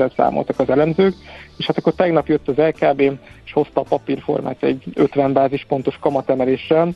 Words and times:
eséssel 0.00 0.24
számoltak 0.24 0.58
az 0.60 0.70
elemzők, 0.70 1.14
és 1.56 1.66
hát 1.66 1.78
akkor 1.78 1.94
tegnap 1.94 2.28
jött 2.28 2.48
az 2.48 2.56
LKB, 2.56 3.00
és 3.44 3.52
hozta 3.52 3.80
a 3.80 3.84
papírformát 3.88 4.62
egy 4.62 4.84
50 4.94 5.32
bázispontos 5.32 5.98
kamatemeléssel, 6.00 6.94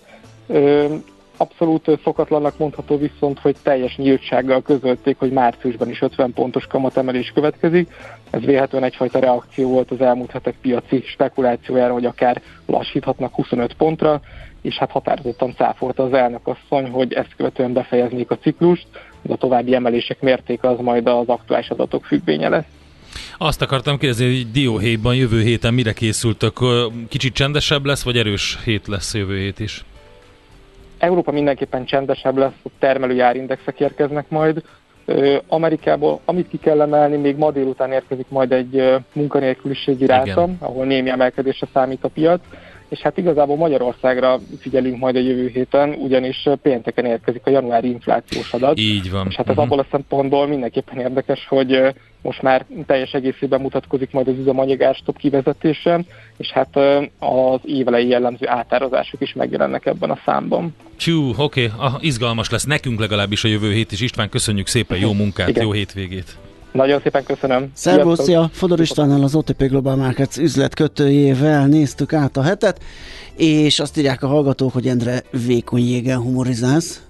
Abszolút 1.37 2.01
szokatlannak 2.05 2.59
mondható 2.59 2.99
viszont, 2.99 3.39
hogy 3.39 3.57
teljes 3.63 3.97
nyíltsággal 3.97 4.63
közölték, 4.63 5.19
hogy 5.19 5.31
márciusban 5.31 5.89
is 5.89 6.03
50 6.03 6.33
pontos 6.33 6.67
kamatemelés 6.67 7.33
következik. 7.35 7.93
Ez 8.31 8.41
véletlenül 8.41 8.87
egyfajta 8.87 9.19
reakció 9.19 9.69
volt 9.69 9.91
az 9.91 10.01
elmúlt 10.01 10.31
hetek 10.31 10.55
piaci 10.61 11.03
spekulációjára, 11.07 11.93
hogy 11.93 12.05
akár 12.05 12.43
lassíthatnak 12.67 13.35
25 13.35 13.75
pontra, 13.75 14.21
és 14.63 14.79
hát 14.79 14.91
határozottan 14.91 15.55
cáfolta 15.55 16.03
az 16.03 16.13
elnök 16.13 16.47
asszony, 16.47 16.91
hogy 16.91 17.13
ezt 17.13 17.35
követően 17.37 17.73
befejeznék 17.73 18.31
a 18.31 18.39
ciklust, 18.39 18.87
de 19.23 19.33
a 19.33 19.37
további 19.37 19.75
emelések 19.75 20.21
mértéke 20.21 20.69
az 20.69 20.79
majd 20.79 21.07
az 21.07 21.29
aktuális 21.29 21.69
adatok 21.69 22.05
függvénye 22.05 22.49
lesz. 22.49 22.84
Azt 23.39 23.63
akartam 23.63 23.99
kérdezni, 23.99 24.27
hogy 24.27 24.51
dióhéjban 24.51 25.15
jövő 25.15 25.41
héten 25.43 25.75
mire 25.75 25.93
készültök? 25.93 26.59
Kicsit 27.09 27.35
csendesebb 27.35 27.85
lesz, 27.85 28.05
vagy 28.05 28.17
erős 28.17 28.59
hét 28.65 28.87
lesz 28.87 29.15
jövő 29.15 29.39
hét 29.39 29.61
is? 29.61 29.85
Európa 30.99 31.33
mindenképpen 31.33 31.85
csendesebb 31.85 32.37
lesz, 32.37 32.53
a 32.65 32.69
termelői 32.79 33.21
árindexek 33.21 33.81
érkeznek 33.81 34.29
majd. 34.29 34.63
Amerikából, 35.49 36.21
amit 36.25 36.49
ki 36.49 36.59
kell 36.59 36.81
emelni, 36.81 37.17
még 37.17 37.37
ma 37.37 37.51
délután 37.51 37.93
érkezik 37.93 38.27
majd 38.29 38.53
egy 38.53 38.95
munkanélküliségi 39.13 40.07
ráta, 40.07 40.49
ahol 40.59 40.85
némi 40.85 41.11
emelkedésre 41.11 41.67
számít 41.73 42.05
a 42.05 42.09
piac 42.09 42.41
és 42.89 43.01
hát 43.01 43.19
igazából 43.19 43.57
Magyarországra 43.57 44.41
figyelünk 44.61 44.99
majd 44.99 45.17
a 45.17 45.21
jövő 45.21 45.49
héten, 45.49 45.91
ugyanis 45.91 46.49
pénteken 46.63 47.05
érkezik 47.05 47.43
a 47.45 47.51
januári 47.51 47.89
inflációs 47.89 48.53
adat. 48.53 48.79
Így 48.79 49.11
van. 49.11 49.27
És 49.29 49.35
hát 49.35 49.47
ez 49.47 49.51
uh-huh. 49.51 49.65
abból 49.65 49.79
a 49.79 49.87
szempontból 49.91 50.47
mindenképpen 50.47 50.99
érdekes, 50.99 51.47
hogy 51.49 51.95
most 52.23 52.43
már 52.43 52.67
teljes 52.87 53.13
egészében 53.13 53.61
mutatkozik 53.61 54.13
majd 54.13 54.29
az 54.29 54.39
üzemanyagárstop 54.39 55.17
kivezetése, 55.17 56.01
és 56.37 56.51
hát 56.51 56.77
az 57.19 57.61
évelei 57.65 58.09
jellemző 58.09 58.49
átározások 58.49 59.21
is 59.21 59.33
megjelennek 59.33 59.87
ebben 59.87 60.11
a 60.11 60.19
számban. 60.25 60.75
Csú, 60.97 61.29
oké, 61.37 61.43
okay. 61.43 61.87
ah, 61.87 61.95
izgalmas 62.01 62.51
lesz 62.51 62.65
nekünk 62.65 63.01
legalábbis 63.01 63.45
a 63.45 63.49
jövő 63.49 63.73
hét 63.73 63.93
is. 63.93 64.01
István, 64.01 64.29
köszönjük 64.29 64.67
szépen, 64.67 64.99
jó 64.99 65.13
munkát, 65.13 65.49
Igen. 65.49 65.63
jó 65.63 65.73
hétvégét! 65.73 66.37
Nagyon 66.75 67.01
szépen 67.03 67.25
köszönöm. 67.25 67.71
Szervusz, 67.75 68.23
szia! 68.23 68.51
Fodor 68.53 68.81
Istvánnal 68.81 69.23
az 69.23 69.35
OTP 69.35 69.63
Global 69.63 69.97
Markets 69.97 70.37
üzletkötőjével 70.37 71.67
néztük 71.67 72.13
át 72.13 72.37
a 72.37 72.43
hetet, 72.43 72.81
és 73.37 73.81
azt 73.81 73.99
írják 73.99 74.23
a 74.23 74.27
hallgatók, 74.27 74.73
hogy 74.73 74.87
Endre 74.87 75.23
vékony 75.47 75.89
jégen 75.89 76.19
humorizálsz. 76.19 77.03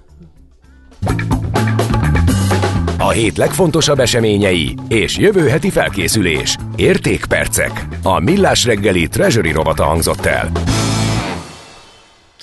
A 2.98 3.10
hét 3.10 3.36
legfontosabb 3.36 3.98
eseményei 3.98 4.74
és 4.88 5.18
jövő 5.18 5.48
heti 5.48 5.70
felkészülés. 5.70 6.56
Értékpercek. 6.76 7.86
A 8.02 8.20
Millás 8.20 8.64
reggeli 8.64 9.08
Treasury 9.08 9.50
rovata 9.50 9.84
hangzott 9.84 10.24
el. 10.24 10.50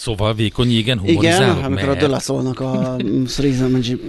Szóval 0.02 0.34
vékony 0.34 0.72
jégen 0.72 1.00
humorizálok, 1.00 1.56
Igen, 1.56 1.66
amikor 1.66 1.88
mert... 1.88 2.02
a 2.02 2.06
Dölaszolnak 2.06 2.60
a 2.60 2.96
Three's 2.98 3.60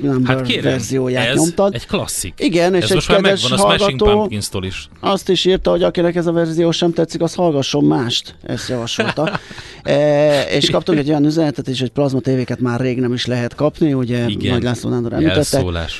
Number 0.02 0.36
hát 0.36 0.46
kérem, 0.46 0.62
verzióját 0.62 1.26
ez 1.26 1.36
nyomtad. 1.36 1.74
egy 1.74 1.86
klasszik. 1.86 2.34
Igen, 2.36 2.74
és 2.74 2.82
ez 2.82 2.88
egy 2.88 2.94
most 2.94 3.06
kedves 3.06 3.42
megvan 3.42 3.58
a 3.58 3.62
hallgató 3.62 4.28
is. 4.60 4.88
azt 5.00 5.28
is 5.28 5.44
írta, 5.44 5.70
hogy 5.70 5.82
akinek 5.82 6.14
ez 6.14 6.26
a 6.26 6.32
verzió 6.32 6.70
sem 6.70 6.92
tetszik, 6.92 7.20
az 7.20 7.34
hallgasson 7.34 7.84
mást. 7.84 8.34
Ezt 8.42 8.68
javasolta. 8.68 9.40
e, 9.82 10.42
és 10.42 10.70
kaptunk 10.70 10.98
egy 10.98 11.08
olyan 11.08 11.24
üzenetet 11.24 11.68
is, 11.68 11.80
hogy 11.80 11.90
plazma 11.90 12.20
tévéket 12.20 12.60
már 12.60 12.80
rég 12.80 13.00
nem 13.00 13.12
is 13.12 13.26
lehet 13.26 13.54
kapni, 13.54 13.92
ugye 13.92 14.26
Igen, 14.26 14.52
Nagy 14.52 14.62
László 14.62 14.90
Nándor 14.90 15.12
említette. 15.12 15.60
volt 15.60 15.90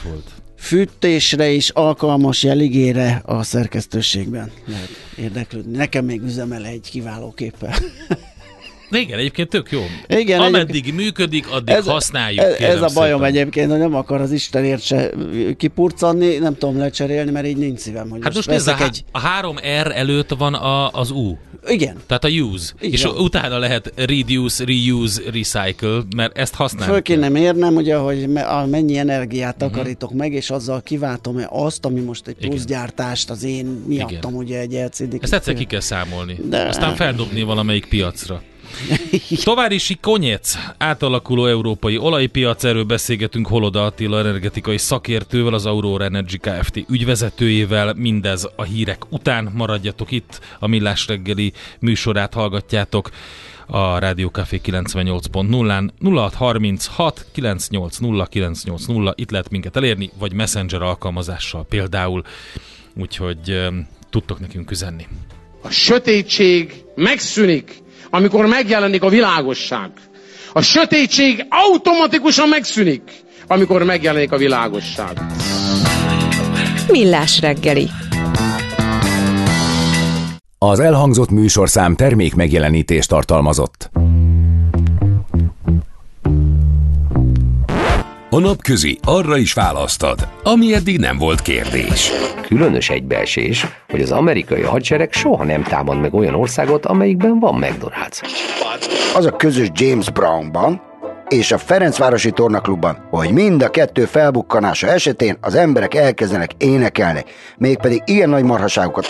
fűtésre 0.62 1.51
is 1.51 1.69
alkalmas 1.69 2.43
jeligére 2.43 3.23
a 3.25 3.43
szerkesztőségben 3.43 4.51
lehet 4.67 4.89
érdeklődni. 5.17 5.77
Nekem 5.77 6.05
még 6.05 6.23
üzemel 6.23 6.65
egy 6.65 6.89
kiváló. 6.91 7.34
De 7.37 7.51
igen, 8.98 9.19
egyébként 9.19 9.48
tök 9.48 9.71
jó. 9.71 9.83
Igen, 10.09 10.41
Ameddig 10.41 10.95
működik, 10.95 11.50
addig 11.50 11.75
ez, 11.75 11.87
használjuk. 11.87 12.44
Ez, 12.44 12.61
ez 12.61 12.83
a 12.83 12.91
bajom 12.94 13.19
szépen. 13.19 13.34
egyébként, 13.34 13.71
hogy 13.71 13.78
nem 13.78 13.94
akar 13.94 14.21
az 14.21 14.33
Istenért 14.33 14.83
se 14.83 15.11
kipurcanni, 15.56 16.37
nem 16.37 16.56
tudom 16.56 16.78
lecserélni, 16.78 17.31
mert 17.31 17.47
így 17.47 17.56
nincs 17.56 17.78
szívem. 17.78 18.09
Hogy 18.09 18.21
hát 18.22 18.34
most, 18.34 18.50
most 18.50 18.66
a, 18.66 18.83
egy... 18.83 19.05
a 19.12 19.21
3R 19.21 19.93
előtt 19.94 20.34
van 20.39 20.55
a, 20.55 20.91
az 20.91 21.11
U. 21.11 21.37
Igen. 21.66 21.97
Tehát 22.06 22.25
a 22.25 22.28
use. 22.28 22.72
Igen. 22.81 22.93
És 22.93 23.05
utána 23.05 23.59
lehet 23.59 23.93
reduce, 23.97 24.65
reuse, 24.65 25.22
recycle, 25.33 26.03
mert 26.16 26.39
ezt 26.39 26.55
használjuk. 26.55 26.93
Föl 26.93 27.03
kéne 27.03 27.28
mérnem, 27.28 27.77
ugye, 27.77 27.97
hogy 27.97 28.28
mennyi 28.71 28.99
energiát 28.99 29.56
mhm. 29.59 29.66
takarítok 29.66 30.11
uh-huh. 30.11 30.19
meg, 30.19 30.33
és 30.33 30.50
azzal 30.50 30.83
kiváltom-e 30.83 31.47
azt, 31.50 31.84
ami 31.84 32.00
most 32.00 32.27
egy 32.27 32.34
pluszgyártást 32.34 33.31
az 33.31 33.45
én 33.45 33.66
miattam, 33.87 34.31
Igen. 34.31 34.34
ugye 34.34 34.59
egy 34.59 34.72
LCD. 34.72 35.19
Ezt 35.21 35.34
egyszer 35.34 35.55
ki 35.55 35.65
kell 35.65 35.81
számolni. 35.81 36.39
De... 36.49 36.62
Aztán 36.62 36.95
feldobni 36.95 37.43
valamelyik 37.43 37.87
piacra. 37.87 38.43
Továrisi 39.44 39.99
Konyec, 40.00 40.55
átalakuló 40.78 41.47
európai 41.47 41.99
olajpiac, 41.99 42.65
erről 42.65 42.84
beszélgetünk 42.84 43.47
Holoda 43.47 43.84
Attila 43.84 44.19
energetikai 44.19 44.78
szakértővel, 44.78 45.55
az 45.55 45.66
Aurora 45.66 46.05
Energy 46.05 46.38
Kft. 46.38 46.84
ügyvezetőjével, 46.88 47.94
mindez 47.94 48.49
a 48.56 48.62
hírek 48.62 49.12
után. 49.12 49.53
Maradjatok 49.55 50.10
itt, 50.10 50.41
a 50.59 50.66
Millás 50.66 51.06
reggeli 51.06 51.53
műsorát 51.81 52.34
hallgatjátok 52.34 53.10
a 53.66 53.99
Rádió 53.99 54.28
Café 54.28 54.60
98.0-án 54.65 55.91
0636 56.00 57.27
980 57.33 58.27
980 58.31 59.12
itt 59.16 59.31
lehet 59.31 59.50
minket 59.50 59.77
elérni, 59.77 60.10
vagy 60.19 60.33
Messenger 60.33 60.83
alkalmazással 60.83 61.65
például, 61.69 62.22
úgyhogy 62.97 63.69
tudtok 64.10 64.41
nekünk 64.41 64.71
üzenni. 64.71 65.06
A 65.62 65.71
sötétség 65.71 66.84
megszűnik, 66.94 67.81
amikor 68.15 68.47
megjelenik 68.47 69.03
a 69.03 69.09
világosság. 69.09 69.91
A 70.53 70.61
sötétség 70.61 71.47
automatikusan 71.49 72.49
megszűnik, 72.49 73.03
amikor 73.47 73.83
megjelenik 73.83 74.33
a 74.33 74.37
világosság. 74.37 75.21
Millás 76.89 77.41
reggeli. 77.41 77.89
Az 80.59 80.81
elhangzott 80.81 81.31
műsorszám 81.31 81.95
termék 81.95 82.34
megjelenítést 82.34 83.09
tartalmazott. 83.09 83.91
A 88.34 88.38
napközi 88.38 88.98
arra 89.04 89.37
is 89.37 89.53
választad, 89.53 90.28
ami 90.43 90.75
eddig 90.75 90.98
nem 90.98 91.19
volt 91.19 91.43
kérdés. 91.43 92.10
Különös 92.47 92.91
egybeesés, 92.91 93.66
hogy 93.88 94.00
az 94.00 94.10
amerikai 94.10 94.62
hadsereg 94.62 95.12
soha 95.12 95.44
nem 95.44 95.62
támad 95.62 96.00
meg 96.00 96.15
olyan 96.15 96.34
országot, 96.34 96.87
amelyikben 96.87 97.38
van 97.38 97.65
McDonald's. 97.65 98.21
Az 99.15 99.26
a 99.26 99.37
közös 99.37 99.69
James 99.75 100.10
Brownban 100.10 100.82
és 101.28 101.53
a 101.53 101.59
Ferencvárosi 101.59 102.31
Tornaklubban, 102.31 103.06
hogy 103.10 103.31
mind 103.31 103.62
a 103.62 103.71
kettő 103.71 104.04
felbukkanása 104.04 104.87
esetén 104.87 105.37
az 105.41 105.54
emberek 105.54 105.94
elkezdenek 105.94 106.50
énekelni, 106.59 107.25
mégpedig 107.56 108.03
ilyen 108.04 108.28
nagy 108.28 108.44
marhaságokat. 108.44 109.06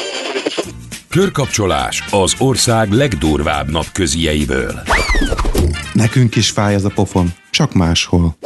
Körkapcsolás 1.09 2.05
az 2.11 2.34
ország 2.38 2.93
legdurvább 2.93 3.71
napközieiből. 3.71 4.82
Nekünk 5.93 6.37
is 6.37 6.50
fáj 6.50 6.75
ez 6.75 6.84
a 6.84 6.91
pofon, 6.94 7.32
csak 7.50 7.72
máshol. 7.72 8.37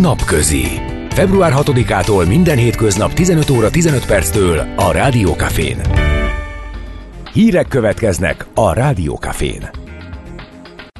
Napközi. 0.00 0.64
Február 1.08 1.52
6-ától 1.56 2.28
minden 2.28 2.56
hétköznap 2.56 3.12
15 3.12 3.50
óra 3.50 3.70
15 3.70 4.06
perctől 4.06 4.66
a 4.76 4.92
Rádiókafén. 4.92 5.80
Hírek 7.32 7.68
következnek 7.68 8.46
a 8.54 8.72
Rádiókafén. 8.72 9.70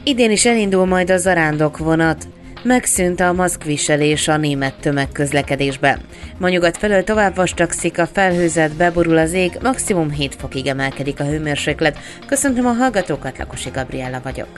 Idén 0.04 0.31
is 0.31 0.44
elindul 0.47 0.87
majd 0.87 1.10
a 1.10 1.16
zarándok 1.16 1.78
vonat. 1.78 2.28
Megszűnt 2.62 3.21
a 3.21 3.33
maszkviselés 3.33 4.28
a 4.28 4.37
német 4.37 4.75
tömegközlekedésben. 4.81 6.00
Ma 6.38 6.49
nyugat 6.49 6.77
felől 6.77 7.04
tovább 7.04 7.34
vastagszik 7.34 7.99
a 7.99 8.06
felhőzet, 8.06 8.77
beborul 8.77 9.19
az 9.19 9.33
ég, 9.33 9.59
maximum 9.62 10.10
7 10.10 10.34
fokig 10.34 10.66
emelkedik 10.66 11.21
a 11.21 11.24
hőmérséklet. 11.24 11.98
Köszöntöm 12.27 12.66
a 12.66 12.72
hallgatókat, 12.72 13.39
Lakosi 13.39 13.71
Gabriella 13.71 14.21
vagyok. 14.22 14.48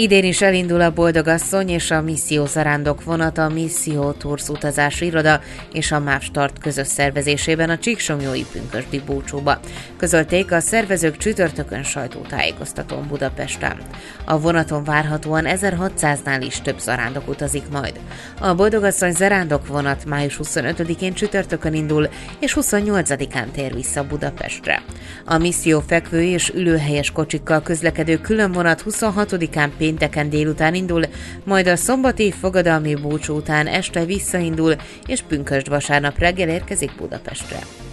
Idén 0.00 0.24
is 0.24 0.42
elindul 0.42 0.80
a 0.80 0.90
Boldogasszony 0.90 1.68
és 1.68 1.90
a 1.90 2.00
Misszió 2.00 2.46
Zarándok 2.46 3.04
vonat 3.04 3.38
a 3.38 3.48
Misszió 3.48 4.12
Tours 4.12 4.48
utazási 4.48 5.06
iroda 5.06 5.40
és 5.72 5.92
a 5.92 6.00
MÁV 6.00 6.22
Start 6.22 6.58
közös 6.58 6.86
szervezésében 6.86 7.70
a 7.70 7.78
Csíksomjói 7.78 8.44
Pünkösdi 8.52 9.00
búcsúba. 9.06 9.60
Közölték 9.96 10.52
a 10.52 10.60
szervezők 10.60 11.16
csütörtökön 11.16 11.82
sajtótájékoztatón 11.82 13.06
Budapesten. 13.08 13.76
A 14.24 14.40
vonaton 14.40 14.84
várhatóan 14.84 15.44
1600-nál 15.46 16.42
is 16.46 16.60
több 16.60 16.78
zarándok 16.78 17.28
utazik 17.28 17.68
majd. 17.70 18.00
A 18.40 18.54
Boldogasszony 18.54 19.12
zarándok 19.12 19.66
vonat 19.66 20.04
május 20.04 20.40
25-én 20.42 21.14
csütörtökön 21.14 21.74
indul, 21.74 22.08
és 22.38 22.56
28-án 22.60 23.50
tér 23.52 23.74
vissza 23.74 24.06
Budapestre. 24.06 24.82
A 25.24 25.38
misszió 25.38 25.80
fekvő 25.86 26.22
és 26.22 26.52
ülőhelyes 26.54 27.10
kocsikkal 27.10 27.62
közlekedő 27.62 28.18
külön 28.18 28.52
vonat 28.52 28.82
26-án 28.86 29.68
pénteken 29.88 30.30
délután 30.30 30.74
indul, 30.74 31.04
majd 31.44 31.66
a 31.66 31.76
szombati 31.76 32.32
fogadalmi 32.32 32.94
búcsú 32.94 33.34
után 33.36 33.66
este 33.66 34.04
visszaindul, 34.04 34.76
és 35.06 35.22
pünkösd 35.22 35.68
vasárnap 35.68 36.18
reggel 36.18 36.48
érkezik 36.48 36.92
Budapestre. 36.96 37.87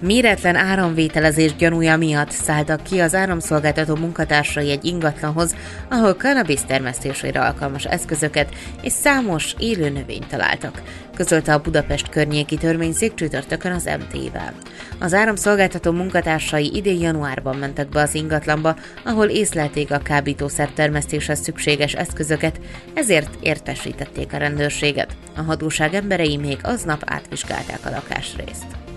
Méretlen 0.00 0.56
áramvételezés 0.56 1.56
gyanúja 1.56 1.96
miatt 1.96 2.30
szálltak 2.30 2.82
ki 2.82 2.98
az 2.98 3.14
áramszolgáltató 3.14 3.96
munkatársai 3.96 4.70
egy 4.70 4.84
ingatlanhoz, 4.84 5.54
ahol 5.90 6.12
cannabis 6.12 6.60
termesztésére 6.66 7.40
alkalmas 7.40 7.84
eszközöket 7.84 8.54
és 8.82 8.92
számos 8.92 9.54
élő 9.58 9.88
növényt 9.88 10.26
találtak, 10.26 10.82
közölte 11.14 11.54
a 11.54 11.60
Budapest 11.60 12.08
környéki 12.08 12.56
törvényszék 12.56 13.14
csütörtökön 13.14 13.72
az 13.72 13.84
MT-vel. 13.84 14.52
Az 14.98 15.14
áramszolgáltató 15.14 15.90
munkatársai 15.92 16.76
idén 16.76 17.00
januárban 17.00 17.56
mentek 17.56 17.88
be 17.88 18.00
az 18.00 18.14
ingatlanba, 18.14 18.76
ahol 19.04 19.26
észlelték 19.26 19.92
a 19.92 19.98
kábítószer 19.98 20.68
termesztéshez 20.68 21.40
szükséges 21.40 21.92
eszközöket, 21.92 22.60
ezért 22.94 23.38
értesítették 23.40 24.32
a 24.32 24.36
rendőrséget. 24.36 25.16
A 25.36 25.42
hatóság 25.42 25.94
emberei 25.94 26.36
még 26.36 26.58
aznap 26.62 27.02
átvizsgálták 27.06 27.80
a 27.84 27.90
lakásrészt. 27.90 28.89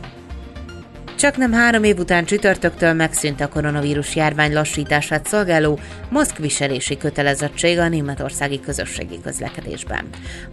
Csak 1.23 1.37
nem 1.37 1.51
három 1.51 1.83
év 1.83 1.97
után 1.97 2.25
csütörtöktől 2.25 2.93
megszűnt 2.93 3.41
a 3.41 3.47
koronavírus 3.47 4.15
járvány 4.15 4.53
lassítását 4.53 5.27
szolgáló 5.27 5.79
maszkviselési 6.09 6.97
kötelezettség 6.97 7.79
a 7.79 7.87
németországi 7.87 8.59
közösségi 8.59 9.19
közlekedésben. 9.23 10.05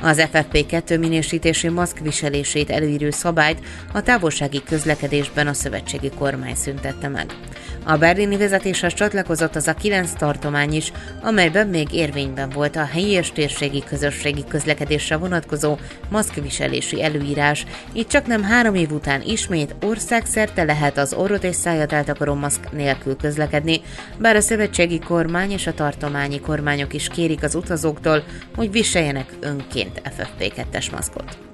Az 0.02 0.26
FFP2 0.32 0.99
minősítési 0.99 1.69
maszkviselését 1.69 2.70
előírő 2.70 3.11
szabályt 3.11 3.58
a 3.93 4.02
távolsági 4.02 4.62
közlekedésben 4.62 5.46
a 5.46 5.52
szövetségi 5.52 6.11
kormány 6.19 6.55
szüntette 6.55 7.08
meg. 7.08 7.26
A 7.84 7.96
berlini 7.96 8.37
vezetéshez 8.37 8.94
csatlakozott 8.94 9.56
az 9.56 9.69
a 9.69 9.75
kilenc 9.75 10.12
tartomány 10.12 10.75
is, 10.75 10.93
amelyben 11.22 11.69
még 11.69 11.93
érvényben 11.93 12.50
volt 12.50 12.76
a 12.76 12.84
helyi 12.84 13.11
és 13.11 13.32
térségi 13.32 13.82
közösségi 13.88 14.44
közlekedésre 14.49 15.17
vonatkozó 15.17 15.76
maszkviselési 16.08 17.02
előírás, 17.02 17.67
így 17.93 18.06
csak 18.06 18.26
nem 18.26 18.43
három 18.43 18.75
év 18.75 18.90
után 18.90 19.22
ismét 19.22 19.75
országszerte 19.82 20.59
lehet 20.64 20.98
az 20.98 21.14
orrot 21.14 21.44
és 21.44 21.56
szájat 21.56 21.92
eltakaró 21.92 22.34
maszk 22.34 22.72
nélkül 22.72 23.16
közlekedni, 23.16 23.80
bár 24.18 24.36
a 24.36 24.40
szövetségi 24.40 24.98
kormány 24.98 25.50
és 25.50 25.66
a 25.66 25.74
tartományi 25.74 26.40
kormányok 26.40 26.94
is 26.94 27.08
kérik 27.08 27.42
az 27.42 27.54
utazóktól, 27.54 28.24
hogy 28.56 28.70
viseljenek 28.70 29.32
önként 29.40 30.02
FFP2-es 30.18 30.92
maszkot. 30.92 31.50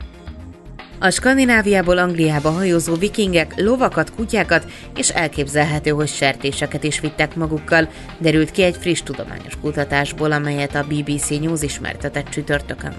A 0.98 1.10
Skandináviából 1.10 1.98
Angliába 1.98 2.50
hajózó 2.50 2.94
vikingek 2.94 3.52
lovakat, 3.56 4.14
kutyákat 4.14 4.66
és 4.94 5.08
elképzelhető, 5.08 5.90
hogy 5.90 6.08
sertéseket 6.08 6.84
is 6.84 7.00
vittek 7.00 7.34
magukkal, 7.34 7.88
derült 8.19 8.50
ki 8.50 8.62
egy 8.62 8.76
friss 8.76 9.02
tudományos 9.02 9.52
kutatásból, 9.60 10.32
amelyet 10.32 10.75
a 10.75 10.87
BBC 10.88 11.28
News 11.28 11.62
ismertetett 11.62 12.28
csütörtökön. 12.28 12.94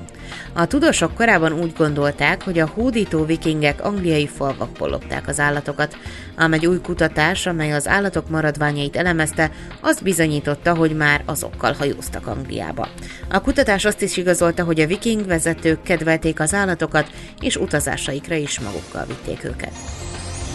A 0.54 0.66
tudósok 0.66 1.16
korábban 1.16 1.54
úgy 1.54 1.74
gondolták, 1.78 2.44
hogy 2.44 2.60
a 2.60 2.72
hódító 2.74 3.26
vikingek 3.26 3.86
angliai 3.86 4.28
falvakból 4.28 4.90
lopták 4.90 5.28
az 5.28 5.40
állatokat, 5.40 5.98
ám 6.36 6.54
egy 6.54 6.66
új 6.66 6.82
kutatás, 6.82 7.46
amely 7.46 7.74
az 7.74 7.88
állatok 7.88 8.30
maradványait 8.30 8.96
elemezte, 8.96 9.52
azt 9.80 10.04
bizonyította, 10.04 10.76
hogy 10.76 10.96
már 10.96 11.22
azokkal 11.26 11.74
hajóztak 11.74 12.28
Angliába. 12.28 12.88
A 13.30 13.42
kutatás 13.42 13.86
azt 13.86 14.02
is 14.02 14.18
igazolta, 14.18 14.64
hogy 14.64 14.80
a 14.80 14.88
viking 14.88 15.26
vezetők 15.26 15.82
kedvelték 15.82 16.40
az 16.40 16.54
állatokat, 16.54 17.10
és 17.40 17.58
utazásaikra 17.88 18.36
is 18.36 18.60
magukkal 18.60 19.06
vitték 19.06 19.44
őket. 19.44 19.72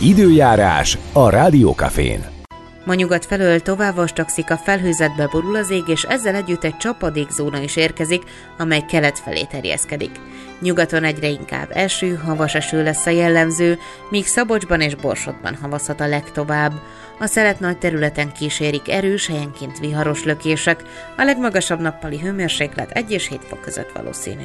Időjárás 0.00 0.98
a 1.12 1.30
Rádiókafén. 1.30 2.30
Ma 2.84 2.94
nyugat 2.94 3.26
felől 3.26 3.60
tovább 3.60 3.94
vastagszik, 3.94 4.50
a 4.50 4.56
felhőzetbe 4.56 5.26
borul 5.26 5.56
az 5.56 5.70
ég, 5.70 5.88
és 5.88 6.02
ezzel 6.02 6.34
együtt 6.34 6.64
egy 6.64 6.76
csapadékzóna 6.76 7.60
is 7.60 7.76
érkezik, 7.76 8.22
amely 8.58 8.84
kelet 8.88 9.18
felé 9.18 9.42
terjeszkedik. 9.42 10.10
Nyugaton 10.60 11.04
egyre 11.04 11.28
inkább 11.28 11.70
eső, 11.72 12.14
havas 12.14 12.54
eső 12.54 12.82
lesz 12.82 13.06
a 13.06 13.10
jellemző, 13.10 13.78
míg 14.10 14.26
Szabocsban 14.26 14.80
és 14.80 14.94
Borsodban 14.94 15.58
havazhat 15.62 16.00
a 16.00 16.08
legtovább. 16.08 16.72
A 17.18 17.26
szelet 17.26 17.60
nagy 17.60 17.78
területen 17.78 18.32
kísérik 18.32 18.88
erős, 18.88 19.26
helyenként 19.26 19.78
viharos 19.78 20.24
lökések, 20.24 20.82
a 21.16 21.22
legmagasabb 21.24 21.80
nappali 21.80 22.18
hőmérséklet 22.18 22.90
1 22.90 23.10
és 23.10 23.28
7 23.28 23.44
fok 23.44 23.60
között 23.60 23.92
valószínű. 23.92 24.44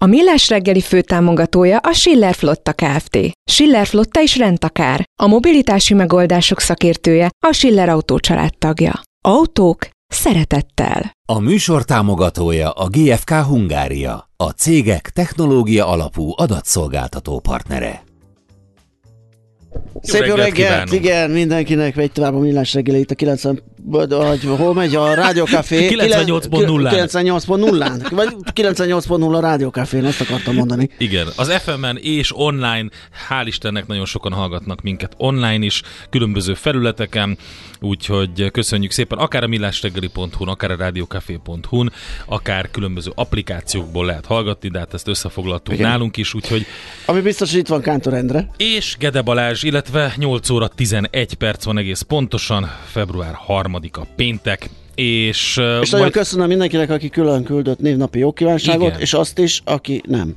A 0.00 0.06
Millás 0.06 0.48
reggeli 0.48 0.80
főtámogatója 0.80 1.78
a 1.78 1.92
Schiller 1.92 2.34
Flotta 2.34 2.72
Kft. 2.72 3.18
Schiller 3.50 3.86
Flotta 3.86 4.20
is 4.20 4.36
rendtakár. 4.36 5.04
A 5.22 5.26
mobilitási 5.26 5.94
megoldások 5.94 6.60
szakértője 6.60 7.30
a 7.46 7.52
Schiller 7.52 7.88
Autó 7.88 8.18
tagja. 8.58 9.00
Autók 9.24 9.88
szeretettel. 10.06 11.10
A 11.28 11.40
műsor 11.40 11.84
támogatója 11.84 12.70
a 12.70 12.88
GFK 12.88 13.30
Hungária, 13.30 14.30
a 14.36 14.50
cégek 14.50 15.10
technológia 15.10 15.86
alapú 15.86 16.32
adatszolgáltató 16.36 17.40
partnere. 17.40 18.02
Szép 20.02 20.24
jó 20.24 20.34
reggelt, 20.34 20.50
reggelt 20.50 20.92
igen, 20.92 21.30
mindenkinek 21.30 21.94
vegy 21.94 22.12
tovább 22.12 22.34
a 22.34 22.38
millás 22.38 22.74
reggeli 22.74 22.98
itt 22.98 23.10
a 23.10 23.14
90, 23.14 23.62
vagy 23.88 24.44
hol 24.56 24.74
megy 24.74 24.94
a 24.94 25.14
Rádiókafé? 25.14 25.88
98.0-án. 25.90 27.08
98.0-án, 27.08 28.06
vagy 28.10 28.28
98.0 28.54 29.34
a 29.36 29.40
Rádiókafén, 29.40 30.04
ezt 30.04 30.20
akartam 30.20 30.54
mondani. 30.54 30.90
Igen, 30.98 31.26
az 31.36 31.52
FM-en 31.52 31.96
és 31.96 32.36
online, 32.36 32.88
hál' 33.28 33.44
Istennek 33.44 33.86
nagyon 33.86 34.04
sokan 34.04 34.32
hallgatnak 34.32 34.82
minket 34.82 35.12
online 35.16 35.64
is, 35.64 35.82
különböző 36.10 36.54
felületeken, 36.54 37.38
úgyhogy 37.86 38.50
köszönjük 38.50 38.90
szépen, 38.90 39.18
akár 39.18 39.42
a 39.42 39.46
millásreggeli.hu-n, 39.46 40.48
akár 40.48 40.70
a 40.70 40.76
rádiókafé.hu-n, 40.76 41.92
akár 42.26 42.70
különböző 42.70 43.12
applikációkból 43.14 44.06
lehet 44.06 44.26
hallgatni, 44.26 44.68
de 44.68 44.78
hát 44.78 44.94
ezt 44.94 45.08
összefoglaltuk 45.08 45.74
igen. 45.74 45.88
nálunk 45.88 46.16
is, 46.16 46.34
úgyhogy... 46.34 46.66
Ami 47.06 47.20
biztos, 47.20 47.50
hogy 47.50 47.60
itt 47.60 47.68
van 47.68 47.80
Kántor 47.80 48.14
Endre. 48.14 48.50
És 48.56 48.96
Gede 48.98 49.22
Balázs, 49.22 49.62
illetve 49.62 50.12
8 50.16 50.50
óra 50.50 50.68
11 50.68 51.34
perc 51.34 51.64
van 51.64 51.78
egész 51.78 52.00
pontosan, 52.00 52.70
február 52.84 53.34
3-a 53.48 54.04
péntek, 54.16 54.68
és, 54.94 55.56
és 55.56 55.90
nagyon 55.90 56.00
majd... 56.00 56.12
köszönöm 56.12 56.48
mindenkinek, 56.48 56.90
aki 56.90 57.08
külön 57.08 57.44
küldött 57.44 57.78
névnapi 57.78 58.18
jókívánságot, 58.18 58.88
Igen. 58.88 59.00
és 59.00 59.12
azt 59.12 59.38
is, 59.38 59.62
aki 59.64 60.02
nem. 60.06 60.36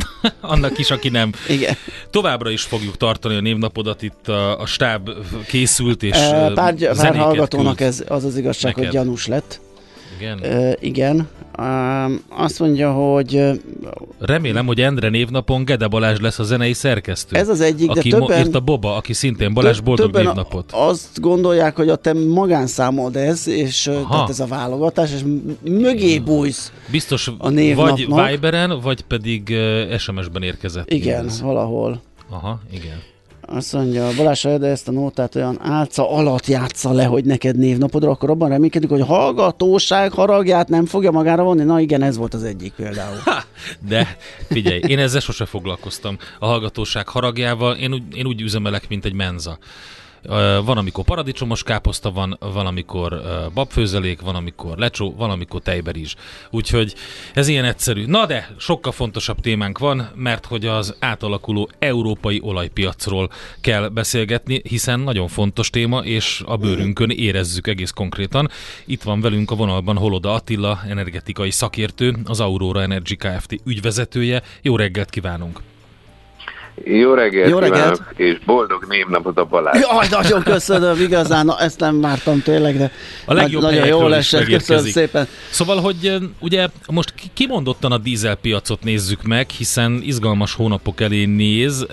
Annak 0.40 0.78
is, 0.78 0.90
aki 0.90 1.08
nem. 1.08 1.32
Igen. 1.48 1.76
Továbbra 2.10 2.50
is 2.50 2.62
fogjuk 2.62 2.96
tartani 2.96 3.36
a 3.36 3.40
névnapodat, 3.40 4.02
itt 4.02 4.28
a, 4.28 4.60
a 4.60 4.66
stáb 4.66 5.10
készült, 5.46 6.02
és 6.02 6.16
pár, 6.54 6.74
pár 6.74 7.16
hallgatónak 7.16 7.80
ez 7.80 8.04
az 8.08 8.24
az 8.24 8.36
igazság, 8.36 8.74
neked. 8.74 8.90
hogy 8.90 9.00
gyanús 9.00 9.26
lett. 9.26 9.60
Igen. 10.18 10.38
Uh, 10.42 10.72
igen. 10.80 11.28
Azt 12.28 12.58
mondja, 12.58 12.92
hogy... 12.92 13.60
Remélem, 14.18 14.66
hogy 14.66 14.80
Endre 14.80 15.08
névnapon 15.08 15.64
Gede 15.64 15.86
Balázs 15.86 16.18
lesz 16.18 16.38
a 16.38 16.42
zenei 16.42 16.72
szerkesztő. 16.72 17.36
Ez 17.36 17.48
az 17.48 17.60
egyik, 17.60 17.90
aki 17.90 18.08
de 18.08 18.18
többen... 18.18 18.38
írta 18.38 18.60
Boba, 18.60 18.96
aki 18.96 19.12
szintén 19.12 19.54
Balázs 19.54 19.80
boldog 19.80 20.14
névnapot. 20.14 20.72
Azt 20.72 21.20
gondolják, 21.20 21.76
hogy 21.76 21.88
a 21.88 21.96
te 21.96 22.12
magánszámod 22.12 23.16
ez, 23.16 23.48
és 23.48 23.86
Aha. 23.86 24.08
tehát 24.10 24.28
ez 24.28 24.40
a 24.40 24.46
válogatás, 24.46 25.12
és 25.12 25.20
mögé 25.64 26.18
bújsz 26.18 26.72
Biztos 26.90 27.30
a 27.38 27.48
névnapnak. 27.48 28.08
vagy 28.08 28.30
Viberen, 28.30 28.80
vagy 28.80 29.02
pedig 29.02 29.56
SMS-ben 29.98 30.42
érkezett. 30.42 30.90
Igen, 30.90 31.26
ez. 31.26 31.40
valahol. 31.40 32.00
Aha, 32.30 32.60
igen. 32.72 33.11
Azt 33.54 33.72
mondja, 33.72 34.08
Balázs, 34.16 34.42
de 34.42 34.66
ezt 34.66 34.88
a 34.88 34.92
nótát 34.92 35.34
olyan 35.34 35.58
álca 35.62 36.10
alatt 36.10 36.46
játsza 36.46 36.92
le, 36.92 37.04
hogy 37.04 37.24
neked 37.24 37.56
névnapodra, 37.56 38.10
akkor 38.10 38.30
abban 38.30 38.48
reménykedik, 38.48 38.88
hogy 38.88 39.00
hallgatóság 39.00 40.12
haragját 40.12 40.68
nem 40.68 40.86
fogja 40.86 41.10
magára 41.10 41.42
vonni. 41.42 41.62
Na 41.62 41.80
igen, 41.80 42.02
ez 42.02 42.16
volt 42.16 42.34
az 42.34 42.42
egyik 42.42 42.72
például. 42.72 43.16
Ha, 43.24 43.42
de 43.88 44.16
figyelj, 44.48 44.80
én 44.86 44.98
ezzel 44.98 45.20
sose 45.20 45.44
foglalkoztam 45.44 46.16
a 46.38 46.46
hallgatóság 46.46 47.08
haragjával. 47.08 47.76
Én 47.76 47.92
úgy, 47.92 48.02
én 48.14 48.26
úgy 48.26 48.40
üzemelek, 48.40 48.88
mint 48.88 49.04
egy 49.04 49.14
menza 49.14 49.58
van, 50.64 50.78
amikor 50.78 51.04
paradicsomos 51.04 51.62
káposzta 51.62 52.10
van, 52.10 52.36
van, 52.40 52.66
amikor 52.66 53.22
babfőzelék, 53.54 54.20
van, 54.20 54.34
amikor 54.34 54.78
lecsó, 54.78 55.14
van, 55.16 55.30
amikor 55.30 55.60
tejberizs. 55.60 56.14
Úgyhogy 56.50 56.94
ez 57.34 57.48
ilyen 57.48 57.64
egyszerű. 57.64 58.06
Na 58.06 58.26
de, 58.26 58.54
sokkal 58.58 58.92
fontosabb 58.92 59.40
témánk 59.40 59.78
van, 59.78 60.10
mert 60.14 60.46
hogy 60.46 60.66
az 60.66 60.96
átalakuló 60.98 61.70
európai 61.78 62.40
olajpiacról 62.42 63.30
kell 63.60 63.88
beszélgetni, 63.88 64.62
hiszen 64.68 65.00
nagyon 65.00 65.28
fontos 65.28 65.70
téma, 65.70 66.04
és 66.04 66.42
a 66.46 66.56
bőrünkön 66.56 67.10
érezzük 67.10 67.66
egész 67.66 67.90
konkrétan. 67.90 68.50
Itt 68.84 69.02
van 69.02 69.20
velünk 69.20 69.50
a 69.50 69.54
vonalban 69.54 69.96
Holoda 69.96 70.34
Attila, 70.34 70.80
energetikai 70.88 71.50
szakértő, 71.50 72.16
az 72.24 72.40
Aurora 72.40 72.82
Energy 72.82 73.16
Kft. 73.16 73.60
ügyvezetője. 73.64 74.42
Jó 74.62 74.76
reggelt 74.76 75.10
kívánunk! 75.10 75.71
Jó 76.84 77.14
reggelt, 77.14 77.50
Jó 77.50 77.58
reggelt. 77.58 77.82
Kívánok, 77.82 78.12
és 78.16 78.38
boldog 78.46 78.84
névnapot 78.88 79.38
a 79.38 79.44
Balázs. 79.44 79.80
Jaj, 79.80 80.06
nagyon 80.10 80.42
köszönöm, 80.42 81.00
igazán, 81.00 81.46
na, 81.46 81.58
ezt 81.58 81.80
nem 81.80 82.00
vártam 82.00 82.42
tényleg, 82.42 82.76
de 82.76 82.90
a 83.24 83.34
legjobb 83.34 83.62
nagyon 83.62 83.86
jól 83.86 84.14
esett, 84.14 84.44
köszönöm 84.44 84.84
szépen. 84.84 85.26
Szóval, 85.50 85.80
hogy 85.80 86.18
ugye 86.38 86.68
most 86.88 87.14
kimondottan 87.34 87.92
a 87.92 87.98
dízelpiacot 87.98 88.82
nézzük 88.82 89.22
meg, 89.22 89.50
hiszen 89.50 90.00
izgalmas 90.04 90.54
hónapok 90.54 91.00
elé 91.00 91.24
néz. 91.24 91.86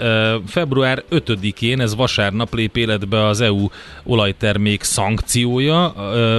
Február 0.48 1.04
5-én, 1.12 1.82
ez 1.82 1.96
vasárnap 1.96 2.54
lép 2.54 2.78
életbe 2.78 3.26
az 3.26 3.42
EU 3.42 3.68
olajtermék 4.04 4.84
szankciója, 4.84 5.94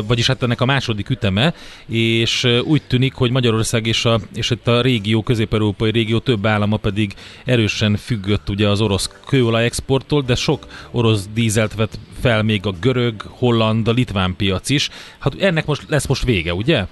vagyis 0.06 0.26
hát 0.26 0.42
ennek 0.42 0.60
a 0.60 0.64
második 0.64 1.10
üteme, 1.10 1.54
és 1.86 2.46
úgy 2.64 2.82
tűnik, 2.86 3.14
hogy 3.14 3.30
Magyarország 3.30 3.86
és, 3.86 4.04
a, 4.04 4.20
és 4.34 4.50
itt 4.50 4.68
a 4.68 4.80
régió, 4.80 5.22
közép-európai 5.22 5.90
régió 5.90 6.18
több 6.18 6.46
állama 6.46 6.76
pedig 6.76 7.14
erősen 7.44 7.96
függött 7.96 8.39
függött 8.40 8.48
ugye 8.48 8.68
az 8.68 8.80
orosz 8.80 9.10
kőolaj 9.26 9.64
exporttól, 9.64 10.22
de 10.22 10.34
sok 10.34 10.66
orosz 10.90 11.26
dízelt 11.34 11.74
vett 11.74 11.98
fel 12.20 12.42
még 12.42 12.66
a 12.66 12.72
görög, 12.80 13.14
holland, 13.28 13.88
a 13.88 13.92
litván 13.92 14.34
piac 14.36 14.70
is. 14.70 14.90
Hát 15.18 15.32
ennek 15.40 15.66
most 15.66 15.82
lesz 15.88 16.06
most 16.06 16.24
vége, 16.24 16.54
ugye? 16.54 16.84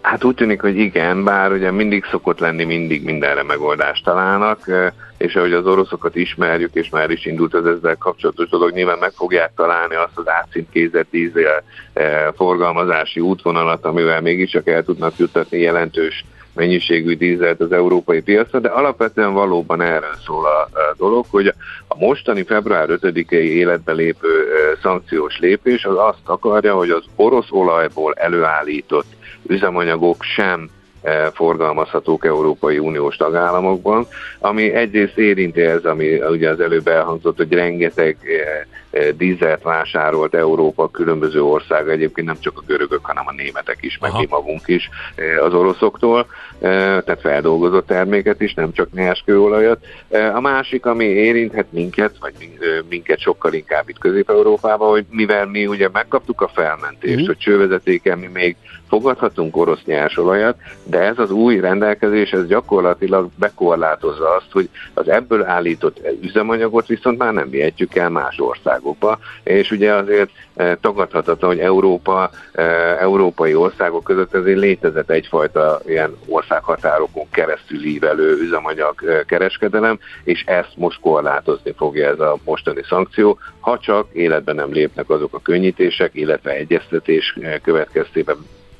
Hát 0.00 0.24
úgy 0.24 0.34
tűnik, 0.34 0.60
hogy 0.60 0.78
igen, 0.78 1.24
bár 1.24 1.52
ugye 1.52 1.70
mindig 1.70 2.04
szokott 2.10 2.38
lenni, 2.38 2.64
mindig 2.64 3.04
mindenre 3.04 3.42
megoldást 3.42 4.04
találnak, 4.04 4.70
és 5.18 5.34
ahogy 5.34 5.52
az 5.52 5.66
oroszokat 5.66 6.16
ismerjük, 6.16 6.74
és 6.74 6.88
már 6.88 7.10
is 7.10 7.26
indult 7.26 7.54
az 7.54 7.66
ezzel 7.66 7.96
kapcsolatos 7.96 8.48
dolog, 8.48 8.72
nyilván 8.72 8.98
meg 8.98 9.12
fogják 9.12 9.52
találni 9.56 9.94
azt 9.94 10.18
az 10.18 10.28
átszintkézett 10.28 11.06
dízel 11.10 11.62
forgalmazási 12.36 13.20
útvonalat, 13.20 13.84
amivel 13.84 14.20
mégiscsak 14.20 14.68
el 14.68 14.84
tudnak 14.84 15.16
juttatni 15.16 15.58
jelentős 15.58 16.24
mennyiségű 16.54 17.16
dízelt 17.16 17.60
az 17.60 17.72
európai 17.72 18.20
piacra, 18.20 18.58
de 18.58 18.68
alapvetően 18.68 19.32
valóban 19.32 19.80
erről 19.80 20.16
szól 20.24 20.44
a, 20.44 20.68
dolog, 20.96 21.24
hogy 21.30 21.54
a 21.88 21.98
mostani 21.98 22.42
február 22.42 22.88
5-i 22.90 23.32
életbe 23.32 23.92
lépő 23.92 24.44
szankciós 24.82 25.38
lépés 25.38 25.84
az 25.84 25.96
azt 25.96 26.18
akarja, 26.24 26.74
hogy 26.74 26.90
az 26.90 27.04
orosz 27.16 27.50
olajból 27.50 28.12
előállított 28.12 29.06
üzemanyagok 29.46 30.22
sem 30.22 30.70
forgalmazhatók 31.32 32.24
Európai 32.24 32.78
Uniós 32.78 33.16
tagállamokban, 33.16 34.06
ami 34.38 34.72
egyrészt 34.72 35.18
érinti 35.18 35.60
ez, 35.60 35.84
ami 35.84 36.16
ugye 36.16 36.50
az 36.50 36.60
előbb 36.60 36.88
elhangzott, 36.88 37.36
hogy 37.36 37.52
rengeteg 37.52 38.16
dízelt 39.16 39.62
vásárolt 39.62 40.34
Európa 40.34 40.90
különböző 40.90 41.42
ország, 41.42 41.88
egyébként 41.88 42.26
nem 42.26 42.36
csak 42.40 42.58
a 42.58 42.62
görögök, 42.66 43.04
hanem 43.04 43.24
a 43.26 43.32
németek 43.32 43.78
is, 43.80 43.98
meg 43.98 44.12
mi 44.18 44.26
magunk 44.30 44.62
is 44.66 44.88
az 45.40 45.54
oroszoktól, 45.54 46.26
tehát 46.60 47.20
feldolgozott 47.20 47.86
terméket 47.86 48.40
is, 48.40 48.54
nem 48.54 48.72
csak 48.72 48.92
nyerskőolajat. 48.92 49.84
A 50.34 50.40
másik, 50.40 50.86
ami 50.86 51.04
érinthet 51.04 51.66
minket, 51.70 52.14
vagy 52.20 52.32
minket 52.88 53.18
sokkal 53.18 53.52
inkább 53.52 53.88
itt 53.88 53.98
Közép-Európában, 53.98 54.90
hogy 54.90 55.04
mivel 55.10 55.46
mi 55.46 55.66
ugye 55.66 55.88
megkaptuk 55.92 56.40
a 56.40 56.48
felmentést, 56.48 57.22
mm. 57.22 57.26
hogy 57.26 57.38
csővezetéken 57.38 58.18
mi 58.18 58.28
még 58.32 58.56
fogadhatunk 58.94 59.56
orosz 59.56 59.84
nyersolajat, 59.84 60.56
de 60.82 60.98
ez 60.98 61.18
az 61.18 61.30
új 61.30 61.60
rendelkezés, 61.60 62.32
ez 62.32 62.46
gyakorlatilag 62.46 63.28
bekorlátozza 63.38 64.34
azt, 64.34 64.52
hogy 64.52 64.68
az 64.94 65.08
ebből 65.08 65.44
állított 65.44 66.00
üzemanyagot 66.20 66.86
viszont 66.86 67.18
már 67.18 67.32
nem 67.32 67.50
vihetjük 67.50 67.94
el 67.94 68.10
más 68.10 68.38
országokba, 68.38 69.18
és 69.42 69.70
ugye 69.70 69.92
azért 69.94 70.30
eh, 70.54 70.76
tagadhatatlan, 70.80 71.50
hogy 71.50 71.60
Európa, 71.60 72.30
eh, 72.52 73.02
európai 73.02 73.54
országok 73.54 74.04
között 74.04 74.34
ezért 74.34 74.58
létezett 74.58 75.10
egyfajta 75.10 75.80
ilyen 75.86 76.16
országhatárokon 76.26 77.30
keresztül 77.30 77.84
ívelő 77.84 78.38
üzemanyag 78.40 78.94
eh, 79.04 79.20
kereskedelem, 79.26 79.98
és 80.24 80.42
ezt 80.46 80.76
most 80.76 81.00
korlátozni 81.00 81.72
fogja 81.76 82.08
ez 82.08 82.20
a 82.20 82.38
mostani 82.44 82.82
szankció, 82.88 83.38
ha 83.60 83.78
csak 83.78 84.06
életben 84.12 84.54
nem 84.54 84.72
lépnek 84.72 85.10
azok 85.10 85.34
a 85.34 85.42
könnyítések, 85.42 86.10
illetve 86.14 86.50
egyeztetés 86.50 87.38
következtében 87.62 88.36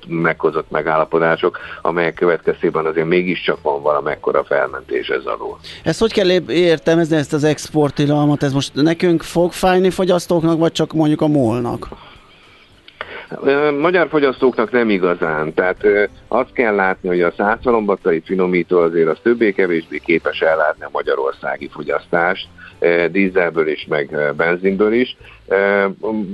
meghozott 0.09 0.71
megállapodások, 0.71 1.59
amelyek 1.83 2.15
következtében 2.15 2.87
azért 2.87 3.07
mégiscsak 3.07 3.63
van 3.63 3.83
valamekkora 3.83 4.45
felmentés 4.45 5.09
ez 5.09 5.25
alól. 5.25 5.59
Ezt 5.83 6.01
hogy 6.01 6.13
kell 6.13 6.31
értelmezni 6.49 7.17
ezt 7.17 7.33
az 7.33 7.45
exportilalmat? 7.45 8.43
Ez 8.43 8.53
most 8.53 8.75
nekünk 8.75 9.23
fog 9.23 9.53
fájni 9.53 9.91
fogyasztóknak, 9.91 10.59
vagy 10.59 10.73
csak 10.73 10.93
mondjuk 10.93 11.21
a 11.21 11.27
molnak? 11.27 11.89
Magyar 13.81 14.09
fogyasztóknak 14.09 14.71
nem 14.71 14.91
igazán. 14.91 15.55
Tehát 15.55 15.87
azt 16.29 16.53
kell 16.53 16.75
látni, 16.75 17.09
hogy 17.09 17.21
a 17.21 17.33
százszalombatai 17.37 18.23
finomító 18.25 18.79
azért 18.79 19.09
az 19.09 19.19
többé-kevésbé 19.23 19.99
képes 20.05 20.41
ellátni 20.41 20.85
a 20.85 20.89
magyarországi 20.93 21.69
fogyasztást, 21.73 22.49
dízelből 23.11 23.69
is, 23.69 23.87
meg 23.89 24.35
benzinből 24.37 24.93
is. 24.93 25.17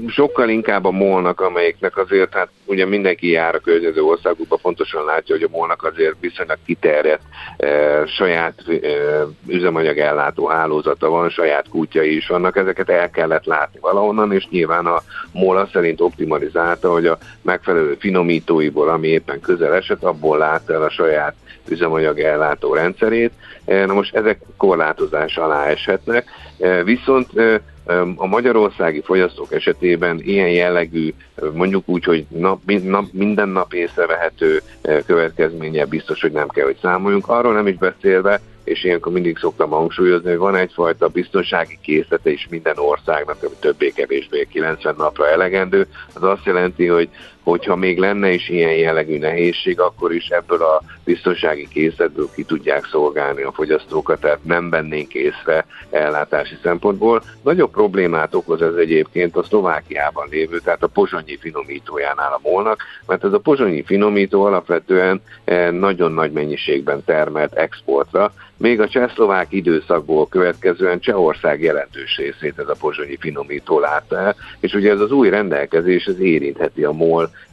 Sokkal 0.08 0.48
inkább 0.48 0.84
a 0.84 0.90
molnak, 0.90 1.40
amelyiknek 1.40 1.96
azért, 1.96 2.34
hát 2.34 2.48
ugye 2.64 2.86
mindenki 2.86 3.30
jár 3.30 3.54
a 3.54 3.58
környező 3.58 4.02
országokban, 4.02 4.58
pontosan 4.62 5.04
látja, 5.04 5.34
hogy 5.34 5.44
a 5.44 5.56
molnak 5.56 5.84
azért 5.84 6.14
viszonylag 6.20 6.58
kiterjedt 6.66 7.22
saját 8.06 8.64
üzemanyag 9.46 9.98
ellátó 9.98 10.46
hálózata 10.46 11.08
van, 11.08 11.30
saját 11.30 11.68
kútjai 11.68 12.16
is 12.16 12.26
vannak, 12.26 12.56
ezeket 12.56 12.90
el 12.90 13.10
kellett 13.10 13.44
látni 13.44 13.78
valahonnan, 13.80 14.32
és 14.32 14.48
nyilván 14.50 14.86
a 14.86 15.02
MOL 15.32 15.68
szerint 15.72 16.00
optimalizálta, 16.00 16.92
hogy 16.92 17.06
a 17.06 17.18
megfelelő 17.42 17.96
finomítóiból, 17.98 18.88
ami 18.88 19.08
éppen 19.08 19.40
közel 19.40 19.74
esett, 19.74 20.02
abból 20.02 20.38
látta 20.38 20.72
el 20.72 20.82
a 20.82 20.90
saját 20.90 21.34
üzemanyag 21.68 22.20
ellátó 22.20 22.74
rendszerét. 22.74 23.32
Na 23.64 23.92
most 23.92 24.14
ezek 24.14 24.40
korlátozás 24.56 25.36
alá 25.36 25.66
eshetnek, 25.66 26.28
viszont 26.84 27.28
a 28.16 28.26
magyarországi 28.26 29.00
fogyasztók 29.04 29.52
esetében 29.52 30.20
ilyen 30.22 30.50
jellegű, 30.50 31.14
mondjuk 31.52 31.88
úgy, 31.88 32.04
hogy 32.04 32.26
nap, 32.28 32.60
nap, 32.82 33.04
minden 33.12 33.48
nap 33.48 33.72
észrevehető 33.72 34.62
következménye 35.06 35.84
biztos, 35.84 36.20
hogy 36.20 36.32
nem 36.32 36.48
kell, 36.48 36.64
hogy 36.64 36.78
számoljunk. 36.82 37.28
Arról 37.28 37.52
nem 37.52 37.66
is 37.66 37.76
beszélve, 37.76 38.40
és 38.64 38.84
ilyenkor 38.84 39.12
mindig 39.12 39.38
szoktam 39.38 39.70
hangsúlyozni, 39.70 40.28
hogy 40.28 40.38
van 40.38 40.56
egyfajta 40.56 41.08
biztonsági 41.08 41.78
készlete 41.82 42.30
is 42.30 42.46
minden 42.50 42.78
országnak, 42.78 43.42
ami 43.42 43.54
többé-kevésbé 43.60 44.46
90 44.50 44.94
napra 44.98 45.28
elegendő. 45.28 45.86
Az 46.14 46.22
azt 46.22 46.44
jelenti, 46.44 46.86
hogy 46.86 47.08
hogyha 47.42 47.76
még 47.76 47.98
lenne 47.98 48.30
is 48.30 48.48
ilyen 48.48 48.74
jellegű 48.74 49.18
nehézség, 49.18 49.80
akkor 49.80 50.12
is 50.12 50.28
ebből 50.28 50.62
a 50.62 50.82
biztonsági 51.04 51.68
készletből 51.68 52.28
ki 52.34 52.44
tudják 52.44 52.84
szolgálni 52.84 53.42
a 53.42 53.52
fogyasztókat, 53.52 54.20
tehát 54.20 54.44
nem 54.44 54.70
vennénk 54.70 55.14
észre 55.14 55.66
ellátási 55.90 56.54
szempontból. 56.62 57.22
Nagyobb 57.42 57.70
problémát 57.70 58.34
okoz 58.34 58.62
ez 58.62 58.74
egyébként 58.74 59.36
a 59.36 59.42
Szlovákiában 59.42 60.26
lévő, 60.30 60.58
tehát 60.58 60.82
a 60.82 60.86
pozsonyi 60.86 61.36
finomítójánál 61.36 62.32
a 62.32 62.40
molnak, 62.42 62.82
mert 63.06 63.24
ez 63.24 63.32
a 63.32 63.38
pozsonyi 63.38 63.82
finomító 63.82 64.44
alapvetően 64.44 65.22
eh, 65.44 65.70
nagyon 65.70 66.12
nagy 66.12 66.32
mennyiségben 66.32 67.04
termelt 67.04 67.52
exportra, 67.52 68.32
még 68.60 68.80
a 68.80 68.88
csehszlovák 68.88 69.52
időszakból 69.52 70.28
következően 70.28 71.00
Csehország 71.00 71.62
jelentős 71.62 72.16
részét 72.16 72.58
ez 72.58 72.68
a 72.68 72.76
pozsonyi 72.80 73.16
finomító 73.20 73.78
látta 73.78 74.18
el, 74.18 74.36
és 74.60 74.74
ugye 74.74 74.90
ez 74.90 75.00
az 75.00 75.12
új 75.12 75.28
rendelkezés 75.28 76.06
az 76.06 76.18
érintheti 76.18 76.84
a 76.84 76.92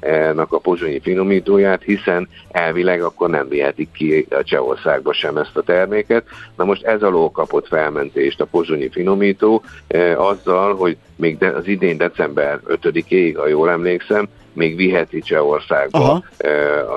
MOL-nak 0.02 0.54
a 0.54 0.60
pozsonyi 0.60 1.00
finomítóját, 1.00 1.84
hiszen 1.84 2.28
elvileg 2.52 3.02
akkor 3.02 3.30
nem 3.30 3.48
vihetik 3.48 3.92
ki 3.92 4.28
a 4.30 4.44
Csehországba 4.44 5.14
sem 5.14 5.38
ezt 5.38 5.58
a 5.58 5.62
terméket. 5.62 6.24
Na 6.56 6.64
most 6.64 6.84
ez 6.84 7.02
alól 7.02 7.32
kapott 7.32 7.68
felmentést 7.68 8.42
a 8.42 8.46
pozsonyi 8.46 8.90
finomító 8.90 9.64
eh, 9.88 10.26
azzal, 10.26 10.76
hogy 10.76 10.98
még 11.16 11.38
de, 11.38 11.48
az 11.48 11.68
idén 11.68 11.98
december 11.98 12.60
5-ig, 12.68 13.34
ha 13.38 13.48
jól 13.48 13.70
emlékszem, 13.70 14.28
még 14.54 14.76
viheti 14.76 15.22
Csehországba 15.22 16.00
Aha. 16.00 16.24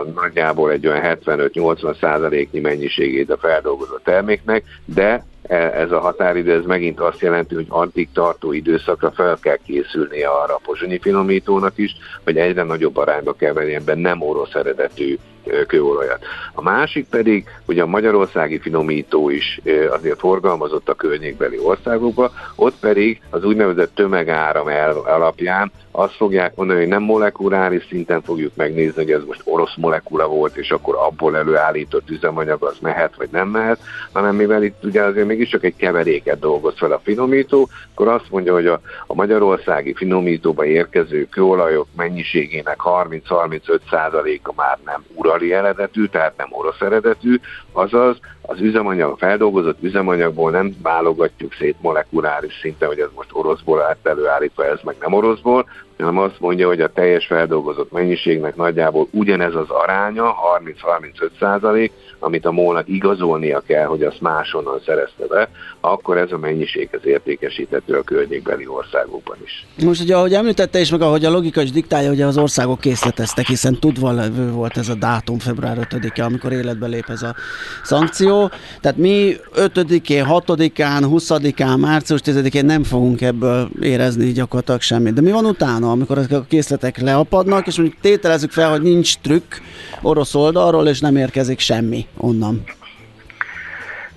a 0.01 0.11
nagyjából 0.15 0.71
egy 0.71 0.87
olyan 0.87 1.19
75-80 1.25 1.99
százaléknyi 2.01 2.61
mennyiségét 2.61 3.31
a 3.31 3.37
feldolgozott 3.37 4.05
terméknek, 4.05 4.65
de 4.85 5.03
e, 5.03 5.25
ez 5.51 5.91
a 5.91 6.01
határidő, 6.01 6.53
ez 6.53 6.65
megint 6.65 7.01
azt 7.01 7.21
jelenti, 7.21 7.55
hogy 7.55 7.67
addig 7.69 8.09
tartó 8.13 8.53
időszakra 8.53 9.11
fel 9.11 9.39
kell 9.43 9.59
készülnie 9.67 10.29
arra 10.29 10.55
a 10.55 10.61
pozsonyi 10.65 10.99
finomítónak 10.99 11.79
is, 11.79 11.97
hogy 12.25 12.37
egyre 12.37 12.63
nagyobb 12.63 12.97
arányba 12.97 13.33
kell 13.33 13.53
venni 13.53 13.75
ebben 13.75 13.99
nem 13.99 14.23
orosz 14.23 14.55
eredetű 14.55 15.19
kőolajat. 15.67 16.25
A 16.55 16.63
másik 16.63 17.09
pedig, 17.09 17.45
hogy 17.67 17.79
a 17.79 17.87
magyarországi 17.87 18.59
finomító 18.59 19.31
is 19.31 19.61
azért 19.91 20.19
forgalmazott 20.19 20.89
a 20.89 20.95
környékbeli 20.95 21.59
országokba, 21.59 22.31
ott 22.57 22.75
pedig 22.81 23.21
az 23.31 23.45
úgynevezett 23.45 23.95
tömegáram 23.95 24.69
el 24.69 24.93
alapján 24.93 25.73
azt 25.93 26.15
fogják 26.17 26.57
mondani, 26.57 26.79
hogy 26.79 26.89
nem 26.89 27.03
molekuláris 27.03 27.87
szinten 27.89 28.23
fogjuk 28.23 28.57
megnézni, 28.57 29.03
hogy 29.03 29.13
ez 29.13 29.25
most 29.25 29.43
orosz 29.45 29.77
molekula 29.77 30.27
volt, 30.27 30.57
és 30.57 30.71
akkor 30.71 30.95
abból 30.95 31.37
előállított 31.37 32.11
üzemanyag 32.11 32.63
az 32.65 32.77
mehet, 32.81 33.17
vagy 33.17 33.29
nem 33.33 33.49
mehet, 33.49 33.81
hanem 34.13 34.37
mivel 34.37 34.63
itt 34.63 34.85
ugye 34.85 35.03
azért 35.03 35.27
mégiscsak 35.27 35.65
egy 35.65 35.77
keveréket 35.77 36.39
dolgoz 36.39 36.75
fel 36.77 36.93
a 36.93 37.01
finomító, 37.05 37.69
akkor 37.95 38.09
azt 38.09 38.31
mondja, 38.31 38.53
hogy 38.53 38.67
a, 38.67 38.81
a 39.07 39.15
magyarországi 39.15 39.95
finomítóba 39.95 40.65
érkező 40.65 41.27
kőolajok 41.31 41.87
mennyiségének 41.97 42.79
30-35%-a 42.85 44.53
már 44.57 44.79
nem 44.85 45.05
urali 45.31 45.53
eredetű, 45.53 46.07
tehát 46.07 46.37
nem 46.37 46.49
orosz 46.51 46.81
eredetű, 46.81 47.41
azaz 47.73 48.19
az 48.43 48.61
üzemanyag, 48.61 49.13
a 49.13 49.17
feldolgozott 49.17 49.83
üzemanyagból 49.83 50.51
nem 50.51 50.77
válogatjuk 50.83 51.53
szét 51.55 51.77
molekuláris 51.81 52.59
szinten, 52.61 52.89
hogy 52.89 52.99
ez 52.99 53.09
most 53.15 53.31
oroszból 53.33 53.79
lett 53.79 54.07
előállítva, 54.07 54.65
ez 54.65 54.79
meg 54.85 54.97
nem 55.01 55.13
oroszból, 55.13 55.67
hanem 55.99 56.19
azt 56.19 56.41
mondja, 56.41 56.67
hogy 56.67 56.81
a 56.81 56.93
teljes 56.93 57.27
feldolgozott 57.27 57.93
mennyiségnek 57.93 58.57
nagyjából 58.57 59.07
ugyanez 59.11 59.55
az 59.55 59.71
aránya, 59.71 60.35
30-35 60.65 61.31
százalék, 61.39 61.93
amit 62.21 62.47
a 62.47 62.51
molnak 62.51 62.89
igazolnia 62.89 63.63
kell, 63.67 63.85
hogy 63.85 64.03
azt 64.03 64.21
máshonnan 64.21 64.81
szerezte 64.87 65.27
be, 65.29 65.49
akkor 65.81 66.17
ez 66.17 66.33
a 66.33 66.39
mennyiség 66.39 66.89
az 66.93 67.01
értékesíthető 67.05 67.95
a 67.95 68.03
környékbeli 68.03 68.67
országokban 68.67 69.37
is. 69.45 69.67
Most 69.85 70.03
ugye, 70.03 70.17
ahogy 70.17 70.35
említette 70.35 70.81
is, 70.81 70.91
meg 70.91 71.01
ahogy 71.01 71.25
a 71.25 71.31
logika 71.31 71.63
is 71.63 71.71
diktálja, 71.71 72.09
hogy 72.09 72.21
az 72.21 72.39
országok 72.39 72.81
készleteztek, 72.81 73.47
hiszen 73.47 73.79
tudva 73.79 74.13
levő 74.13 74.51
volt 74.51 74.77
ez 74.77 74.89
a 74.89 74.95
dátum 74.95 75.39
február 75.39 75.89
5-e, 75.91 76.25
amikor 76.25 76.53
életbe 76.53 76.87
lép 76.87 77.09
ez 77.09 77.23
a 77.23 77.35
szankció. 77.83 78.51
Tehát 78.81 78.97
mi 78.97 79.37
5-én, 79.55 80.27
6-án, 80.29 81.07
20-án, 81.11 81.79
március 81.79 82.21
10-én 82.25 82.65
nem 82.65 82.83
fogunk 82.83 83.21
ebből 83.21 83.69
érezni 83.81 84.33
gyakorlatilag 84.33 84.81
semmit. 84.81 85.15
De 85.15 85.21
mi 85.21 85.31
van 85.31 85.45
utána, 85.45 85.91
amikor 85.91 86.19
ezek 86.19 86.33
a 86.33 86.45
készletek 86.49 87.01
leapadnak, 87.01 87.67
és 87.67 87.77
mondjuk 87.77 88.01
tételezzük 88.01 88.51
fel, 88.51 88.71
hogy 88.71 88.83
nincs 88.83 89.19
trükk 89.19 89.55
orosz 90.03 90.35
oldalról, 90.35 90.89
és 90.89 91.01
nem 91.01 91.17
érkezik 91.17 91.59
semmi 91.59 92.07
onnan? 92.17 92.65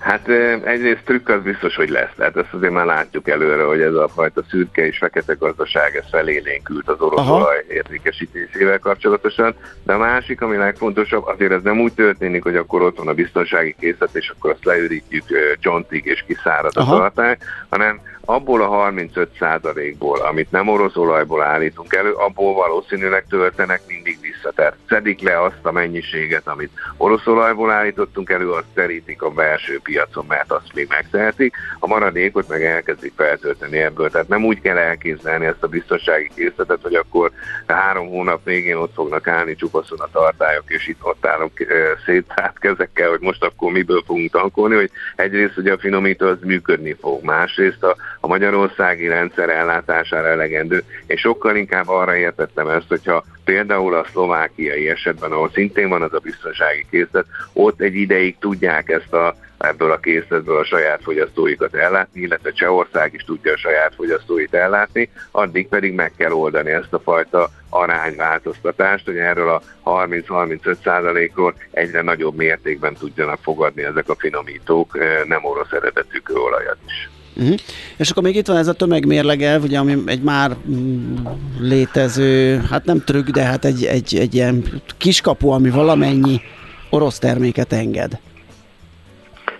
Hát 0.04 0.28
egyrészt 0.64 1.04
trükk 1.04 1.28
az 1.28 1.42
biztos, 1.42 1.76
hogy 1.76 1.88
lesz. 1.88 2.10
Tehát 2.16 2.36
ezt 2.36 2.52
azért 2.52 2.72
már 2.72 2.84
látjuk 2.84 3.28
előre, 3.28 3.62
hogy 3.62 3.80
ez 3.80 3.94
a 3.94 4.08
fajta 4.08 4.42
szürke 4.50 4.86
és 4.86 4.98
fekete 4.98 5.34
gazdaság 5.38 5.96
ez 5.96 6.04
felélénkült 6.10 6.88
az 6.88 7.00
orosz 7.00 7.18
Aha. 7.18 7.34
olaj 7.34 7.64
értékesítésével 7.68 8.78
kapcsolatosan. 8.78 9.54
De 9.82 9.92
a 9.92 9.98
másik, 9.98 10.40
ami 10.40 10.56
legfontosabb, 10.56 11.26
azért 11.26 11.52
ez 11.52 11.62
nem 11.62 11.80
úgy 11.80 11.92
történik, 11.92 12.42
hogy 12.42 12.56
akkor 12.56 12.82
ott 12.82 12.96
van 12.96 13.08
a 13.08 13.14
biztonsági 13.14 13.76
készlet, 13.80 14.14
és 14.14 14.32
akkor 14.36 14.50
azt 14.50 14.64
leürítjük 14.64 15.24
csontig 15.60 16.04
és 16.04 16.24
kiszárad 16.26 16.76
a 16.76 16.84
tartály, 16.84 17.36
hanem 17.68 18.00
abból 18.24 18.62
a 18.62 18.90
35%-ból, 18.90 20.20
amit 20.20 20.50
nem 20.50 20.68
orosz 20.68 20.96
olajból 20.96 21.42
állítunk 21.42 21.94
elő, 21.94 22.12
abból 22.12 22.54
valószínűleg 22.54 23.24
töltenek 23.28 23.80
mindig 23.86 24.13
vissza. 24.44 24.52
Tehát 24.54 24.76
szedik 24.88 25.20
le 25.20 25.42
azt 25.42 25.58
a 25.62 25.72
mennyiséget, 25.72 26.46
amit 26.46 26.70
orosz 26.96 27.26
olajból 27.26 27.70
állítottunk 27.70 28.30
elő, 28.30 28.50
azt 28.50 28.66
terítik 28.74 29.22
a 29.22 29.30
belső 29.30 29.80
piacon, 29.82 30.24
mert 30.28 30.52
azt 30.52 30.74
még 30.74 30.86
megtehetik. 30.88 31.54
A 31.78 31.86
maradékot 31.86 32.48
meg 32.48 32.62
elkezdik 32.62 33.12
feltölteni 33.16 33.78
ebből. 33.78 34.10
Tehát 34.10 34.28
nem 34.28 34.44
úgy 34.44 34.60
kell 34.60 34.76
elképzelni 34.76 35.46
ezt 35.46 35.62
a 35.62 35.68
biztonsági 35.68 36.30
készletet, 36.34 36.82
hogy 36.82 36.94
akkor 36.94 37.30
három 37.66 38.08
hónap 38.08 38.44
végén 38.44 38.76
ott 38.76 38.94
fognak 38.94 39.28
állni 39.28 39.54
csupaszon 39.54 39.98
a 39.98 40.08
tartályok, 40.12 40.64
és 40.66 40.88
itt 40.88 41.02
ott 41.02 41.26
állunk 41.26 41.52
széttárt 42.04 42.58
kezekkel, 42.58 43.08
hogy 43.08 43.20
most 43.20 43.44
akkor 43.44 43.72
miből 43.72 44.02
fogunk 44.06 44.30
tankolni, 44.30 44.74
hogy 44.74 44.90
egyrészt 45.16 45.56
ugye 45.56 45.72
a 45.72 45.78
finomító 45.78 46.26
az 46.26 46.38
működni 46.40 46.96
fog, 47.00 47.24
másrészt 47.24 47.82
a 47.82 47.96
a 48.24 48.26
magyarországi 48.26 49.08
rendszer 49.08 49.48
ellátására 49.48 50.28
elegendő, 50.28 50.84
és 51.06 51.20
sokkal 51.20 51.56
inkább 51.56 51.88
arra 51.88 52.16
értettem 52.16 52.68
ezt, 52.68 52.88
hogyha 52.88 53.24
például 53.44 53.94
a 53.94 54.06
szlovákiai 54.10 54.88
esetben, 54.88 55.32
ahol 55.32 55.50
szintén 55.52 55.88
van 55.88 56.02
az 56.02 56.14
a 56.14 56.18
biztonsági 56.18 56.86
készlet, 56.90 57.26
ott 57.52 57.80
egy 57.80 57.94
ideig 57.94 58.38
tudják 58.38 58.88
ezt 58.88 59.12
a 59.12 59.34
ebből 59.58 59.90
a 59.90 59.98
készletből 59.98 60.58
a 60.58 60.64
saját 60.64 61.02
fogyasztóikat 61.02 61.74
ellátni, 61.74 62.20
illetve 62.20 62.50
Csehország 62.50 63.14
is 63.14 63.24
tudja 63.24 63.52
a 63.52 63.56
saját 63.56 63.94
fogyasztóit 63.94 64.54
ellátni, 64.54 65.10
addig 65.30 65.68
pedig 65.68 65.92
meg 65.92 66.12
kell 66.16 66.32
oldani 66.32 66.70
ezt 66.70 66.92
a 66.92 67.00
fajta 67.00 67.50
arányváltoztatást, 67.68 69.04
hogy 69.04 69.16
erről 69.16 69.48
a 69.48 69.62
30-35 69.84 70.76
százalékról 70.84 71.54
egyre 71.70 72.02
nagyobb 72.02 72.36
mértékben 72.36 72.94
tudjanak 72.94 73.38
fogadni 73.42 73.82
ezek 73.82 74.08
a 74.08 74.16
finomítók 74.18 74.98
eh, 74.98 75.20
nem 75.24 75.44
orosz 75.44 75.72
eredetű 75.72 76.18
kőolajat 76.18 76.78
is. 76.86 77.08
Uh-huh. 77.36 77.54
És 77.96 78.10
akkor 78.10 78.22
még 78.22 78.36
itt 78.36 78.46
van 78.46 78.56
ez 78.56 78.68
a 78.68 78.72
tömegmérlegelv, 78.72 79.62
ugye, 79.62 79.78
ami 79.78 80.02
egy 80.06 80.22
már 80.22 80.56
mm, 80.70 81.14
létező, 81.60 82.62
hát 82.70 82.84
nem 82.84 83.02
trükk, 83.04 83.28
de 83.28 83.42
hát 83.42 83.64
egy, 83.64 83.84
egy, 83.84 84.16
egy 84.16 84.34
ilyen 84.34 84.64
kiskapu, 84.98 85.48
ami 85.48 85.70
valamennyi 85.70 86.40
orosz 86.90 87.18
terméket 87.18 87.72
enged. 87.72 88.18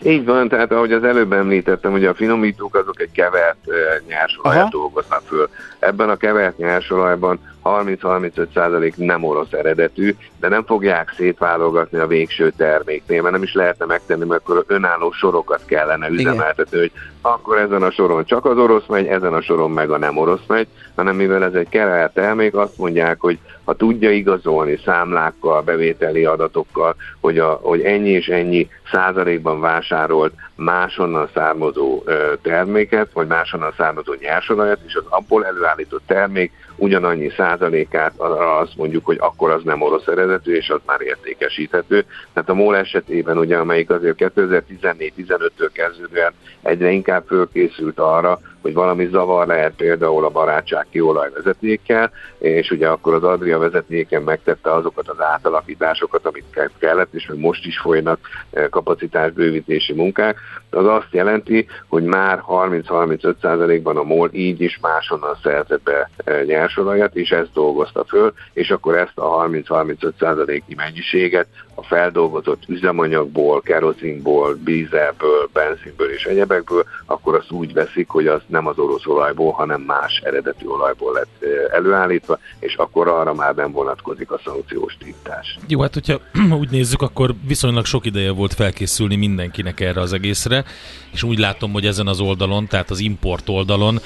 Így 0.02 0.24
van, 0.24 0.48
tehát 0.48 0.72
ahogy 0.72 0.92
az 0.92 1.04
előbb 1.04 1.32
említettem, 1.32 1.90
hogy 1.90 2.04
a 2.04 2.14
finomítók 2.14 2.76
azok 2.76 3.00
egy 3.00 3.12
kevert 3.12 3.58
uh, 3.66 3.74
nyersolajat 4.08 4.70
dolgoznak 4.70 5.22
föl. 5.26 5.48
Ebben 5.78 6.08
a 6.08 6.16
kevert 6.16 6.58
nyersolajban 6.58 7.38
30-35% 7.64 8.94
nem 8.96 9.24
orosz 9.24 9.52
eredetű, 9.52 10.14
de 10.40 10.48
nem 10.48 10.64
fogják 10.64 11.12
szétválogatni 11.16 11.98
a 11.98 12.06
végső 12.06 12.52
terméknél, 12.56 13.22
mert 13.22 13.34
nem 13.34 13.42
is 13.42 13.54
lehetne 13.54 13.84
megtenni, 13.84 14.24
mert 14.24 14.40
akkor 14.40 14.64
önálló 14.66 15.12
sorokat 15.12 15.60
kellene 15.66 16.08
üzemeltetni, 16.08 16.78
hogy 16.78 16.92
akkor 17.20 17.58
ezen 17.58 17.82
a 17.82 17.90
soron 17.90 18.24
csak 18.24 18.44
az 18.44 18.58
orosz 18.58 18.86
megy, 18.86 19.06
ezen 19.06 19.32
a 19.32 19.40
soron 19.40 19.70
meg 19.70 19.90
a 19.90 19.98
nem 19.98 20.16
orosz 20.16 20.46
megy, 20.46 20.66
hanem 20.96 21.16
mivel 21.16 21.44
ez 21.44 21.54
egy 21.54 21.68
kevert 21.68 22.14
termék, 22.14 22.54
azt 22.54 22.78
mondják, 22.78 23.20
hogy 23.20 23.38
ha 23.64 23.74
tudja 23.74 24.10
igazolni 24.10 24.78
számlákkal, 24.84 25.62
bevételi 25.62 26.24
adatokkal, 26.24 26.94
hogy, 27.20 27.38
a, 27.38 27.60
hogy 27.62 27.80
ennyi 27.80 28.10
és 28.10 28.28
ennyi 28.28 28.68
százalékban 28.90 29.60
vásárolt 29.60 30.32
máshonnan 30.54 31.28
származó 31.34 32.02
terméket, 32.42 33.08
vagy 33.12 33.26
máshonnan 33.26 33.72
származó 33.76 34.14
nyersolajat, 34.20 34.78
és 34.86 34.94
az 34.94 35.04
abból 35.08 35.46
előállított 35.46 36.02
termék 36.06 36.52
ugyanannyi 36.76 37.30
százalékát 37.58 38.20
azt 38.60 38.76
mondjuk, 38.76 39.04
hogy 39.04 39.16
akkor 39.20 39.50
az 39.50 39.62
nem 39.64 39.82
orosz 39.82 40.06
eredetű, 40.06 40.54
és 40.54 40.68
az 40.70 40.80
már 40.86 41.00
értékesíthető. 41.00 42.04
Tehát 42.32 42.48
a 42.48 42.54
MOL 42.54 42.76
esetében, 42.76 43.38
ugye, 43.38 43.56
amelyik 43.56 43.90
azért 43.90 44.16
2014-15-től 44.18 45.70
kezdődően 45.72 46.32
egyre 46.62 46.90
inkább 46.90 47.24
fölkészült 47.26 47.98
arra, 47.98 48.40
hogy 48.64 48.74
valami 48.74 49.08
zavar 49.10 49.46
lehet 49.46 49.74
például 49.74 50.24
a 50.24 50.30
barátság 50.30 50.86
kiolajvezetékkel, 50.90 52.10
és 52.38 52.70
ugye 52.70 52.88
akkor 52.88 53.14
az 53.14 53.22
Adria 53.22 53.58
vezetéken 53.58 54.22
megtette 54.22 54.72
azokat 54.72 55.08
az 55.08 55.20
átalakításokat, 55.20 56.26
amit 56.26 56.70
kellett, 56.78 57.14
és 57.14 57.26
még 57.26 57.40
most 57.40 57.66
is 57.66 57.78
folynak 57.78 58.18
eh, 58.50 58.66
kapacitásbővítési 58.70 59.92
munkák, 59.92 60.38
az 60.70 60.86
azt 60.86 61.08
jelenti, 61.10 61.66
hogy 61.88 62.02
már 62.02 62.42
30-35%-ban 62.48 63.96
a 63.96 64.02
MOL 64.02 64.28
így 64.32 64.60
is 64.60 64.78
máshonnan 64.82 65.36
szerzett 65.42 65.82
be 65.82 66.10
eh, 66.16 66.42
nyersolajat, 66.44 67.14
és 67.16 67.30
ezt 67.44 67.52
dolgozta 67.52 68.04
föl, 68.04 68.32
és 68.52 68.70
akkor 68.70 68.96
ezt 68.96 69.18
a 69.18 69.46
30-35%-nyi 69.48 70.74
mennyiséget 70.74 71.46
a 71.74 71.82
feldolgozott 71.82 72.62
üzemanyagból, 72.68 73.60
kerozinból, 73.60 74.54
bízelből, 74.64 75.48
benzinből 75.52 76.10
és 76.10 76.24
egyebekből, 76.24 76.84
akkor 77.06 77.34
azt 77.34 77.50
úgy 77.50 77.72
veszik, 77.72 78.08
hogy 78.08 78.26
az 78.26 78.40
nem 78.46 78.66
az 78.66 78.78
orosz 78.78 79.06
olajból, 79.06 79.52
hanem 79.52 79.80
más 79.80 80.20
eredetű 80.24 80.66
olajból 80.66 81.12
lett 81.12 81.44
előállítva, 81.72 82.38
és 82.58 82.74
akkor 82.74 83.08
arra 83.08 83.34
már 83.34 83.54
nem 83.54 83.72
vonatkozik 83.72 84.30
a 84.30 84.40
szankciós 84.44 84.96
tiltás. 84.96 85.58
Jó, 85.68 85.80
hát 85.80 85.94
hogyha 85.94 86.20
úgy 86.60 86.70
nézzük, 86.70 87.02
akkor 87.02 87.34
viszonylag 87.46 87.84
sok 87.84 88.06
ideje 88.06 88.32
volt 88.32 88.54
felkészülni 88.54 89.16
mindenkinek 89.16 89.80
erre 89.80 90.00
az 90.00 90.12
egészre, 90.12 90.64
és 91.12 91.22
úgy 91.22 91.38
látom, 91.38 91.72
hogy 91.72 91.86
ezen 91.86 92.06
az 92.06 92.20
oldalon, 92.20 92.66
tehát 92.66 92.90
az 92.90 93.00
import 93.00 93.48
oldalon 93.48 93.98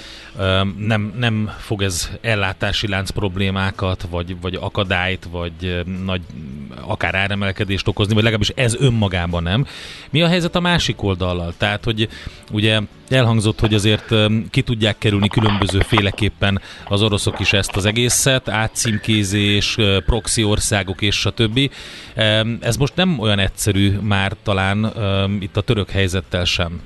nem, 0.76 1.14
nem 1.18 1.50
fog 1.58 1.82
ez 1.82 2.10
ellátási 2.20 2.88
lánc 2.88 3.10
problémákat, 3.28 4.06
vagy, 4.10 4.40
vagy 4.40 4.54
akadályt, 4.54 5.28
vagy 5.30 5.82
nagy 6.04 6.20
akár 6.80 7.14
áremelkedést 7.14 7.88
okozni, 7.88 8.14
vagy 8.14 8.22
legalábbis 8.22 8.52
ez 8.54 8.74
önmagában 8.74 9.42
nem. 9.42 9.66
Mi 10.10 10.22
a 10.22 10.28
helyzet 10.28 10.56
a 10.56 10.60
másik 10.60 11.02
oldallal? 11.02 11.54
Tehát, 11.56 11.84
hogy 11.84 12.08
ugye 12.52 12.80
elhangzott, 13.08 13.60
hogy 13.60 13.74
azért 13.74 14.14
ki 14.50 14.62
tudják 14.62 14.98
kerülni 14.98 15.28
különböző 15.28 15.80
féleképpen 15.80 16.60
az 16.88 17.02
oroszok 17.02 17.40
is 17.40 17.52
ezt 17.52 17.76
az 17.76 17.84
egészet, 17.84 18.48
átcímkézés, 18.48 19.76
proxy 20.06 20.44
országok 20.44 21.02
és 21.02 21.16
stb. 21.16 21.70
Ez 22.60 22.76
most 22.76 22.96
nem 22.96 23.18
olyan 23.18 23.38
egyszerű 23.38 23.98
már 23.98 24.36
talán 24.42 24.92
itt 25.40 25.56
a 25.56 25.60
török 25.60 25.90
helyzettel 25.90 26.44
sem. 26.44 26.80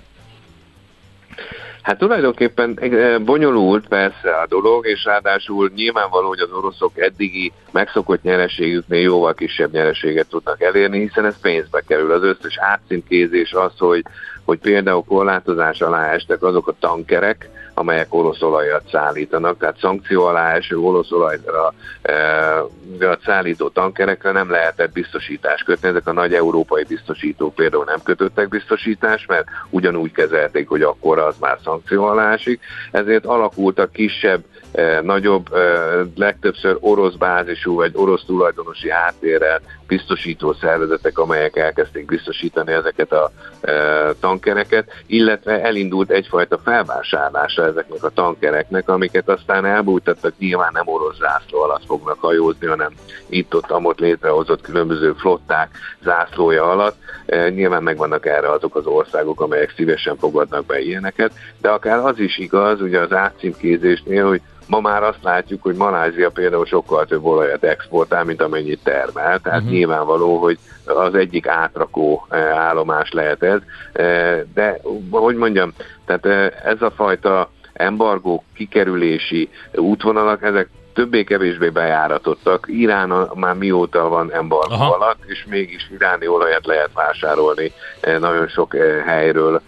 Hát 1.82 1.98
tulajdonképpen 1.98 2.78
eh, 2.80 3.18
bonyolult 3.18 3.88
persze 3.88 4.30
a 4.42 4.46
dolog, 4.46 4.86
és 4.86 5.04
ráadásul 5.04 5.70
nyilvánvaló, 5.74 6.28
hogy 6.28 6.38
az 6.38 6.52
oroszok 6.52 6.98
eddigi 6.98 7.52
megszokott 7.70 8.22
nyereségüknél 8.22 9.00
jóval 9.00 9.34
kisebb 9.34 9.72
nyereséget 9.72 10.28
tudnak 10.28 10.62
elérni, 10.62 10.98
hiszen 10.98 11.24
ez 11.24 11.40
pénzbe 11.40 11.82
kerül. 11.86 12.12
Az 12.12 12.22
összes 12.22 12.58
átszintkézés 12.58 13.52
az, 13.52 13.72
hogy, 13.78 14.04
hogy 14.44 14.58
például 14.58 15.04
korlátozás 15.04 15.80
alá 15.80 16.12
estek 16.12 16.42
azok 16.42 16.68
a 16.68 16.74
tankerek, 16.80 17.48
amelyek 17.74 18.14
orosz 18.14 18.42
olajat 18.42 18.82
szállítanak, 18.90 19.58
tehát 19.58 19.78
szankció 19.78 20.24
alá 20.24 20.54
eső 20.54 20.78
orosz 20.78 21.10
olajra 21.10 21.74
e, 22.02 22.14
szállító 23.24 23.68
tankerekre 23.68 24.32
nem 24.32 24.50
lehetett 24.50 24.92
biztosítást 24.92 25.64
kötni. 25.64 25.88
Ezek 25.88 26.06
a 26.06 26.12
nagy 26.12 26.34
európai 26.34 26.84
biztosítók 26.88 27.54
például 27.54 27.84
nem 27.84 28.02
kötöttek 28.02 28.48
biztosítást, 28.48 29.28
mert 29.28 29.46
ugyanúgy 29.70 30.12
kezelték, 30.12 30.68
hogy 30.68 30.82
akkor 30.82 31.18
az 31.18 31.34
már 31.40 31.58
szankció 31.64 32.04
alá 32.04 32.32
esik. 32.32 32.60
Ezért 32.90 33.26
alakultak 33.26 33.92
kisebb 33.92 34.44
Eh, 34.72 35.00
nagyobb, 35.02 35.54
eh, 35.54 36.06
legtöbbször 36.14 36.76
orosz 36.80 37.14
bázisú 37.14 37.74
vagy 37.74 37.92
orosz 37.94 38.24
tulajdonosi 38.24 38.90
háttérrel 38.90 39.60
biztosító 39.96 40.52
szervezetek, 40.52 41.18
amelyek 41.18 41.56
elkezdték 41.56 42.04
biztosítani 42.04 42.72
ezeket 42.72 43.12
a 43.12 43.30
eh, 43.60 44.08
tankereket, 44.20 44.90
illetve 45.06 45.62
elindult 45.62 46.10
egyfajta 46.10 46.58
felvásárlása 46.58 47.66
ezeknek 47.66 48.04
a 48.04 48.10
tankereknek, 48.10 48.88
amiket 48.88 49.28
aztán 49.28 49.64
elbújtattak, 49.64 50.32
nyilván 50.38 50.70
nem 50.72 50.88
orosz 50.88 51.16
zászló 51.16 51.62
alatt 51.62 51.84
fognak 51.86 52.20
hajózni, 52.20 52.66
hanem 52.66 52.92
itt-ott 53.28 53.70
amott 53.70 53.98
létrehozott 53.98 54.60
különböző 54.60 55.12
flották 55.12 55.70
zászlója 56.02 56.70
alatt. 56.70 56.96
Nyilván 57.48 57.82
megvannak 57.82 58.26
erre 58.26 58.50
azok 58.50 58.76
az 58.76 58.86
országok, 58.86 59.40
amelyek 59.40 59.72
szívesen 59.76 60.16
fogadnak 60.16 60.66
be 60.66 60.80
ilyeneket, 60.80 61.32
de 61.60 61.68
akár 61.68 61.98
az 61.98 62.18
is 62.18 62.38
igaz, 62.38 62.80
ugye 62.80 63.00
az 63.00 63.12
átcímkézésnél, 63.12 64.28
hogy 64.28 64.40
Ma 64.72 64.80
már 64.80 65.02
azt 65.02 65.22
látjuk, 65.22 65.62
hogy 65.62 65.74
Malázia 65.74 66.30
például 66.30 66.66
sokkal 66.66 67.06
több 67.06 67.24
olajat 67.24 67.64
exportál, 67.64 68.24
mint 68.24 68.42
amennyit 68.42 68.80
termel, 68.82 69.40
tehát 69.40 69.60
uh-huh. 69.60 69.78
Nyilvánvaló, 69.82 70.36
hogy 70.36 70.58
az 70.84 71.14
egyik 71.14 71.46
átrakó 71.46 72.26
eh, 72.28 72.58
állomás 72.58 73.10
lehet 73.10 73.42
ez, 73.42 73.60
eh, 73.92 74.40
de 74.54 74.80
hogy 75.10 75.36
mondjam, 75.36 75.72
tehát 76.04 76.26
eh, 76.26 76.50
ez 76.64 76.82
a 76.82 76.90
fajta 76.90 77.50
embargó 77.72 78.44
kikerülési 78.54 79.48
útvonalak, 79.74 80.42
ezek 80.42 80.68
többé-kevésbé 80.94 81.68
bejáratottak. 81.68 82.66
Irán 82.68 83.28
már 83.34 83.54
mióta 83.54 84.08
van 84.08 84.32
embargó 84.32 84.74
Aha. 84.74 84.94
alatt, 84.94 85.18
és 85.26 85.44
mégis 85.48 85.90
iráni 85.94 86.26
olajat 86.26 86.66
lehet 86.66 86.90
vásárolni 86.94 87.72
nagyon 88.20 88.48
sok 88.48 88.76
helyről 89.06 89.60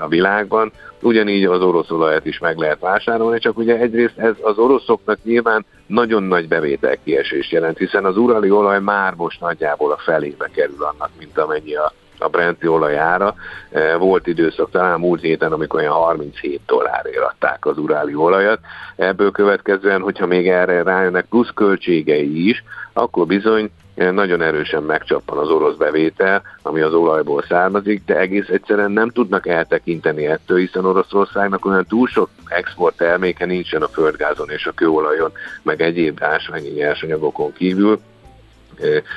a 0.00 0.08
világban 0.08 0.72
ugyanígy 1.04 1.44
az 1.44 1.62
orosz 1.62 1.90
olajat 1.90 2.26
is 2.26 2.38
meg 2.38 2.58
lehet 2.58 2.80
vásárolni, 2.80 3.38
csak 3.38 3.58
ugye 3.58 3.76
egyrészt 3.78 4.18
ez 4.18 4.34
az 4.40 4.58
oroszoknak 4.58 5.18
nyilván 5.22 5.66
nagyon 5.86 6.22
nagy 6.22 6.48
bevétel 6.48 6.96
kiesés 7.04 7.52
jelent, 7.52 7.78
hiszen 7.78 8.04
az 8.04 8.16
urali 8.16 8.50
olaj 8.50 8.80
már 8.80 9.14
most 9.14 9.40
nagyjából 9.40 9.92
a 9.92 9.98
felébe 10.04 10.50
kerül 10.54 10.82
annak, 10.82 11.10
mint 11.18 11.38
amennyi 11.38 11.74
a 11.74 11.92
a 12.18 12.28
Brenti 12.28 12.66
olajára. 12.66 13.34
E, 13.70 13.96
volt 13.96 14.26
időszak 14.26 14.70
talán 14.70 14.98
múlt 14.98 15.20
héten, 15.20 15.52
amikor 15.52 15.80
olyan 15.80 15.92
37 15.92 16.60
dollárért 16.66 17.22
adták 17.22 17.66
az 17.66 17.78
uráli 17.78 18.14
olajat. 18.14 18.58
Ebből 18.96 19.30
következően, 19.30 20.00
hogyha 20.00 20.26
még 20.26 20.48
erre 20.48 20.82
rájönnek 20.82 21.24
plusz 21.24 21.50
költségei 21.54 22.48
is, 22.48 22.64
akkor 22.92 23.26
bizony 23.26 23.70
nagyon 23.94 24.42
erősen 24.42 24.82
megcsappan 24.82 25.38
az 25.38 25.48
orosz 25.48 25.76
bevétel, 25.76 26.42
ami 26.62 26.80
az 26.80 26.94
olajból 26.94 27.44
származik, 27.48 28.02
de 28.06 28.18
egész 28.18 28.48
egyszerűen 28.48 28.90
nem 28.90 29.10
tudnak 29.10 29.46
eltekinteni 29.46 30.26
ettől, 30.26 30.58
hiszen 30.58 30.84
Oroszországnak 30.84 31.66
olyan 31.66 31.84
túl 31.88 32.06
sok 32.06 32.28
export 32.46 32.96
terméke 32.96 33.46
nincsen 33.46 33.82
a 33.82 33.88
földgázon 33.88 34.50
és 34.50 34.66
a 34.66 34.72
kőolajon, 34.72 35.32
meg 35.62 35.80
egyéb 35.80 36.22
ásványi 36.22 36.68
nyersanyagokon 36.68 37.52
kívül, 37.52 38.00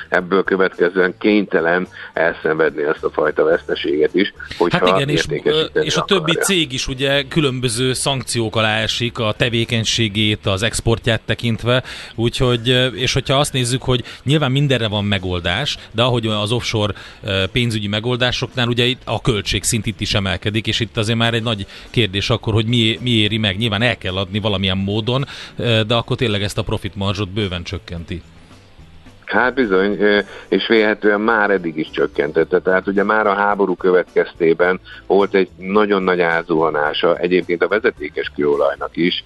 ebből 0.10 0.44
következően 0.44 1.16
kénytelen 1.20 1.88
elszenvedni 2.14 2.84
ezt 2.84 3.04
a 3.04 3.10
fajta 3.10 3.44
veszteséget 3.44 4.14
is. 4.14 4.34
Hát 4.70 4.88
igen, 4.88 5.10
és, 5.10 5.26
és 5.74 5.96
a 5.96 6.04
többi 6.04 6.32
akarja. 6.32 6.42
cég 6.42 6.74
is 6.74 6.88
ugye 6.88 7.24
különböző 7.28 7.94
szankciók 7.94 8.56
alá 8.56 8.78
esik 8.78 9.20
a 9.20 9.34
tevékenységét, 9.38 10.46
az 10.46 10.64
exportját 10.64 11.22
tekintve, 11.26 11.84
úgyhogy, 12.16 12.68
és 12.94 13.14
hogyha 13.14 13.36
azt 13.36 13.54
nézzük, 13.54 13.84
hogy 13.84 14.04
nyilván 14.24 14.52
mindenre 14.52 14.88
van 14.88 15.06
megoldás, 15.06 15.78
de 15.92 16.02
ahogy 16.02 16.28
az 16.28 16.52
offshore 16.52 16.94
pénzügyi 17.52 17.88
megoldásoknál, 17.88 18.68
ugye 18.68 18.86
itt 18.86 19.02
a 19.06 19.22
költségszint 19.22 19.86
itt 19.86 20.00
is 20.00 20.14
emelkedik, 20.14 20.68
és 20.68 20.80
itt 20.80 20.98
azért 20.98 21.18
már 21.18 21.34
egy 21.34 21.44
nagy 21.44 21.66
kérdés 21.90 22.30
akkor, 22.30 22.54
hogy 22.54 22.66
mi, 22.66 23.00
mi 23.02 23.10
éri 23.10 23.38
meg. 23.38 23.58
Nyilván 23.58 23.82
el 23.82 23.98
kell 23.98 24.16
adni 24.16 24.40
valamilyen 24.40 24.78
módon, 24.78 25.26
de 25.58 25.96
akkor 25.96 26.16
tényleg 26.16 26.44
ezt 26.44 26.58
a 26.58 26.64
profit 26.64 26.96
marzsot 26.96 27.30
bőven 27.30 27.64
csökkenti. 27.64 28.22
Hát 29.28 29.54
bizony, 29.54 29.98
és 30.48 30.68
vélhetően 30.68 31.22
már 31.22 31.50
eddig 31.50 31.78
is 31.78 31.90
csökkentette. 31.90 32.60
Tehát 32.60 32.88
ugye 32.88 33.04
már 33.04 33.28
a 33.28 33.34
háború 33.34 33.76
következtében 33.76 34.80
volt 35.08 35.34
egy 35.34 35.50
nagyon 35.58 36.04
nagy 36.04 36.22
átzuhanása 36.22 37.16
egyébként 37.18 37.64
a 37.64 37.68
vezetékes 37.68 38.32
kőolajnak 38.36 38.90
is 38.94 39.24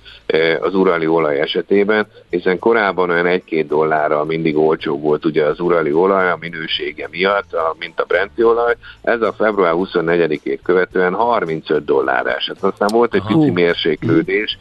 az 0.62 0.76
urali 0.76 1.08
olaj 1.08 1.40
esetében, 1.40 2.08
hiszen 2.30 2.60
korábban 2.60 3.10
olyan 3.10 3.42
1-2 3.48 3.66
dollárra 3.68 4.26
mindig 4.26 4.58
olcsó 4.58 5.00
volt 5.00 5.26
ugye 5.26 5.44
az 5.44 5.60
urali 5.60 5.94
olaj 5.94 6.30
a 6.30 6.38
minősége 6.40 7.08
miatt, 7.12 7.56
mint 7.80 8.00
a 8.00 8.06
brenti 8.06 8.44
olaj. 8.44 8.76
Ez 9.02 9.22
a 9.22 9.34
február 9.34 9.74
24-ét 9.76 10.60
követően 10.64 11.14
35 11.14 11.86
dollár 11.86 12.26
esett. 12.26 12.64
Aztán 12.64 12.90
volt 12.92 13.14
egy 13.14 13.24
pici 13.28 13.50
mérséklődés, 13.50 14.58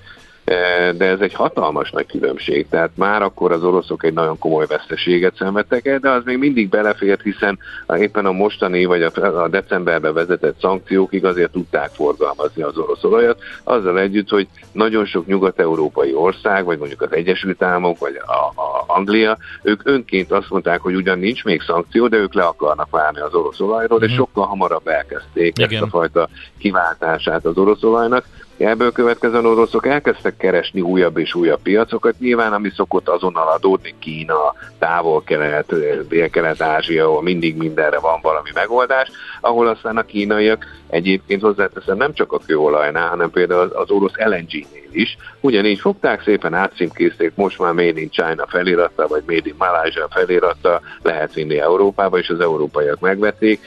de 0.97 1.05
ez 1.05 1.21
egy 1.21 1.35
hatalmas 1.35 1.91
nagy 1.91 2.07
különbség, 2.07 2.67
tehát 2.69 2.91
már 2.95 3.23
akkor 3.23 3.53
az 3.53 3.65
oroszok 3.65 4.05
egy 4.05 4.13
nagyon 4.13 4.39
komoly 4.39 4.67
veszteséget 4.67 5.37
szenvedtek 5.37 5.87
el, 5.87 5.99
de 5.99 6.11
az 6.11 6.25
még 6.25 6.39
mindig 6.39 6.69
belefért, 6.69 7.23
hiszen 7.23 7.59
éppen 7.97 8.27
a 8.27 8.33
mostani 8.33 8.85
vagy 8.85 9.03
a 9.03 9.49
decemberben 9.49 10.15
vezetett 10.15 10.61
szankciókig 10.61 11.25
azért 11.25 11.51
tudták 11.51 11.91
forgalmazni 11.91 12.63
az 12.63 12.79
orosz 12.79 13.05
olajat, 13.05 13.39
azzal 13.65 13.99
együtt, 13.99 14.29
hogy 14.29 14.49
nagyon 14.73 15.05
sok 15.05 15.27
nyugat-európai 15.27 16.15
ország, 16.15 16.65
vagy 16.65 16.79
mondjuk 16.79 17.03
az 17.03 17.13
Egyesült 17.13 17.63
Államok, 17.63 17.99
vagy 17.99 18.21
a, 18.27 18.61
a 18.61 18.85
Anglia, 18.87 19.39
ők 19.63 19.81
önként 19.85 20.33
azt 20.33 20.51
mondták, 20.51 20.81
hogy 20.81 20.95
ugyan 20.95 21.19
nincs 21.19 21.45
még 21.45 21.63
szankció, 21.63 22.09
de 22.09 22.17
ők 22.17 22.35
le 22.35 22.43
akarnak 22.43 22.91
várni 22.91 23.21
az 23.21 23.35
orosz 23.35 23.61
olajról, 23.61 23.99
mm-hmm. 23.99 24.07
és 24.07 24.13
mhm. 24.13 24.21
sokkal 24.21 24.47
hamarabb 24.47 24.87
elkezdték 24.87 25.59
Igen. 25.59 25.73
ezt 25.73 25.83
a 25.83 25.87
fajta 25.87 26.29
kiváltását 26.59 27.45
az 27.45 27.57
orosz 27.57 27.83
olajnak, 27.83 28.25
Ebből 28.67 28.93
következően 28.93 29.47
oroszok 29.47 29.87
elkezdtek 29.87 30.37
keresni 30.37 30.81
újabb 30.81 31.19
és 31.19 31.35
újabb 31.35 31.63
piacokat, 31.63 32.19
nyilván 32.19 32.53
ami 32.53 32.71
szokott 32.77 33.09
azonnal 33.09 33.49
adódni, 33.49 33.95
Kína, 33.99 34.55
távol-kelet, 34.79 35.75
dél-kelet-ázsia, 36.09 37.05
ahol 37.05 37.23
mindig 37.23 37.57
mindenre 37.57 37.99
van 37.99 38.19
valami 38.23 38.51
megoldás, 38.55 39.11
ahol 39.41 39.67
aztán 39.69 39.97
a 39.97 40.03
kínaiak 40.03 40.67
egyébként 40.89 41.43
hozzáteszem 41.43 41.97
nem 41.97 42.13
csak 42.13 42.33
a 42.33 42.41
kőolajnál, 42.47 43.09
hanem 43.09 43.31
például 43.31 43.69
az 43.69 43.91
orosz 43.91 44.17
LNG-nél 44.17 44.89
is. 44.93 45.17
Ugyanígy 45.41 45.81
fogták, 45.81 46.23
szépen 46.23 46.55
átszimkézték, 46.55 47.33
most 47.35 47.59
már 47.59 47.73
Made 47.73 48.01
in 48.01 48.11
China 48.11 48.47
feliratta, 48.47 49.07
vagy 49.07 49.23
Made 49.27 49.43
in 49.45 49.55
Malaysia 49.59 50.09
feliratta, 50.11 50.81
lehet 51.03 51.35
vinni 51.35 51.59
Európába, 51.59 52.19
és 52.19 52.29
az 52.29 52.41
európaiak 52.41 53.01
megvették. 53.01 53.61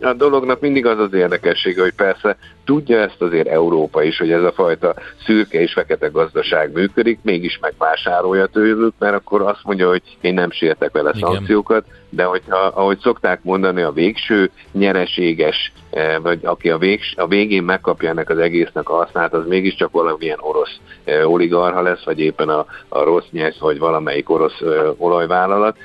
A 0.00 0.12
dolognak 0.12 0.60
mindig 0.60 0.86
az 0.86 0.98
az 0.98 1.12
érdekessége, 1.12 1.82
hogy 1.82 1.94
persze 1.94 2.36
tudja 2.68 2.98
ezt 2.98 3.22
azért 3.22 3.48
Európa 3.48 4.02
is, 4.02 4.18
hogy 4.18 4.30
ez 4.30 4.42
a 4.42 4.52
fajta 4.52 4.94
szürke 5.24 5.60
és 5.60 5.72
fekete 5.72 6.08
gazdaság 6.08 6.72
működik, 6.72 7.18
mégis 7.22 7.58
megvásárolja 7.60 8.46
tőlük, 8.46 8.94
mert 8.98 9.14
akkor 9.14 9.42
azt 9.42 9.64
mondja, 9.64 9.88
hogy 9.88 10.02
én 10.20 10.34
nem 10.34 10.50
sértek 10.50 10.92
vele 10.92 11.10
Igen. 11.14 11.30
szankciókat, 11.30 11.84
de 12.08 12.24
hogyha, 12.24 12.56
ahogy 12.56 12.98
szokták 12.98 13.42
mondani, 13.42 13.82
a 13.82 13.92
végső 13.92 14.50
nyereséges, 14.72 15.72
eh, 15.90 16.16
vagy 16.22 16.38
aki 16.42 16.70
a, 16.70 16.78
végs, 16.78 17.14
a 17.16 17.26
végén 17.26 17.62
megkapja 17.62 18.08
ennek 18.08 18.30
az 18.30 18.38
egésznek 18.38 18.88
a 18.88 18.94
hasznát, 18.94 19.32
az 19.32 19.46
mégiscsak 19.46 19.90
valamilyen 19.90 20.38
orosz 20.40 20.76
eh, 21.04 21.30
oligarha 21.30 21.82
lesz, 21.82 22.04
vagy 22.04 22.20
éppen 22.20 22.48
a, 22.48 22.66
a 22.88 23.02
rossz 23.02 23.26
nyers, 23.30 23.58
vagy 23.58 23.78
valamelyik 23.78 24.30
orosz 24.30 24.60
eh, 24.60 25.00
olajvállalat. 25.00 25.76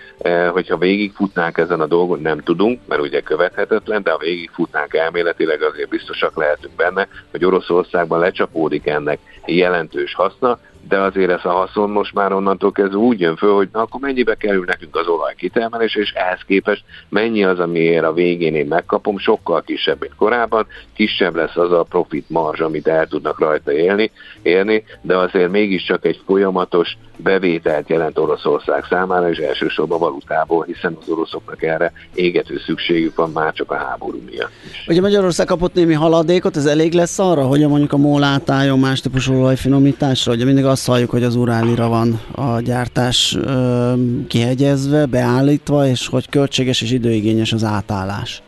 Hogyha 0.52 0.78
végigfutnánk 0.78 1.58
ezen 1.58 1.82
a 1.82 1.86
dolgon, 1.86 2.22
nem 2.22 2.40
tudunk, 2.40 2.80
mert 2.88 3.02
ugye 3.02 3.22
követhetetlen, 3.22 4.04
de 4.04 4.12
ha 4.12 4.18
végigfutnánk 4.18 4.94
elméletileg, 4.94 5.62
azért 5.62 5.90
biztosak 5.90 6.38
lehetünk 6.38 6.73
benne, 6.76 7.08
hogy 7.32 7.46
Oroszországban 7.46 8.20
lecsapódik 8.20 8.88
ennek 8.88 9.20
jelentős 9.46 10.14
haszna, 10.14 10.60
de 10.88 11.00
azért 11.00 11.32
ez 11.32 11.46
a 11.46 11.50
haszon 11.50 11.90
most 11.90 12.14
már 12.14 12.34
onnantól 12.34 12.72
kezdve 12.72 12.98
úgy 12.98 13.20
jön 13.20 13.36
föl, 13.36 13.54
hogy 13.54 13.70
na, 13.72 13.82
akkor 13.82 14.02
mennyibe 14.02 14.36
kerül 14.36 14.64
nekünk 14.66 14.96
az 14.96 15.08
olaj 15.08 15.34
kitermelés, 15.36 15.96
és 15.96 16.12
ehhez 16.12 16.42
képest 16.48 16.84
mennyi 17.10 17.44
az, 17.44 17.60
amiért 17.60 18.04
a 18.04 18.14
végén 18.14 18.56
én 18.56 18.66
megkapom, 18.66 19.18
sokkal 19.18 19.62
kisebb, 19.62 20.00
mint 20.00 20.16
korábban, 20.16 20.68
kisebb 20.94 21.36
lesz 21.36 21.56
az 21.56 21.72
a 21.72 21.84
profit 21.84 22.30
marzs, 22.30 22.60
amit 22.60 22.88
el 22.88 23.08
tudnak 23.08 23.40
rajta 23.40 23.72
élni, 23.72 24.12
élni, 24.42 24.84
de 25.02 25.18
azért 25.18 25.52
mégiscsak 25.52 26.06
egy 26.06 26.22
folyamatos 26.26 26.98
bevételt 27.18 27.90
jelent 27.90 28.18
Oroszország 28.18 28.86
számára, 28.90 29.30
és 29.30 29.38
elsősorban 29.38 30.00
valutából, 30.00 30.66
hiszen 30.66 30.98
az 31.02 31.10
oroszoknak 31.10 31.64
erre 31.64 31.92
égető 32.14 32.60
szükségük 32.66 33.16
van 33.16 33.32
már 33.32 33.54
csak 33.54 33.72
a 33.72 33.76
háború 33.76 34.22
miatt. 34.30 34.52
Ugye 34.88 35.02
Magyarország 35.02 35.46
kapott 35.46 35.74
némi 35.74 35.94
haladékot, 35.94 36.58
ez 36.58 36.66
elég 36.66 36.94
lesz 36.94 37.20
arra, 37.20 37.44
hogy 37.44 37.68
mondjuk 37.68 37.94
a 37.94 37.98
MOL 37.98 38.24
átálljon 38.24 38.80
más 38.80 39.02
típusú 39.02 39.34
olajfinomításra? 39.34 40.34
Ugye 40.34 40.46
mindig 40.46 40.66
azt 40.66 40.88
halljuk, 40.88 41.10
hogy 41.10 41.24
az 41.24 41.36
urálira 41.36 41.88
van 41.88 42.22
a 42.36 42.60
gyártás 42.60 43.38
ö, 43.42 43.94
kihegyezve, 44.28 45.06
beállítva, 45.06 45.88
és 45.88 46.08
hogy 46.08 46.30
költséges 46.30 46.82
és 46.82 46.92
időigényes 46.92 47.54
az 47.54 47.64
átállás. 47.64 48.43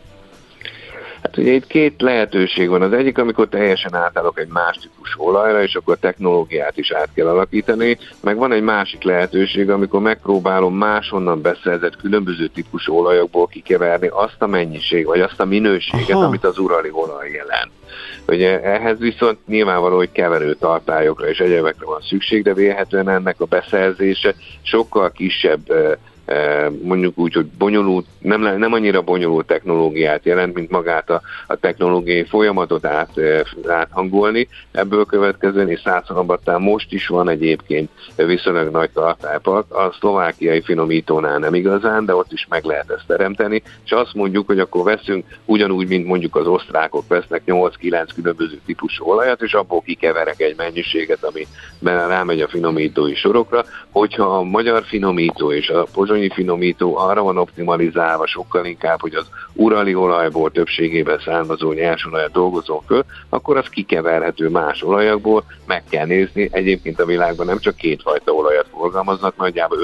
Hát 1.26 1.36
ugye 1.36 1.52
itt 1.52 1.66
két 1.66 2.00
lehetőség 2.00 2.68
van. 2.68 2.82
Az 2.82 2.92
egyik, 2.92 3.18
amikor 3.18 3.48
teljesen 3.48 3.94
átállok 3.94 4.38
egy 4.38 4.48
más 4.48 4.78
típusú 4.78 5.22
olajra, 5.22 5.62
és 5.62 5.74
akkor 5.74 5.94
a 5.94 5.98
technológiát 6.00 6.76
is 6.78 6.92
át 6.92 7.08
kell 7.14 7.26
alakítani, 7.26 7.98
meg 8.20 8.36
van 8.36 8.52
egy 8.52 8.62
másik 8.62 9.02
lehetőség, 9.02 9.70
amikor 9.70 10.00
megpróbálom 10.00 10.74
máshonnan 10.74 11.40
beszerzett 11.40 11.96
különböző 11.96 12.46
típusú 12.46 12.94
olajokból 12.94 13.46
kikeverni 13.46 14.06
azt 14.06 14.36
a 14.42 14.46
mennyiség, 14.46 15.06
vagy 15.06 15.20
azt 15.20 15.40
a 15.40 15.44
minőséget, 15.44 16.10
Aha. 16.10 16.24
amit 16.24 16.44
az 16.44 16.58
urali 16.58 16.90
olaj 16.92 17.30
jelent. 17.30 17.70
Ugye 18.28 18.62
ehhez 18.62 18.98
viszont 18.98 19.38
nyilvánvaló, 19.46 19.96
hogy 19.96 20.12
keverő 20.12 20.54
tartályokra 20.54 21.28
és 21.28 21.38
egyebekre 21.38 21.86
van 21.86 22.00
szükség, 22.00 22.42
de 22.42 22.54
vélhetően 22.54 23.08
ennek 23.08 23.40
a 23.40 23.44
beszerzése 23.44 24.34
sokkal 24.62 25.10
kisebb 25.10 25.60
mondjuk 26.82 27.18
úgy, 27.18 27.34
hogy 27.34 27.46
bonyolult, 27.46 28.06
nem, 28.18 28.40
nem 28.40 28.72
annyira 28.72 29.02
bonyolult 29.02 29.46
technológiát 29.46 30.24
jelent, 30.24 30.54
mint 30.54 30.70
magát 30.70 31.10
a, 31.10 31.20
a 31.46 31.56
technológiai 31.56 32.24
folyamatot 32.24 32.86
át, 32.86 33.10
áthangolni. 33.68 34.48
Ebből 34.72 35.04
következően, 35.04 35.70
és 35.70 35.80
százszalombattán 35.80 36.60
most 36.60 36.92
is 36.92 37.06
van 37.06 37.28
egyébként 37.28 37.90
viszonylag 38.16 38.70
nagy 38.70 38.90
tartálypark, 38.90 39.74
a 39.74 39.94
szlovákiai 39.98 40.60
finomítónál 40.60 41.38
nem 41.38 41.54
igazán, 41.54 42.04
de 42.04 42.14
ott 42.14 42.32
is 42.32 42.46
meg 42.48 42.64
lehet 42.64 42.90
ezt 42.90 43.06
teremteni, 43.06 43.62
és 43.84 43.90
azt 43.90 44.14
mondjuk, 44.14 44.46
hogy 44.46 44.58
akkor 44.58 44.84
veszünk 44.84 45.24
ugyanúgy, 45.44 45.88
mint 45.88 46.06
mondjuk 46.06 46.36
az 46.36 46.46
osztrákok 46.46 47.04
vesznek 47.08 47.42
8-9 47.46 48.08
különböző 48.14 48.60
típusú 48.66 49.04
olajat, 49.04 49.42
és 49.42 49.54
abból 49.54 49.80
kikeverek 49.80 50.40
egy 50.40 50.56
mennyiséget, 50.56 51.24
ami 51.24 51.46
rámegy 51.82 52.40
a 52.40 52.48
finomítói 52.48 53.14
sorokra, 53.14 53.64
hogyha 53.90 54.24
a 54.24 54.42
magyar 54.42 54.84
finomító 54.84 55.52
és 55.52 55.68
a 55.68 55.86
pozsony 55.92 56.15
pozsonyi 56.16 56.34
finomító 56.34 56.96
arra 56.96 57.22
van 57.22 57.38
optimalizálva 57.38 58.26
sokkal 58.26 58.66
inkább, 58.66 59.00
hogy 59.00 59.14
az 59.14 59.26
urali 59.52 59.94
olajból 59.94 60.50
többségében 60.50 61.18
származó 61.24 61.72
nyersolajat 61.72 62.32
dolgozom 62.32 62.80
föl, 62.86 63.04
akkor 63.28 63.56
az 63.56 63.68
kikeverhető 63.68 64.48
más 64.48 64.82
olajokból, 64.82 65.44
meg 65.66 65.82
kell 65.88 66.06
nézni. 66.06 66.48
Egyébként 66.52 67.00
a 67.00 67.04
világban 67.04 67.46
nem 67.46 67.58
csak 67.58 67.76
kétfajta 67.76 68.32
olajat 68.32 68.66
forgalmaznak, 68.70 69.36
nagyjából 69.36 69.78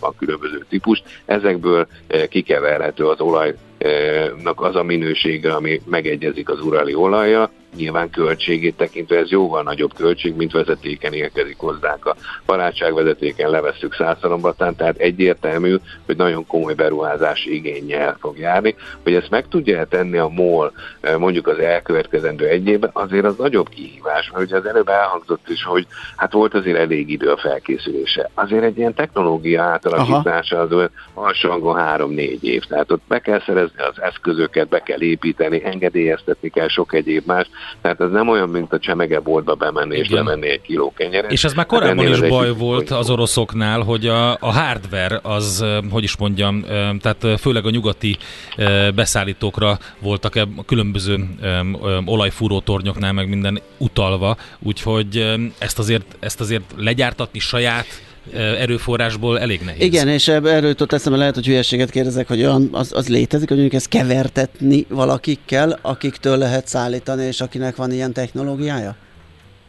50-60 0.00 0.12
különböző 0.18 0.66
típus, 0.68 1.02
ezekből 1.24 1.86
eh, 2.06 2.26
kikeverhető 2.26 3.06
az 3.06 3.20
olajnak 3.20 4.60
az 4.60 4.76
a 4.76 4.82
minősége, 4.82 5.54
ami 5.54 5.80
megegyezik 5.86 6.48
az 6.48 6.60
urali 6.60 6.94
olajjal, 6.94 7.50
nyilván 7.76 8.10
költségét 8.10 8.76
tekintve 8.76 9.16
ez 9.16 9.30
jóval 9.30 9.62
nagyobb 9.62 9.94
költség, 9.94 10.34
mint 10.36 10.52
vezetéken 10.52 11.12
érkezik 11.12 11.58
hozzánk. 11.58 12.06
A 12.06 12.16
barátságvezetéken 12.46 13.50
levesszük 13.50 13.94
százszalombatán, 13.94 14.76
tehát 14.76 14.96
egyértelmű, 14.96 15.76
hogy 16.06 16.16
nagyon 16.16 16.46
komoly 16.46 16.74
beruházás 16.74 17.44
igényel 17.44 18.16
fog 18.20 18.38
járni. 18.38 18.74
Hogy 19.02 19.14
ezt 19.14 19.30
meg 19.30 19.48
tudja 19.48 19.84
tenni 19.84 20.18
a 20.18 20.28
MOL 20.28 20.72
eh, 21.00 21.18
mondjuk 21.18 21.46
az 21.46 21.58
elkövetkezendő 21.58 22.46
egy 22.46 22.66
évben, 22.66 22.90
azért 22.92 23.24
az 23.24 23.36
nagyobb 23.36 23.68
kihívás, 23.68 24.30
mert 24.30 24.44
ugye 24.44 24.56
az 24.56 24.66
előbb 24.66 24.88
elhangzott 24.88 25.48
is, 25.48 25.64
hogy 25.64 25.86
hát 26.16 26.32
volt 26.32 26.54
azért 26.54 26.78
elég 26.78 27.10
idő 27.10 27.30
a 27.30 27.36
felkészülése. 27.36 28.30
Azért 28.34 28.62
egy 28.62 28.78
ilyen 28.78 28.94
technológia 28.94 29.62
átalakítása 29.62 30.58
az 30.60 30.88
alsóangon 31.14 31.76
három-négy 31.76 32.44
év. 32.44 32.62
Tehát 32.62 32.90
ott 32.90 33.02
be 33.08 33.18
kell 33.18 33.40
szerezni 33.40 33.82
az 33.82 34.02
eszközöket, 34.02 34.68
be 34.68 34.82
kell 34.82 35.00
építeni, 35.00 35.64
engedélyeztetni 35.64 36.48
kell 36.48 36.68
sok 36.68 36.94
egyéb 36.94 37.26
más, 37.26 37.50
tehát 37.80 38.00
ez 38.00 38.10
nem 38.10 38.28
olyan, 38.28 38.48
mint 38.48 38.72
a 38.72 38.78
csemege 38.78 39.20
boltba 39.20 39.54
bemenni 39.54 39.96
és 39.96 40.08
lemenni 40.08 40.48
egy 40.48 40.60
kiló 40.60 40.92
kenyeret. 40.96 41.32
És 41.32 41.44
ez 41.44 41.52
már 41.54 41.66
hát 41.70 41.78
korábban 41.78 42.06
is 42.06 42.20
baj 42.20 42.52
volt 42.52 42.90
az 42.90 43.10
oroszoknál, 43.10 43.80
hogy 43.80 44.06
a, 44.06 44.32
a 44.32 44.52
hardware 44.52 45.20
az, 45.22 45.64
hogy 45.90 46.02
is 46.02 46.16
mondjam, 46.16 46.64
tehát 47.00 47.40
főleg 47.40 47.66
a 47.66 47.70
nyugati 47.70 48.16
beszállítókra 48.94 49.78
voltak 49.98 50.34
a 50.34 50.64
különböző 50.66 51.28
olajfúró 52.04 52.60
tornyoknál 52.60 53.12
meg 53.12 53.28
minden 53.28 53.60
utalva, 53.78 54.36
úgyhogy 54.58 55.34
ezt 55.58 55.78
azért, 55.78 56.16
ezt 56.20 56.40
azért 56.40 56.74
legyártatni 56.76 57.38
saját 57.38 57.86
erőforrásból 58.34 59.40
elég 59.40 59.60
nehéz. 59.64 59.82
Igen, 59.82 60.08
és 60.08 60.28
erről 60.28 60.68
jutott 60.68 60.92
eszembe, 60.92 61.18
lehet, 61.18 61.34
hogy 61.34 61.46
hülyeséget 61.46 61.90
kérdezek, 61.90 62.28
hogy 62.28 62.40
olyan, 62.40 62.68
az, 62.72 62.92
az 62.94 63.08
létezik, 63.08 63.48
hogy 63.48 63.56
mondjuk 63.58 63.80
ezt 63.80 63.90
kevertetni 63.90 64.86
valakikkel, 64.88 65.78
akiktől 65.82 66.36
lehet 66.36 66.66
szállítani, 66.66 67.24
és 67.24 67.40
akinek 67.40 67.76
van 67.76 67.92
ilyen 67.92 68.12
technológiája? 68.12 68.96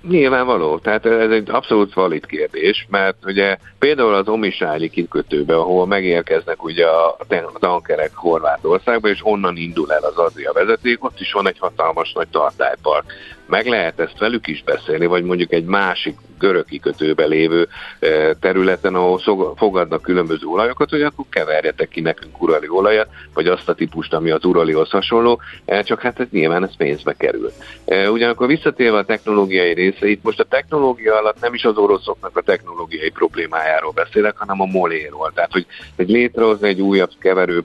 Nyilvánvaló, 0.10 0.80
tehát 0.80 1.06
ez 1.06 1.30
egy 1.30 1.50
abszolút 1.50 1.94
valid 1.94 2.26
kérdés, 2.26 2.88
mert 2.90 3.16
ugye 3.26 3.58
például 3.80 4.14
az 4.14 4.28
Omisáli 4.28 4.90
kikötőbe, 4.90 5.56
ahol 5.56 5.88
megérkeznek 5.88 6.64
ugye 6.64 6.86
a 6.86 7.18
tankerek 7.60 8.12
Horvátországba, 8.14 9.10
és 9.10 9.20
onnan 9.24 9.58
indul 9.58 9.92
el 9.94 10.04
az 10.04 10.16
Adria 10.16 10.52
vezeték, 10.54 11.04
ott 11.04 11.20
is 11.20 11.32
van 11.32 11.48
egy 11.48 11.60
hatalmas 11.60 12.12
nagy 12.14 12.28
tartálypark 12.28 13.14
meg 13.52 13.68
lehet 13.68 14.00
ezt 14.00 14.18
velük 14.18 14.48
is 14.48 14.64
beszélni, 14.64 15.06
vagy 15.06 15.24
mondjuk 15.24 15.54
egy 15.54 15.66
másik 15.66 16.18
görög 16.42 16.66
kikötőbe 16.66 17.26
lévő 17.26 17.68
e, 18.00 18.34
területen, 18.34 18.96
ahol 18.96 19.20
fogadnak 19.56 20.02
különböző 20.02 20.46
olajokat, 20.46 20.90
hogy 20.90 21.02
akkor 21.02 21.26
keverjetek 21.30 21.90
ki 21.90 22.02
nekünk 22.02 22.42
urali 22.42 22.70
olajat, 22.70 23.08
vagy 23.34 23.48
azt 23.48 23.70
a 23.70 23.74
típust, 23.74 24.14
ami 24.14 24.30
az 24.32 24.46
uralihoz 24.46 24.90
hasonló, 24.90 25.40
e, 25.66 25.82
csak 25.82 26.02
hát 26.02 26.20
ez 26.20 26.28
nyilván 26.32 26.64
ez 26.64 26.76
pénzbe 26.78 27.14
kerül. 27.14 27.52
E, 27.86 28.10
ugyanakkor 28.12 28.48
visszatérve 28.48 28.98
a 28.98 29.06
technológiai 29.06 29.74
része, 29.74 30.08
itt 30.08 30.24
most 30.24 30.40
a 30.40 30.44
technológia 30.44 31.18
alatt 31.18 31.42
nem 31.42 31.54
is 31.54 31.64
az 31.64 31.78
oroszoknak 31.78 32.38
a 32.38 32.42
technológiai 32.42 33.10
problémájáról 33.10 33.92
beszélek, 33.92 34.38
hanem 34.38 34.62
a 34.62 34.66
moléról. 34.66 35.32
Tehát, 35.36 35.52
hogy, 35.52 35.66
hogy 35.96 36.10
létrehozni 36.10 36.68
egy 36.68 36.82
újabb 36.82 37.12
keverő 37.20 37.64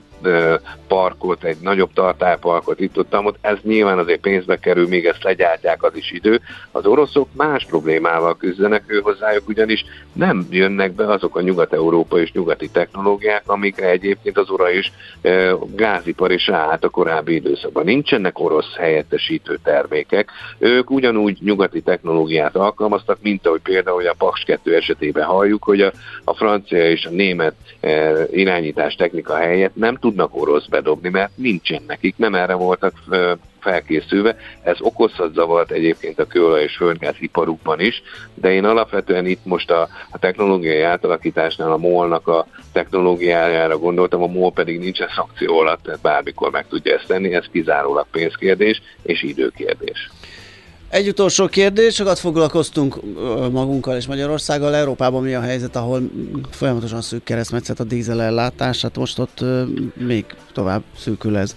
parkot, 0.87 1.43
egy 1.43 1.57
nagyobb 1.61 1.93
tartályparkot 1.93 2.79
itt 2.79 2.97
ott, 2.97 3.15
ott 3.15 3.37
ez 3.41 3.57
nyilván 3.61 3.97
azért 3.97 4.19
pénzbe 4.19 4.57
kerül, 4.59 4.87
még 4.87 5.05
ezt 5.05 5.23
legyártják 5.23 5.83
az 5.83 5.95
is 5.95 6.11
idő. 6.11 6.41
Az 6.71 6.85
oroszok 6.85 7.27
más 7.33 7.65
problémával 7.65 8.37
küzdenek, 8.37 8.66
ő 8.87 8.99
hozzájuk 8.99 9.47
ugyanis 9.47 9.85
nem 10.13 10.47
jönnek 10.49 10.91
be 10.91 11.11
azok 11.11 11.35
a 11.35 11.41
nyugat-európai 11.41 12.21
és 12.21 12.31
nyugati 12.31 12.69
technológiák, 12.69 13.43
amikre 13.45 13.89
egyébként 13.89 14.37
az 14.37 14.49
ora 14.49 14.69
is 14.69 14.91
e, 15.21 15.55
gázipar 15.75 16.31
is 16.31 16.47
ráállt 16.47 16.83
a 16.83 16.89
korábbi 16.89 17.33
időszakban. 17.33 17.85
Nincsenek 17.85 18.39
orosz 18.39 18.75
helyettesítő 18.75 19.59
termékek, 19.63 20.29
ők 20.57 20.89
ugyanúgy 20.89 21.37
nyugati 21.41 21.81
technológiát 21.81 22.55
alkalmaztak, 22.55 23.17
mint 23.21 23.47
ahogy 23.47 23.61
például 23.61 24.07
a 24.07 24.15
Paks 24.17 24.43
2 24.43 24.75
esetében 24.75 25.25
halljuk, 25.25 25.63
hogy 25.63 25.81
a, 25.81 25.91
a 26.23 26.33
francia 26.33 26.89
és 26.89 27.05
a 27.05 27.09
német 27.09 27.55
e, 27.79 28.23
irányítás 28.31 28.95
technika 28.95 29.35
helyett 29.35 29.75
nem 29.75 29.95
tudnak 29.95 30.35
orosz 30.35 30.65
bedobni, 30.65 31.09
mert 31.09 31.31
nincsen 31.35 31.81
nekik, 31.87 32.17
nem 32.17 32.35
erre 32.35 32.53
voltak 32.53 32.93
e, 33.09 33.37
felkészülve. 33.59 34.35
Ez 34.63 34.75
okozhat 34.79 35.33
zavart 35.33 35.71
egyébként 35.71 36.19
a 36.19 36.27
kőolaj 36.27 36.63
és 36.63 36.75
földgáz 36.75 37.15
iparukban 37.19 37.79
is, 37.79 38.01
de 38.33 38.51
én 38.51 38.65
alapvetően 38.65 39.25
itt 39.25 39.45
most 39.45 39.71
a, 39.71 39.87
a 40.11 40.19
technológiai 40.19 40.81
átalakításnál 40.81 41.71
a 41.71 41.77
MOL-nak 41.77 42.27
a 42.27 42.47
technológiájára 42.71 43.77
gondoltam, 43.77 44.21
a 44.21 44.27
MOL 44.27 44.51
pedig 44.51 44.79
nincsen 44.79 45.09
szakció 45.15 45.59
alatt, 45.59 45.83
tehát 45.83 46.01
bármikor 46.01 46.51
meg 46.51 46.67
tudja 46.67 46.93
ezt 46.93 47.07
tenni, 47.07 47.33
ez 47.33 47.45
kizárólag 47.51 48.05
pénzkérdés 48.11 48.81
és 49.03 49.23
időkérdés. 49.23 50.09
Egy 50.89 51.07
utolsó 51.07 51.47
kérdés, 51.47 51.95
sokat 51.95 52.19
foglalkoztunk 52.19 52.95
magunkkal 53.51 53.95
és 53.95 54.07
Magyarországgal. 54.07 54.75
Európában 54.75 55.23
mi 55.23 55.33
a 55.33 55.41
helyzet, 55.41 55.75
ahol 55.75 56.01
folyamatosan 56.51 57.01
szűk 57.01 57.23
keresztmetszet 57.23 57.79
a 57.79 57.83
dízel 57.83 58.21
ellátás, 58.21 58.81
hát 58.81 58.97
most 58.97 59.19
ott 59.19 59.43
még 59.93 60.25
tovább 60.53 60.81
szűkül 60.97 61.37
ez 61.37 61.55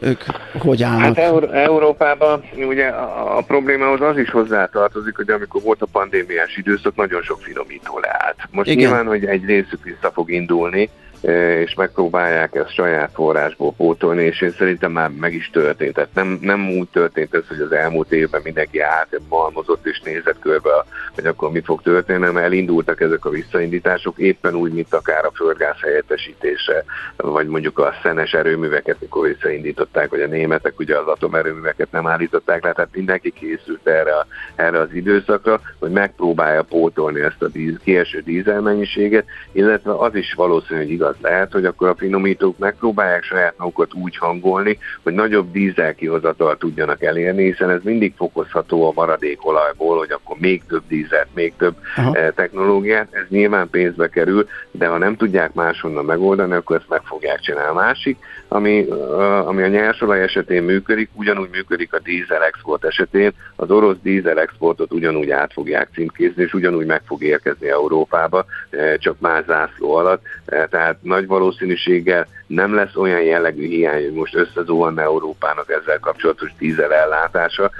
ők 0.00 0.22
hogy 0.58 0.82
állnak? 0.82 1.16
Hát 1.16 1.18
Eur- 1.18 1.52
Európában 1.52 2.44
ugye 2.56 2.86
a, 2.86 3.38
a 3.38 3.42
problémához 3.42 4.00
az 4.00 4.18
is 4.18 4.30
hozzátartozik, 4.30 5.16
hogy 5.16 5.30
amikor 5.30 5.62
volt 5.62 5.82
a 5.82 5.86
pandémiás 5.92 6.56
időszak, 6.56 6.96
nagyon 6.96 7.22
sok 7.22 7.40
finomító 7.40 7.98
leállt. 7.98 8.36
Most 8.50 8.70
Igen. 8.70 8.78
nyilván, 8.78 9.06
hogy 9.06 9.24
egy 9.24 9.44
részük 9.44 9.82
vissza 9.84 10.10
fog 10.12 10.30
indulni, 10.30 10.90
és 11.20 11.74
megpróbálják 11.74 12.54
ezt 12.54 12.74
saját 12.74 13.10
forrásból 13.14 13.72
pótolni, 13.72 14.24
és 14.24 14.40
én 14.40 14.50
szerintem 14.50 14.92
már 14.92 15.10
meg 15.20 15.34
is 15.34 15.50
történt. 15.52 15.94
Tehát 15.94 16.14
nem, 16.14 16.38
nem 16.40 16.70
úgy 16.70 16.88
történt 16.88 17.34
ez, 17.34 17.48
hogy 17.48 17.60
az 17.60 17.72
elmúlt 17.72 18.12
évben 18.12 18.40
mindenki 18.44 18.80
állt, 18.80 19.20
malmozott 19.28 19.86
és 19.86 20.00
nézett 20.00 20.38
körbe, 20.38 20.70
hogy 21.14 21.26
akkor 21.26 21.50
mi 21.50 21.60
fog 21.60 21.82
történni, 21.82 22.18
hanem 22.18 22.42
elindultak 22.42 23.00
ezek 23.00 23.24
a 23.24 23.30
visszaindítások, 23.30 24.18
éppen 24.18 24.54
úgy, 24.54 24.72
mint 24.72 24.94
akár 24.94 25.24
a 25.24 25.32
földgáz 25.34 25.80
helyettesítése, 25.80 26.84
vagy 27.16 27.46
mondjuk 27.46 27.78
a 27.78 27.94
szenes 28.02 28.32
erőműveket, 28.32 29.00
mikor 29.00 29.26
visszaindították, 29.28 30.10
vagy 30.10 30.20
a 30.20 30.26
németek 30.26 30.78
ugye 30.78 30.98
az 30.98 31.06
atomerőműveket 31.06 31.90
nem 31.90 32.06
állították 32.06 32.64
le, 32.64 32.72
tehát 32.72 32.90
mindenki 32.94 33.30
készült 33.30 33.86
erre, 33.86 34.12
erre 34.54 34.78
az 34.78 34.92
időszakra, 34.92 35.60
hogy 35.78 35.90
megpróbálja 35.90 36.62
pótolni 36.62 37.20
ezt 37.20 37.42
a 37.42 37.48
díz, 37.48 37.76
kieső 37.84 38.20
dízelmennyiséget, 38.20 39.24
illetve 39.52 39.92
az 39.92 40.14
is 40.14 40.32
valószínű, 40.32 40.80
hogy 40.80 40.90
igaz 40.90 41.09
lehet, 41.20 41.52
hogy 41.52 41.64
akkor 41.64 41.88
a 41.88 41.94
finomítók 41.94 42.58
megpróbálják 42.58 43.22
saját 43.22 43.54
magukat 43.56 43.94
úgy 43.94 44.16
hangolni, 44.16 44.78
hogy 45.02 45.14
nagyobb 45.14 45.52
dízel 45.52 45.94
kihozatal 45.94 46.56
tudjanak 46.56 47.02
elérni, 47.02 47.44
hiszen 47.44 47.70
ez 47.70 47.80
mindig 47.82 48.12
fokozható 48.16 48.88
a 48.88 48.92
maradék 48.94 49.46
olajból, 49.46 49.98
hogy 49.98 50.10
akkor 50.10 50.36
még 50.38 50.62
több 50.68 50.82
dízelt, 50.88 51.28
még 51.34 51.52
több 51.56 51.74
Aha. 51.96 52.14
Eh, 52.14 52.28
technológiát, 52.34 53.08
ez 53.10 53.24
nyilván 53.28 53.70
pénzbe 53.70 54.08
kerül, 54.08 54.48
de 54.70 54.86
ha 54.86 54.98
nem 54.98 55.16
tudják 55.16 55.52
máshonnan 55.52 56.04
megoldani, 56.04 56.52
akkor 56.52 56.76
ezt 56.76 56.88
meg 56.88 57.00
fogják 57.04 57.40
csinálni. 57.40 57.68
A 57.70 57.74
másik, 57.74 58.18
ami, 58.48 58.86
eh, 58.90 59.48
ami 59.48 59.62
a 59.62 59.66
nyersolaj 59.66 60.22
esetén 60.22 60.62
működik, 60.62 61.10
ugyanúgy 61.12 61.48
működik 61.50 61.92
a 61.92 61.98
dízel 61.98 62.42
export 62.42 62.84
esetén, 62.84 63.32
az 63.56 63.70
orosz 63.70 63.96
dízel 64.02 64.40
exportot 64.40 64.92
ugyanúgy 64.92 65.30
át 65.30 65.52
fogják 65.52 65.88
címkézni, 65.94 66.42
és 66.42 66.52
ugyanúgy 66.52 66.86
meg 66.86 67.02
fog 67.06 67.22
érkezni 67.22 67.68
Európába, 67.68 68.44
eh, 68.70 68.94
csak 68.98 69.20
más 69.20 69.44
zászló 69.44 69.94
alatt, 69.94 70.22
tehát 70.70 70.99
nagy 71.00 71.26
valószínűséggel 71.26 72.26
nem 72.46 72.74
lesz 72.74 72.96
olyan 72.96 73.22
jellegű 73.22 73.66
hiány, 73.66 74.02
hogy 74.02 74.12
most 74.12 74.34
összezuhanna 74.34 75.02
Európának 75.02 75.70
ezzel 75.70 75.98
kapcsolatos 75.98 76.54
dízel 76.58 76.92
ellátása, 76.92 77.70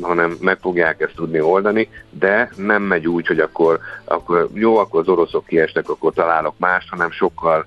hanem 0.00 0.36
meg 0.40 0.58
fogják 0.60 1.00
ezt 1.00 1.14
tudni 1.14 1.40
oldani, 1.40 1.88
de 2.10 2.50
nem 2.56 2.82
megy 2.82 3.08
úgy, 3.08 3.26
hogy 3.26 3.40
akkor, 3.40 3.78
akkor 4.04 4.48
jó, 4.52 4.76
akkor 4.76 5.00
az 5.00 5.08
oroszok 5.08 5.46
kiestek, 5.46 5.88
akkor 5.88 6.12
találok 6.12 6.54
mást, 6.58 6.88
hanem 6.90 7.10
sokkal 7.10 7.66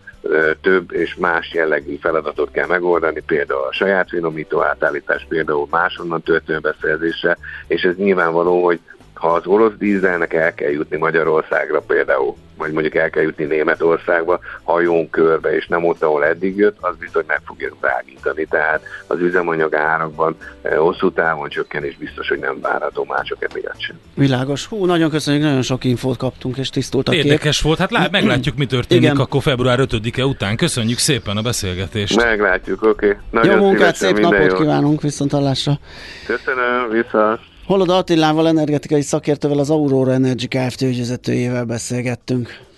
több 0.61 0.93
és 0.93 1.15
más 1.15 1.53
jellegű 1.53 1.95
feladatot 2.01 2.51
kell 2.51 2.67
megoldani, 2.67 3.21
például 3.25 3.63
a 3.63 3.73
saját 3.73 4.09
finomító 4.09 4.63
átállítás, 4.63 5.25
például 5.29 5.67
máshonnan 5.69 6.21
történő 6.21 6.59
beszerzése, 6.59 7.37
és 7.67 7.81
ez 7.83 7.95
nyilvánvaló, 7.95 8.63
hogy 8.63 8.79
ha 9.21 9.27
az 9.27 9.45
orosz 9.45 9.73
dízelnek 9.77 10.33
el 10.33 10.53
kell 10.53 10.69
jutni 10.69 10.97
Magyarországra 10.97 11.79
például, 11.79 12.35
vagy 12.57 12.71
mondjuk 12.71 12.95
el 12.95 13.09
kell 13.09 13.23
jutni 13.23 13.43
Németországba, 13.43 14.39
hajón 14.63 15.09
körbe, 15.09 15.55
és 15.55 15.67
nem 15.67 15.85
ott, 15.85 16.03
ahol 16.03 16.25
eddig 16.25 16.57
jött, 16.57 16.77
az 16.79 16.95
bizony 16.99 17.23
meg 17.27 17.41
fogja 17.45 17.69
drágítani. 17.81 18.45
Tehát 18.45 18.81
az 19.07 19.19
üzemanyag 19.19 19.75
árakban 19.75 20.35
eh, 20.61 20.77
hosszú 20.77 21.11
távon 21.11 21.49
csökkenés 21.49 21.97
biztos, 21.97 22.27
hogy 22.27 22.39
nem 22.39 22.59
várható 22.61 23.05
már 23.09 23.23
csak 23.23 23.47
emiatt 23.49 23.79
sem. 23.79 23.99
Világos. 24.13 24.65
Hú, 24.65 24.85
nagyon 24.85 25.09
köszönjük, 25.09 25.43
nagyon 25.43 25.61
sok 25.61 25.83
infót 25.83 26.17
kaptunk, 26.17 26.57
és 26.57 26.69
tisztult 26.69 27.09
a 27.09 27.13
Érdekes 27.13 27.55
kép. 27.55 27.65
volt, 27.65 27.79
hát 27.79 27.91
lá, 27.91 28.07
meglátjuk, 28.11 28.55
mi 28.55 28.65
történik 28.65 29.03
Igen. 29.03 29.17
akkor 29.17 29.41
február 29.41 29.79
5-e 29.81 30.25
után. 30.25 30.55
Köszönjük 30.55 30.97
szépen 30.97 31.37
a 31.37 31.41
beszélgetést. 31.41 32.15
Meglátjuk, 32.15 32.83
oké. 32.83 33.17
Okay. 33.31 33.49
Jó 33.49 33.55
munkát, 33.55 33.95
szép 33.95 34.19
napot 34.19 34.51
jó. 34.51 34.57
kívánunk, 34.57 35.01
viszont 35.01 35.31
hallásra. 35.31 35.79
Köszönöm, 36.25 36.89
vissza. 36.89 37.39
Holoda 37.65 37.97
Attilával, 37.97 38.47
energetikai 38.47 39.01
szakértővel, 39.01 39.59
az 39.59 39.69
Aurora 39.69 40.11
Energy 40.11 40.47
Kft. 40.47 40.81
ügyvezetőjével 40.81 41.65
beszélgettünk. 41.65 42.69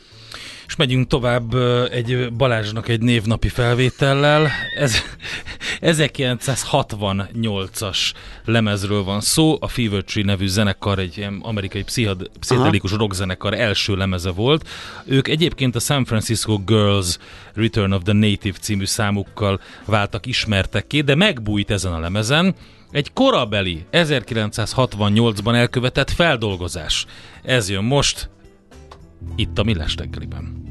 És 0.68 0.76
megyünk 0.76 1.08
tovább 1.08 1.54
egy 1.92 2.34
Balázsnak 2.34 2.88
egy 2.88 3.02
névnapi 3.02 3.48
felvétellel. 3.48 4.48
Ez 4.78 4.96
1968-as 5.82 7.98
lemezről 8.46 9.04
van 9.04 9.22
szó. 9.22 9.58
A 9.60 9.68
Fever 9.68 10.04
Tree 10.04 10.24
nevű 10.24 10.48
zenekar 10.48 11.00
egy 11.00 11.18
ilyen 11.18 11.40
amerikai 11.44 11.84
pszichedelikus 11.84 12.92
rockzenekar 12.92 13.54
első 13.54 13.96
lemeze 13.96 14.32
volt. 14.32 14.68
Ők 15.06 15.28
egyébként 15.28 15.76
a 15.76 15.80
San 15.80 16.06
Francisco 16.06 16.58
Girls 16.58 17.18
Return 17.54 17.92
of 17.92 18.04
the 18.04 18.14
Native 18.14 18.58
című 18.60 18.86
számukkal 18.86 19.60
váltak 19.86 20.26
ismertek 20.26 20.88
ki, 20.88 21.02
de 21.02 21.16
megbújt 21.16 21.72
ezen 21.72 21.94
a 21.94 22.00
lemezen 22.00 22.56
egy 22.94 23.14
korabeli 23.14 23.86
1968-ban 23.92 25.56
elkövetett 25.56 26.10
feldolgozás. 26.12 27.06
Ez 27.44 27.70
jön 27.70 27.84
most, 27.84 28.30
itt 29.36 29.58
a 29.58 29.64
Millás 29.64 29.96
reggeliben. 29.96 30.64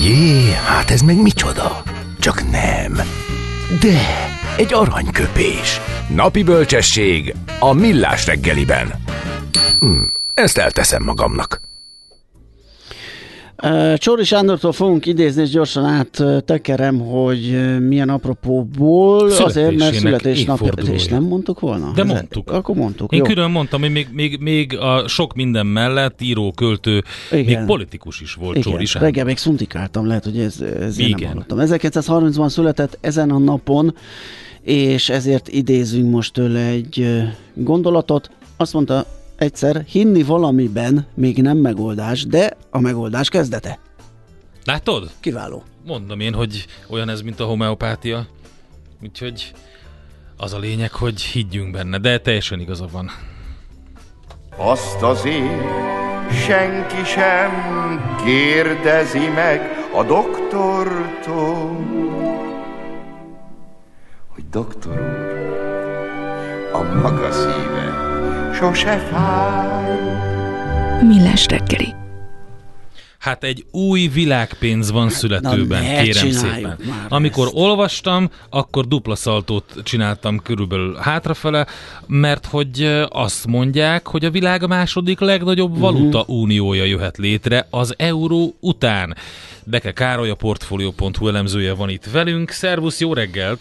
Jé, 0.00 0.52
hát 0.52 0.90
ez 0.90 1.00
meg 1.00 1.22
micsoda? 1.22 1.82
Csak 2.18 2.50
nem. 2.50 2.92
De, 3.80 4.00
egy 4.56 4.72
aranyköpés. 4.74 5.80
Napi 6.14 6.42
bölcsesség 6.42 7.34
a 7.58 7.72
Millás 7.72 8.26
reggeliben. 8.26 8.92
Hm, 9.78 10.02
ezt 10.34 10.58
elteszem 10.58 11.02
magamnak. 11.02 11.60
Csóri 13.96 14.24
Sándortól 14.24 14.72
fogunk 14.72 15.06
idézni, 15.06 15.42
és 15.42 15.50
gyorsan 15.50 15.84
áttekerem, 15.84 16.98
hogy 16.98 17.60
milyen 17.80 18.08
apropóból, 18.08 19.30
azért, 19.30 19.78
mert 19.78 19.94
születésnapja, 19.94 20.72
és 20.92 21.06
nem 21.06 21.22
mondtuk 21.22 21.60
volna? 21.60 21.92
De 21.94 22.04
mondtuk. 22.04 22.50
Akkor 22.50 22.74
mondtuk, 22.76 23.12
Én 23.12 23.18
jó. 23.18 23.24
külön 23.24 23.50
mondtam, 23.50 23.80
hogy 23.80 23.90
még, 23.90 24.08
még, 24.12 24.38
még 24.40 24.78
a 24.78 25.08
sok 25.08 25.34
minden 25.34 25.66
mellett 25.66 26.20
író, 26.22 26.52
költő, 26.56 27.02
Igen. 27.32 27.44
még 27.44 27.66
politikus 27.66 28.20
is 28.20 28.34
volt 28.34 28.56
Igen. 28.56 28.72
Csóri 28.72 28.84
Sándor. 28.84 29.08
Reggel 29.08 29.24
még 29.24 29.36
szundikáltam, 29.36 30.06
lehet, 30.06 30.24
hogy 30.24 30.38
ez, 30.38 30.60
ez 30.60 30.98
Igen. 30.98 31.18
nem 31.20 31.28
hallottam. 31.28 31.58
1930-ban 31.60 32.48
született 32.48 32.98
ezen 33.00 33.30
a 33.30 33.38
napon, 33.38 33.94
és 34.62 35.08
ezért 35.08 35.48
idézünk 35.48 36.10
most 36.10 36.32
tőle 36.32 36.60
egy 36.60 37.22
gondolatot. 37.54 38.30
Azt 38.56 38.72
mondta, 38.72 39.06
egyszer, 39.42 39.84
hinni 39.88 40.22
valamiben 40.22 41.06
még 41.14 41.42
nem 41.42 41.56
megoldás, 41.56 42.26
de 42.26 42.56
a 42.70 42.80
megoldás 42.80 43.28
kezdete. 43.28 43.78
Látod? 44.64 45.10
Kiváló. 45.20 45.62
Mondom 45.86 46.20
én, 46.20 46.34
hogy 46.34 46.66
olyan 46.88 47.08
ez, 47.08 47.20
mint 47.20 47.40
a 47.40 47.44
homeopátia. 47.44 48.26
Úgyhogy 49.02 49.52
az 50.36 50.52
a 50.52 50.58
lényeg, 50.58 50.92
hogy 50.92 51.22
higgyünk 51.22 51.72
benne, 51.72 51.98
de 51.98 52.18
teljesen 52.18 52.60
igaza 52.60 52.86
van. 52.92 53.10
Azt 54.56 55.02
azért 55.02 55.90
senki 56.32 57.04
sem 57.04 57.50
kérdezi 58.24 59.28
meg 59.34 59.60
a 59.94 60.04
doktortól, 60.04 61.76
hogy 64.28 64.48
doktor 64.50 64.92
úr, 64.92 65.50
a 66.72 66.82
maga 66.82 67.32
szíve 67.32 67.81
sose 68.62 68.98
fáj. 68.98 69.98
Millás 71.06 71.46
reggeli. 71.46 71.94
Hát 73.18 73.44
egy 73.44 73.64
új 73.70 74.06
világpénz 74.06 74.90
van 74.90 75.08
születőben, 75.10 75.84
Na, 75.84 76.02
kérem 76.02 76.30
szépen. 76.30 76.76
Amikor 77.08 77.46
ezt. 77.46 77.54
olvastam, 77.56 78.30
akkor 78.50 78.86
dupla 78.86 79.14
szaltót 79.14 79.74
csináltam 79.82 80.38
körülbelül 80.38 80.96
hátrafele, 80.96 81.66
mert 82.06 82.46
hogy 82.46 83.04
azt 83.08 83.46
mondják, 83.46 84.06
hogy 84.06 84.24
a 84.24 84.30
világ 84.30 84.66
második 84.66 85.20
legnagyobb 85.20 85.70
uh-huh. 85.70 85.90
valuta 85.90 86.24
uniója 86.26 86.84
jöhet 86.84 87.16
létre 87.16 87.66
az 87.70 87.94
euró 87.98 88.54
után. 88.60 89.16
Beke 89.64 89.92
Károly, 89.92 90.30
a 90.30 90.34
Portfolio.hu 90.34 91.28
elemzője 91.28 91.74
van 91.74 91.88
itt 91.88 92.04
velünk. 92.12 92.50
Szervusz, 92.50 93.00
jó 93.00 93.14
reggelt! 93.14 93.60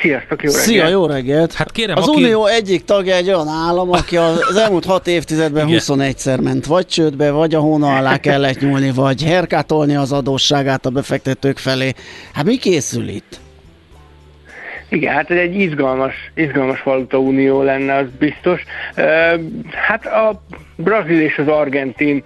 Sziasztok, 0.00 0.42
jó 0.42 0.50
reggelt! 0.50 0.66
Szia, 0.66 0.88
jó 0.88 1.06
reggelt! 1.06 1.52
Hát 1.52 1.72
kérem, 1.72 1.96
az 1.96 2.08
aki... 2.08 2.22
Unió 2.22 2.46
egyik 2.46 2.84
tagja 2.84 3.14
egy 3.14 3.28
olyan 3.28 3.48
állam, 3.48 3.92
aki 3.92 4.16
az 4.16 4.56
elmúlt 4.64 4.84
hat 4.84 5.06
évtizedben 5.06 5.66
21-szer 5.70 6.42
ment 6.42 6.66
vagy 6.66 6.86
csődbe, 6.86 7.30
vagy 7.30 7.54
a 7.54 7.60
hóna 7.60 7.96
alá 7.96 8.16
kellett 8.16 8.60
nyúlni, 8.60 8.90
vagy 8.90 9.22
herkátolni 9.22 9.96
az 9.96 10.12
adósságát 10.12 10.86
a 10.86 10.90
befektetők 10.90 11.58
felé. 11.58 11.92
Hát 12.32 12.44
mi 12.44 12.56
készül 12.56 13.08
itt? 13.08 13.40
Igen, 14.88 15.14
hát 15.14 15.30
ez 15.30 15.38
egy 15.38 15.54
izgalmas, 15.54 16.14
izgalmas 16.34 16.82
unió 17.10 17.62
lenne, 17.62 17.94
az 17.94 18.06
biztos. 18.18 18.62
Hát 19.70 20.06
a 20.06 20.42
brazil 20.82 21.20
és 21.20 21.38
az 21.38 21.48
argentin 21.48 22.22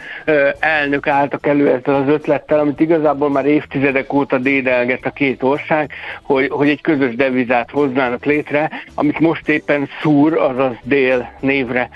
elnök 0.59 1.07
álltak 1.07 1.47
elő 1.47 1.69
ezzel 1.69 1.95
az 1.95 2.09
ötlettel, 2.09 2.59
amit 2.59 2.81
igazából 2.81 3.31
már 3.31 3.47
évtizedek 3.47 4.13
óta 4.13 4.39
dédelget 4.39 5.07
a 5.07 5.11
két 5.11 5.43
ország, 5.43 5.91
hogy, 6.23 6.49
hogy 6.51 6.69
egy 6.69 6.81
közös 6.81 7.15
devizát 7.15 7.71
hoznának 7.71 8.25
létre, 8.25 8.71
amit 8.95 9.19
most 9.19 9.49
éppen 9.49 9.89
szúr, 10.03 10.39
azaz 10.39 10.73
dél 10.83 11.33
névre 11.41 11.89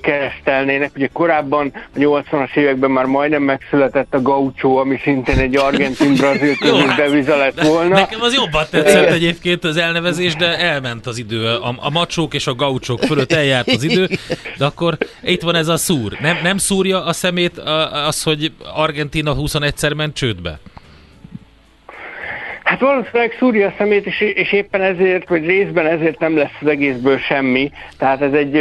keresztelnének. 0.00 0.90
Ugye 0.96 1.08
korábban 1.12 1.72
a 1.74 1.98
80-as 1.98 2.56
években 2.56 2.90
már 2.90 3.04
majdnem 3.04 3.42
megszületett 3.42 4.14
a 4.14 4.22
gaucho, 4.22 4.74
ami 4.74 4.98
szintén 5.02 5.38
egy 5.38 5.56
argentin-brazil 5.56 6.56
közös 6.64 6.84
hát 6.84 6.96
deviza 6.96 7.36
lett 7.36 7.62
volna. 7.62 7.94
Nekem 7.94 8.20
az 8.20 8.34
jobban 8.34 8.64
tetszett 8.70 9.10
egyébként 9.10 9.64
az 9.64 9.76
elnevezés, 9.76 10.36
de 10.36 10.58
elment 10.58 11.06
az 11.06 11.18
idő. 11.18 11.46
A, 11.46 11.74
a 11.78 11.90
macsók 11.90 12.34
és 12.34 12.46
a 12.46 12.54
gaucsok 12.54 13.00
fölött 13.00 13.32
eljárt 13.32 13.68
az 13.68 13.82
idő, 13.82 14.08
de 14.58 14.64
akkor 14.64 14.96
itt 15.22 15.42
van 15.42 15.54
ez 15.54 15.68
a 15.68 15.76
szúr? 15.76 15.91
Nem, 16.20 16.42
nem 16.42 16.58
szúrja 16.58 17.04
a 17.04 17.12
szemét 17.12 17.58
az, 17.92 18.22
hogy 18.22 18.52
Argentina 18.74 19.34
21-szer 19.38 19.96
ment 19.96 20.14
csődbe? 20.14 20.58
Hát 22.72 22.80
valószínűleg 22.80 23.36
szúrja 23.38 23.66
a 23.66 23.74
szemét, 23.78 24.06
és, 24.06 24.20
és 24.20 24.52
éppen 24.52 24.80
ezért, 24.80 25.28
vagy 25.28 25.46
részben 25.46 25.86
ezért 25.86 26.18
nem 26.18 26.36
lesz 26.36 26.56
az 26.60 26.66
egészből 26.66 27.18
semmi. 27.18 27.70
Tehát 27.98 28.20
ez 28.22 28.32
egy, 28.32 28.56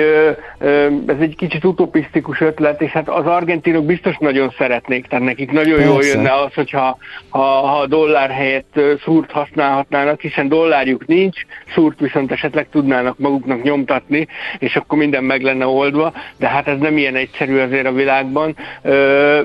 ez 1.05 1.15
egy 1.19 1.35
kicsit 1.35 1.63
utopisztikus 1.63 2.41
ötlet, 2.41 2.81
és 2.81 2.91
hát 2.91 3.09
az 3.09 3.25
argentinok 3.25 3.85
biztos 3.85 4.17
nagyon 4.17 4.53
szeretnék, 4.57 5.07
tehát 5.07 5.25
nekik 5.25 5.51
nagyon 5.51 5.75
Persze. 5.75 5.89
jól 5.89 6.03
jönne 6.03 6.33
az, 6.33 6.53
hogyha 6.53 6.97
ha, 7.29 7.39
ha 7.39 7.87
dollár 7.87 8.29
helyett 8.29 8.79
szúrt 9.03 9.31
használhatnának, 9.31 10.21
hiszen 10.21 10.47
dollárjuk 10.47 11.07
nincs, 11.07 11.41
szúrt 11.73 11.99
viszont 11.99 12.31
esetleg 12.31 12.67
tudnának 12.71 13.17
maguknak 13.17 13.63
nyomtatni, 13.63 14.27
és 14.59 14.75
akkor 14.75 14.97
minden 14.97 15.23
meg 15.23 15.41
lenne 15.41 15.65
oldva, 15.65 16.13
de 16.37 16.47
hát 16.47 16.67
ez 16.67 16.77
nem 16.79 16.97
ilyen 16.97 17.15
egyszerű 17.15 17.59
azért 17.59 17.87
a 17.87 17.93
világban. 17.93 18.55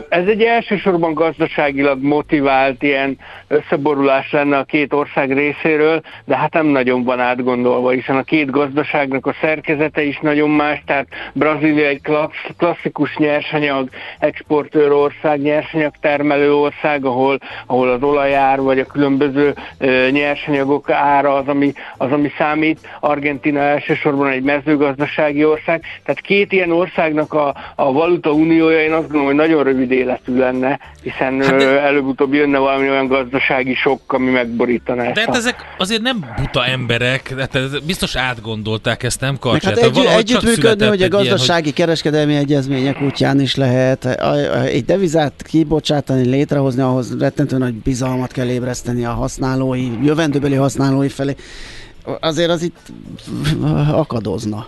Ez 0.09 0.27
egy 0.27 0.43
elsősorban 0.43 1.15
gazdaságilag 1.15 2.03
motivált 2.03 2.83
ilyen 2.83 3.19
összeborulás 3.49 4.33
lenne 4.33 4.56
a 4.59 4.65
két 4.65 4.93
ország 4.93 5.33
részéről, 5.33 6.01
de 6.25 6.37
hát 6.37 6.53
nem 6.53 6.67
nagyon 6.67 7.05
van 7.05 7.21
átgondolva, 7.21 7.91
hiszen 7.91 8.17
a 8.17 8.23
két 8.23 8.51
gazdaságnak 8.51 9.27
a 9.27 9.35
szerkezete 9.41 10.03
is 10.03 10.19
nagyon 10.19 10.51
más, 10.51 10.83
tehát 10.87 11.07
Brazília 11.33 11.87
egy 11.87 12.01
klasszikus 12.57 13.17
nyersanyag 13.17 13.89
exportőr 14.19 14.93
ország, 14.93 15.41
nyersanyag 15.41 15.93
termelő 16.01 16.55
ország, 16.55 17.05
ahol, 17.05 17.39
ahol 17.67 17.89
az 17.89 18.03
olajár 18.03 18.61
vagy 18.61 18.79
a 18.79 18.87
különböző 18.87 19.55
nyersanyagok 20.11 20.91
ára 20.91 21.35
az 21.35 21.49
ami, 21.49 21.73
az, 21.97 22.13
ami 22.13 22.31
számít. 22.39 22.89
Argentina 23.01 23.61
elsősorban 23.61 24.29
egy 24.29 24.43
mezőgazdasági 24.43 25.45
ország, 25.45 25.83
tehát 26.05 26.21
két 26.21 26.53
ilyen 26.53 26.71
országnak 26.71 27.33
a, 27.33 27.55
a 27.75 27.93
valuta 27.93 28.31
uniója, 28.31 28.81
én 28.81 28.93
azt 28.93 29.03
gondolom, 29.03 29.27
hogy 29.27 29.35
nagyon 29.35 29.65
rövid 29.65 29.91
életű 29.91 30.37
lenne, 30.37 30.79
hiszen 31.03 31.43
hát 31.43 31.63
előbb-utóbb 31.63 32.35
jönne 32.35 32.59
valami 32.59 32.91
olyan 32.91 33.07
gazdasági 33.07 33.75
sok, 33.75 34.13
ami 34.13 34.31
megborítaná 34.47 35.13
De 35.13 35.21
hát 35.21 35.37
ezek 35.37 35.57
azért 35.79 36.03
nem 36.03 36.25
buta 36.37 36.67
emberek, 36.67 37.35
hát 37.39 37.85
biztos 37.85 38.17
átgondolták 38.17 39.03
ezt, 39.03 39.21
nem 39.21 39.39
karcsát. 39.39 39.81
Hát 39.81 39.97
egy, 39.97 40.05
együttműködni, 40.05 40.87
hogy 40.87 41.03
a 41.03 41.09
gazdasági 41.09 41.63
ilyen, 41.63 41.75
kereskedelmi 41.75 42.37
egyezmények 42.37 43.01
útján 43.01 43.41
is 43.41 43.55
lehet 43.55 44.05
egy 44.65 44.85
devizát 44.85 45.43
kibocsátani, 45.43 46.27
létrehozni, 46.27 46.83
ahhoz 46.83 47.19
rettentő 47.19 47.59
nagy 47.59 47.75
bizalmat 47.75 48.33
kell 48.33 48.49
ébreszteni 48.49 49.05
a 49.05 49.13
használói, 49.13 49.89
jövendőbeli 50.05 50.55
használói 50.55 51.09
felé. 51.09 51.35
Azért 52.21 52.51
az 52.51 52.63
itt 52.63 52.93
akadozna. 53.93 54.67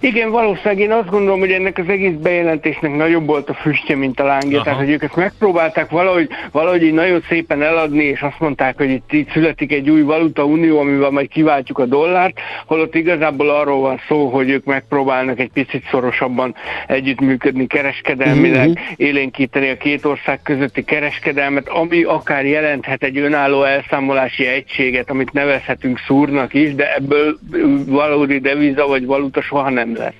Igen, 0.00 0.30
valószínűleg 0.30 0.78
én 0.78 0.92
azt 0.92 1.10
gondolom, 1.10 1.38
hogy 1.38 1.50
ennek 1.50 1.78
az 1.78 1.88
egész 1.88 2.14
bejelentésnek 2.22 2.96
nagyobb 2.96 3.26
volt 3.26 3.48
a 3.48 3.54
füstje, 3.54 3.96
mint 3.96 4.20
a 4.20 4.24
lángja. 4.24 4.62
Tehát, 4.62 4.78
hogy 4.78 4.90
ők 4.90 5.02
ezt 5.02 5.16
megpróbálták 5.16 5.90
valahogy, 5.90 6.28
valahogy 6.52 6.82
így 6.82 6.92
nagyon 6.92 7.22
szépen 7.28 7.62
eladni, 7.62 8.04
és 8.04 8.20
azt 8.20 8.40
mondták, 8.40 8.76
hogy 8.76 8.90
itt, 8.90 9.12
itt 9.12 9.30
születik 9.30 9.72
egy 9.72 9.90
új 9.90 10.02
valuta 10.02 10.44
unió, 10.44 10.78
amivel 10.78 11.10
majd 11.10 11.28
kiváltjuk 11.28 11.78
a 11.78 11.84
dollárt, 11.84 12.38
holott 12.66 12.94
igazából 12.94 13.50
arról 13.50 13.80
van 13.80 14.00
szó, 14.08 14.28
hogy 14.28 14.50
ők 14.50 14.64
megpróbálnak 14.64 15.38
egy 15.38 15.50
picit 15.52 15.84
szorosabban 15.90 16.54
együttműködni 16.86 17.66
kereskedelmileg, 17.66 18.68
mm-hmm. 18.68 18.92
élénkíteni 18.96 19.68
a 19.68 19.76
két 19.76 20.04
ország 20.04 20.42
közötti 20.42 20.84
kereskedelmet, 20.84 21.68
ami 21.68 22.02
akár 22.02 22.46
jelenthet 22.46 23.02
egy 23.02 23.18
önálló 23.18 23.62
elszámolási 23.62 24.46
egységet, 24.46 25.10
amit 25.10 25.32
nevezhetünk 25.32 25.98
szúrnak 26.06 26.54
is, 26.54 26.74
de 26.74 26.94
ebből 26.94 27.38
valódi 27.86 28.38
deviza 28.38 28.86
vagy 28.86 29.06
valuta 29.06 29.40
soha 29.40 29.70
nem 29.70 29.85
lesz. 29.94 30.14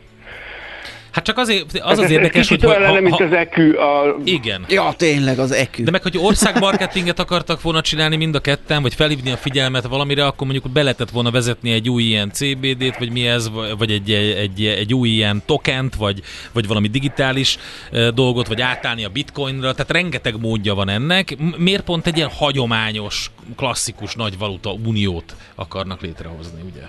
Hát 1.17 1.25
csak 1.25 1.39
azért, 1.39 1.79
az 1.79 1.99
az 1.99 2.11
érdekes, 2.11 2.49
hogy... 2.49 2.63
Ha, 2.63 2.87
ha, 2.87 3.01
mint 3.01 3.21
az 3.21 3.33
EQ. 3.33 3.79
A... 3.79 4.17
Igen. 4.25 4.65
Ja, 4.69 4.95
tényleg 4.97 5.39
az 5.39 5.53
EQ. 5.53 5.85
De 5.85 5.91
meg, 5.91 6.03
hogy 6.03 6.19
országmarketinget 6.19 7.19
akartak 7.19 7.63
volna 7.63 7.81
csinálni 7.81 8.17
mind 8.17 8.35
a 8.35 8.41
ketten, 8.41 8.83
vagy 8.83 8.95
felhívni 8.95 9.31
a 9.31 9.37
figyelmet 9.37 9.87
valamire, 9.87 10.27
akkor 10.27 10.47
mondjuk 10.47 10.73
be 10.73 10.83
lehetett 10.83 11.11
volna 11.11 11.31
vezetni 11.31 11.73
egy 11.73 11.91
új 11.91 12.03
ilyen 12.03 12.31
CBD-t, 12.33 12.99
vagy 12.99 13.13
mi 13.13 13.27
ez, 13.27 13.51
vagy 13.79 13.91
egy, 13.91 14.13
egy, 14.13 14.65
egy 14.65 14.95
új 14.95 15.09
ilyen 15.09 15.43
tokent, 15.47 15.95
vagy, 15.95 16.23
vagy 16.53 16.67
valami 16.67 16.89
digitális 16.89 17.59
dolgot, 18.15 18.49
vagy 18.49 18.61
átállni 18.61 19.05
a 19.05 19.09
bitcoinra. 19.09 19.73
Tehát 19.73 19.93
rengeteg 19.93 20.41
módja 20.41 20.75
van 20.75 20.89
ennek. 20.89 21.37
Miért 21.57 21.85
pont 21.85 22.07
egy 22.07 22.17
ilyen 22.17 22.31
hagyományos, 22.31 23.31
klasszikus 23.57 24.15
nagy 24.15 24.39
valuta 24.39 24.73
uniót 24.73 25.37
akarnak 25.55 26.01
létrehozni, 26.01 26.61
ugye? 26.73 26.83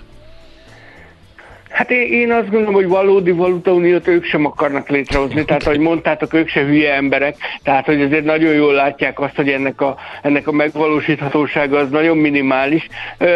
Hát 1.78 1.90
én, 1.90 2.12
én 2.12 2.32
azt 2.32 2.50
gondolom, 2.50 2.74
hogy 2.74 2.86
valódi 2.88 3.30
valutauniót 3.30 4.06
ők 4.08 4.24
sem 4.24 4.44
akarnak 4.44 4.88
létrehozni, 4.88 5.44
tehát 5.44 5.66
ahogy 5.66 5.78
mondtátok, 5.78 6.34
ők 6.34 6.48
se 6.48 6.60
hülye 6.60 6.94
emberek, 6.94 7.36
tehát 7.62 7.84
hogy 7.84 8.02
azért 8.02 8.24
nagyon 8.24 8.54
jól 8.54 8.72
látják 8.72 9.20
azt, 9.20 9.34
hogy 9.34 9.48
ennek 9.48 9.80
a, 9.80 9.96
ennek 10.22 10.46
a 10.48 10.52
megvalósíthatósága 10.52 11.78
az 11.78 11.90
nagyon 11.90 12.16
minimális. 12.16 12.88
Ö, 13.18 13.26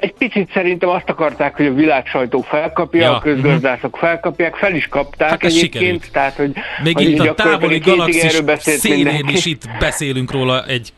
egy 0.00 0.12
picit 0.12 0.50
szerintem 0.52 0.88
azt 0.88 1.08
akarták, 1.08 1.56
hogy 1.56 1.66
a 1.66 1.72
világ 1.74 2.06
sajtó 2.06 2.40
felkapja, 2.40 3.00
ja. 3.00 3.16
a 3.16 3.20
közgazdászok 3.20 3.96
felkapják, 3.96 4.54
fel 4.54 4.74
is 4.74 4.86
kapták 4.86 5.30
hát 5.30 5.44
egyébként, 5.44 5.72
sikerült. 5.82 6.10
tehát 6.12 6.34
hogy 6.34 6.52
még 6.82 6.96
hogy 6.96 7.10
itt 7.10 7.18
a 7.18 7.34
távoli 7.34 7.78
galaxis 7.78 8.42
szélén 8.56 9.04
mindenki. 9.04 9.32
is 9.32 9.46
itt 9.54 9.68
beszélünk 9.78 10.32
róla 10.32 10.64
egy 10.66 10.92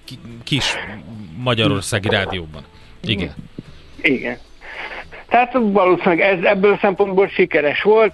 kis 0.44 0.74
magyarországi 1.42 2.08
rádióban. 2.08 2.64
Igen. 3.02 3.34
Igen. 4.02 4.38
Tehát 5.28 5.56
valószínűleg 5.60 6.20
ez 6.20 6.42
ebből 6.42 6.72
a 6.72 6.78
szempontból 6.80 7.28
sikeres 7.28 7.82
volt. 7.82 8.12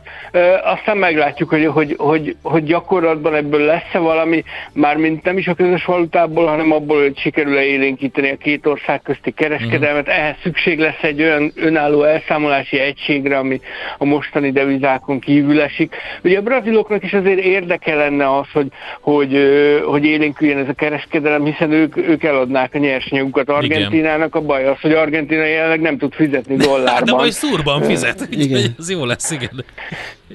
Aztán 0.64 0.96
meglátjuk, 0.96 1.48
hogy, 1.48 1.66
hogy, 1.66 1.94
hogy, 1.98 2.36
hogy 2.42 2.64
gyakorlatban 2.64 3.34
ebből 3.34 3.60
lesz-e 3.60 3.98
valami, 3.98 4.44
mármint 4.72 5.24
nem 5.24 5.38
is 5.38 5.46
a 5.46 5.54
közös 5.54 5.84
valutából, 5.84 6.46
hanem 6.46 6.72
abból, 6.72 7.00
hogy 7.00 7.18
sikerül-e 7.18 7.64
élénkíteni 7.64 8.30
a 8.30 8.36
két 8.36 8.66
ország 8.66 9.02
közti 9.02 9.30
kereskedelmet. 9.30 10.06
Mm. 10.06 10.10
Ehhez 10.10 10.36
szükség 10.42 10.78
lesz 10.78 11.02
egy 11.02 11.22
olyan 11.22 11.52
önálló 11.56 12.02
elszámolási 12.02 12.78
egységre, 12.78 13.38
ami 13.38 13.60
a 13.98 14.04
mostani 14.04 14.50
devizákon 14.50 15.18
kívül 15.18 15.60
esik. 15.60 15.94
Ugye 16.24 16.38
a 16.38 16.42
braziloknak 16.42 17.04
is 17.04 17.12
azért 17.12 17.38
érdeke 17.38 17.94
lenne 17.94 18.36
az, 18.36 18.46
hogy, 18.52 18.66
hogy, 19.00 19.38
hogy 19.86 20.04
élénküljön 20.04 20.58
ez 20.58 20.68
a 20.68 20.72
kereskedelem, 20.72 21.44
hiszen 21.44 21.70
ők, 21.70 21.96
ők 21.96 22.24
eladnák 22.24 22.74
a 22.74 22.78
nyersanyagukat 22.78 23.48
Argentinának. 23.48 24.34
A 24.34 24.40
baj 24.40 24.66
az, 24.66 24.80
hogy 24.80 24.92
Argentina 24.92 25.44
jelenleg 25.44 25.80
nem 25.80 25.98
tud 25.98 26.12
fizetni 26.12 26.56
dollár 26.66 27.01
de 27.04 27.12
majd 27.12 27.32
szúrban 27.32 27.82
fizet, 27.82 28.26
igen. 28.30 28.74
ez 28.78 28.90
jó 28.90 29.04
lesz, 29.04 29.30
igen. 29.30 29.64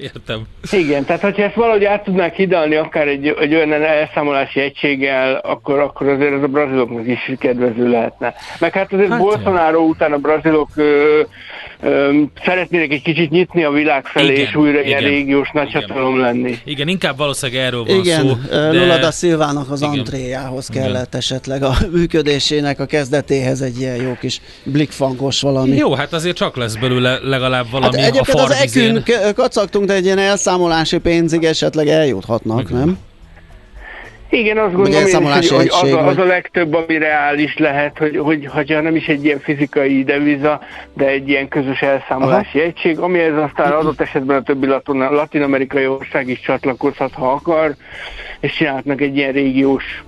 Értem. 0.00 0.42
Igen, 0.70 1.04
tehát 1.04 1.22
hogyha 1.22 1.42
ezt 1.42 1.54
valahogy 1.54 1.84
át 1.84 2.04
tudnák 2.04 2.34
hidalni 2.34 2.74
akár 2.74 3.08
egy, 3.08 3.26
egy 3.40 3.54
olyan 3.54 3.72
elszámolási 3.72 4.60
egységgel, 4.60 5.34
akkor, 5.34 5.78
akkor 5.78 6.08
azért 6.08 6.32
ez 6.32 6.42
a 6.42 6.46
braziloknak 6.46 7.06
is 7.06 7.32
kedvező 7.38 7.88
lehetne. 7.88 8.34
Meg 8.58 8.72
hát 8.72 8.92
azért 8.92 9.10
hát 9.10 9.18
Bolsonaro 9.18 9.80
után 9.80 10.12
a 10.12 10.18
brazilok 10.18 10.68
ö, 10.74 11.20
szeretnének 12.44 12.92
egy 12.92 13.02
kicsit 13.02 13.30
nyitni 13.30 13.64
a 13.64 13.70
világ 13.70 14.06
felé, 14.06 14.32
igen, 14.32 14.46
és 14.46 14.54
újra 14.54 14.80
igen, 14.80 14.86
ilyen 14.86 15.00
régiós 15.00 15.50
nagyhatalom 15.52 16.18
lenni. 16.18 16.58
Igen, 16.64 16.88
inkább 16.88 17.16
valószínűleg 17.16 17.64
erről 17.64 17.84
van 17.84 17.98
igen, 17.98 18.20
szó. 18.20 18.26
Igen, 18.26 18.70
de... 18.70 18.78
Lula 18.78 18.98
da 18.98 19.10
Silvának 19.10 19.70
az 19.70 19.80
igen. 19.80 19.98
antréjához 19.98 20.66
kellett 20.66 21.06
igen. 21.06 21.18
esetleg 21.18 21.62
a 21.62 21.74
működésének 21.92 22.80
a 22.80 22.86
kezdetéhez 22.86 23.60
egy 23.60 23.80
ilyen 23.80 23.96
jó 23.96 24.16
kis 24.20 24.40
blikfangos 24.62 25.40
valami. 25.40 25.76
Jó, 25.76 25.94
hát 25.94 26.12
azért 26.12 26.36
csak 26.36 26.56
lesz 26.56 26.74
belőle 26.74 27.18
legalább 27.22 27.64
hát 27.64 27.72
valami 27.72 28.00
hát 28.00 28.10
egyébként 28.10 28.38
a 28.38 28.42
az 28.42 28.50
ekün 28.50 29.02
kacagtunk, 29.34 29.86
de 29.86 29.94
egy 29.94 30.04
ilyen 30.04 30.18
elszámolási 30.18 30.98
pénzig 30.98 31.44
esetleg 31.44 31.88
eljuthatnak, 31.88 32.70
Igen. 32.70 32.78
nem? 32.78 32.98
Igen, 34.30 34.58
azt 34.58 34.74
gondolom 34.74 35.06
én 35.06 35.38
is, 35.40 35.48
hogy, 35.48 35.68
az, 35.82 35.92
a, 35.92 36.06
az 36.06 36.18
a 36.18 36.24
legtöbb, 36.24 36.74
ami 36.74 36.98
reális 36.98 37.56
lehet, 37.56 37.98
hogy, 37.98 38.16
hogy 38.16 38.72
ha 38.72 38.80
nem 38.80 38.96
is 38.96 39.06
egy 39.06 39.24
ilyen 39.24 39.40
fizikai 39.40 40.04
deviza, 40.04 40.60
de 40.94 41.06
egy 41.06 41.28
ilyen 41.28 41.48
közös 41.48 41.80
elszámolási 41.80 42.58
Aha. 42.58 42.66
egység, 42.66 42.98
amihez 42.98 43.36
aztán 43.36 43.72
adott 43.72 44.00
esetben 44.00 44.36
a 44.36 44.42
többi 44.42 44.66
latin-amerikai 44.94 45.86
ország 45.86 46.28
is 46.28 46.40
csatlakozhat, 46.40 47.12
ha 47.12 47.32
akar, 47.32 47.74
és 48.40 48.52
csinálhatnak 48.52 49.00
egy 49.00 49.16
ilyen 49.16 49.32
régiós, 49.32 50.04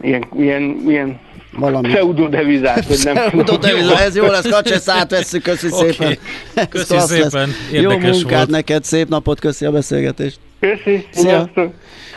ilyen, 0.00 0.24
ilyen, 0.36 0.82
ilyen 0.86 1.20
valami. 1.58 1.88
Pseudodevizát, 1.88 2.84
hogy 2.84 3.00
nem 3.04 3.14
Pseudodevizát, 3.28 4.00
ez 4.00 4.16
jó 4.16 4.26
lesz, 4.26 4.48
Kacsi, 4.48 4.72
ezt 4.72 4.90
átvesszük, 4.90 5.42
köszi 5.42 5.68
okay. 5.70 5.90
szépen. 5.92 6.18
Köszi 6.68 6.98
szépen, 6.98 7.50
Jó 7.70 7.90
munkát 7.90 8.30
volt. 8.30 8.48
neked, 8.48 8.84
szép 8.84 9.08
napot, 9.08 9.40
köszi 9.40 9.64
a 9.64 9.70
beszélgetést. 9.70 10.38
Köszi, 10.60 11.06
Szia! 11.10 11.50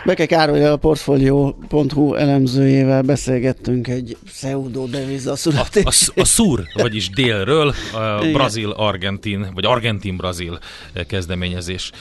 Beke 0.07 0.25
Károly 0.25 0.65
a 0.65 0.75
Portfolio.hu 0.75 2.13
elemzőjével 2.13 3.01
beszélgettünk 3.01 3.87
egy 3.87 4.17
pseudo 4.25 4.85
deviza 4.85 5.35
születés. 5.35 5.83
A, 5.83 6.11
a, 6.15 6.21
a 6.21 6.25
szúr, 6.25 6.63
vagyis 6.73 7.09
délről, 7.09 7.73
a 7.93 8.21
brazil-argentin, 8.33 9.47
vagy 9.53 9.65
argentin-brazil 9.65 10.59
kezdeményezés. 11.07 11.91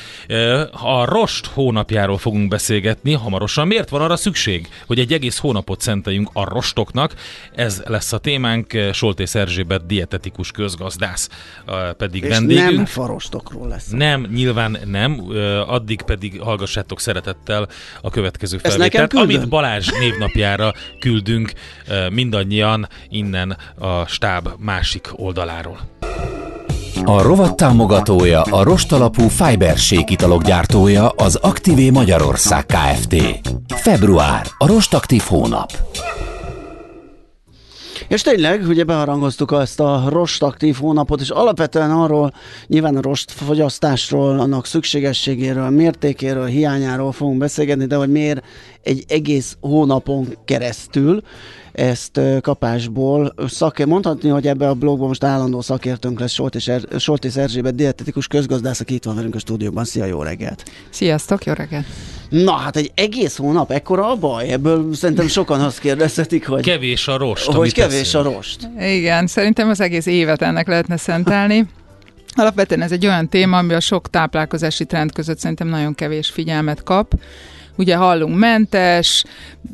A 0.71 1.05
rost 1.05 1.47
hónapjáról 1.47 2.19
fogunk 2.19 2.49
beszélgetni 2.49 3.13
hamarosan. 3.13 3.67
Miért 3.67 3.89
van 3.89 4.01
arra 4.01 4.17
szükség, 4.17 4.69
hogy 4.87 4.99
egy 4.99 5.13
egész 5.13 5.39
hónapot 5.39 5.81
szenteljünk 5.81 6.29
a 6.33 6.49
rostoknak? 6.49 7.15
Ez 7.55 7.83
lesz 7.87 8.13
a 8.13 8.19
témánk. 8.19 8.73
Soltész 8.93 9.35
Erzsébet 9.35 9.87
dietetikus 9.87 10.51
közgazdász 10.51 11.29
pedig 11.97 12.23
És 12.23 12.29
vendégünk. 12.29 12.77
nem 12.77 12.85
farostokról 12.85 13.69
lesz. 13.69 13.89
Nem, 13.89 14.27
nyilván 14.35 14.79
nem. 14.85 15.23
Addig 15.67 16.03
pedig 16.03 16.41
hallgassátok 16.41 17.01
szeretettel 17.01 17.69
a 18.01 18.11
következő 18.11 18.59
felvételt, 18.59 19.13
amit 19.13 19.49
Balázs 19.49 19.89
névnapjára 19.99 20.73
küldünk 20.99 21.53
mindannyian 22.11 22.89
innen 23.09 23.57
a 23.79 24.07
stáb 24.07 24.49
másik 24.59 25.09
oldaláról. 25.13 25.79
A 27.05 27.23
rovat 27.23 27.57
támogatója 27.57 28.43
a 28.43 28.63
rostalapú 28.63 29.29
Fiber 29.29 29.77
italok 30.07 30.43
gyártója 30.43 31.09
az 31.09 31.35
Aktivé 31.35 31.91
Magyarország 31.91 32.67
Kft. 32.67 33.17
Február, 33.69 34.47
a 34.59 34.67
rostaktív 34.67 35.23
hónap. 35.27 35.73
És 38.09 38.23
tényleg, 38.23 38.69
ugye 38.69 38.85
beharangoztuk 38.85 39.53
ezt 39.53 39.81
a 39.81 40.05
rost 40.09 40.43
aktív 40.43 40.77
hónapot, 40.77 41.21
és 41.21 41.31
alapvetően 41.31 41.91
arról, 41.91 42.33
nyilván 42.67 42.97
a 42.97 43.01
rost 43.01 43.31
annak 44.39 44.67
szükségességéről, 44.67 45.71
mértékéről, 45.71 46.47
hiányáról 46.47 47.13
fogunk 47.13 47.39
beszélgetni, 47.39 47.87
de 47.87 47.97
hogy 47.97 48.11
miért 48.11 48.45
egy 48.83 49.05
egész 49.09 49.57
hónapon 49.61 50.37
keresztül 50.45 51.23
ezt 51.77 52.21
kapásból 52.41 53.35
szak, 53.47 53.85
mondhatni, 53.85 54.29
hogy 54.29 54.47
ebbe 54.47 54.69
a 54.69 54.75
blogban 54.75 55.09
most 55.09 55.25
állandó 55.25 55.61
szakértőnk 55.61 56.21
lesz 56.21 56.33
Soltis, 56.33 56.69
er, 56.69 56.83
Soltis 56.99 57.37
Erzsébet, 57.37 57.75
dietetikus 57.75 58.27
közgazdász, 58.27 58.81
aki 58.81 58.95
itt 58.95 59.05
van 59.05 59.15
velünk 59.15 59.35
a 59.35 59.39
stúdióban. 59.39 59.85
Szia, 59.85 60.05
jó 60.05 60.23
reggelt! 60.23 60.71
Sziasztok, 60.91 61.45
jó 61.45 61.53
reggelt! 61.53 61.87
Na, 62.29 62.53
hát 62.53 62.77
egy 62.77 62.93
egész 62.95 63.37
hónap, 63.37 63.71
ekkora 63.71 64.11
a 64.11 64.17
baj? 64.17 64.49
Ebből 64.49 64.95
szerintem 64.95 65.29
sokan 65.29 65.61
azt 65.61 65.79
kérdezhetik, 65.79 66.47
hogy... 66.47 66.63
Kevés 66.63 67.09
a 67.09 67.17
rost. 67.17 67.53
Hogy 67.53 67.73
kevés 67.73 68.15
a 68.15 68.23
rost. 68.23 68.69
Igen, 68.79 69.27
szerintem 69.27 69.69
az 69.69 69.81
egész 69.81 70.07
évet 70.07 70.43
ennek 70.43 70.67
lehetne 70.69 70.97
szentelni. 70.97 71.67
Alapvetően 72.35 72.83
ez 72.83 72.93
egy 72.93 73.07
olyan 73.07 73.29
téma, 73.29 73.59
ami 73.59 73.75
a 73.75 73.81
sok 73.81 74.11
táplálkozási 74.11 74.85
trend 74.85 75.13
között 75.13 75.39
szerintem 75.39 75.69
nagyon 75.69 75.95
kevés 75.95 76.29
figyelmet 76.29 76.83
kap 76.83 77.15
ugye 77.77 77.97
hallunk 77.97 78.39
mentes, 78.39 79.25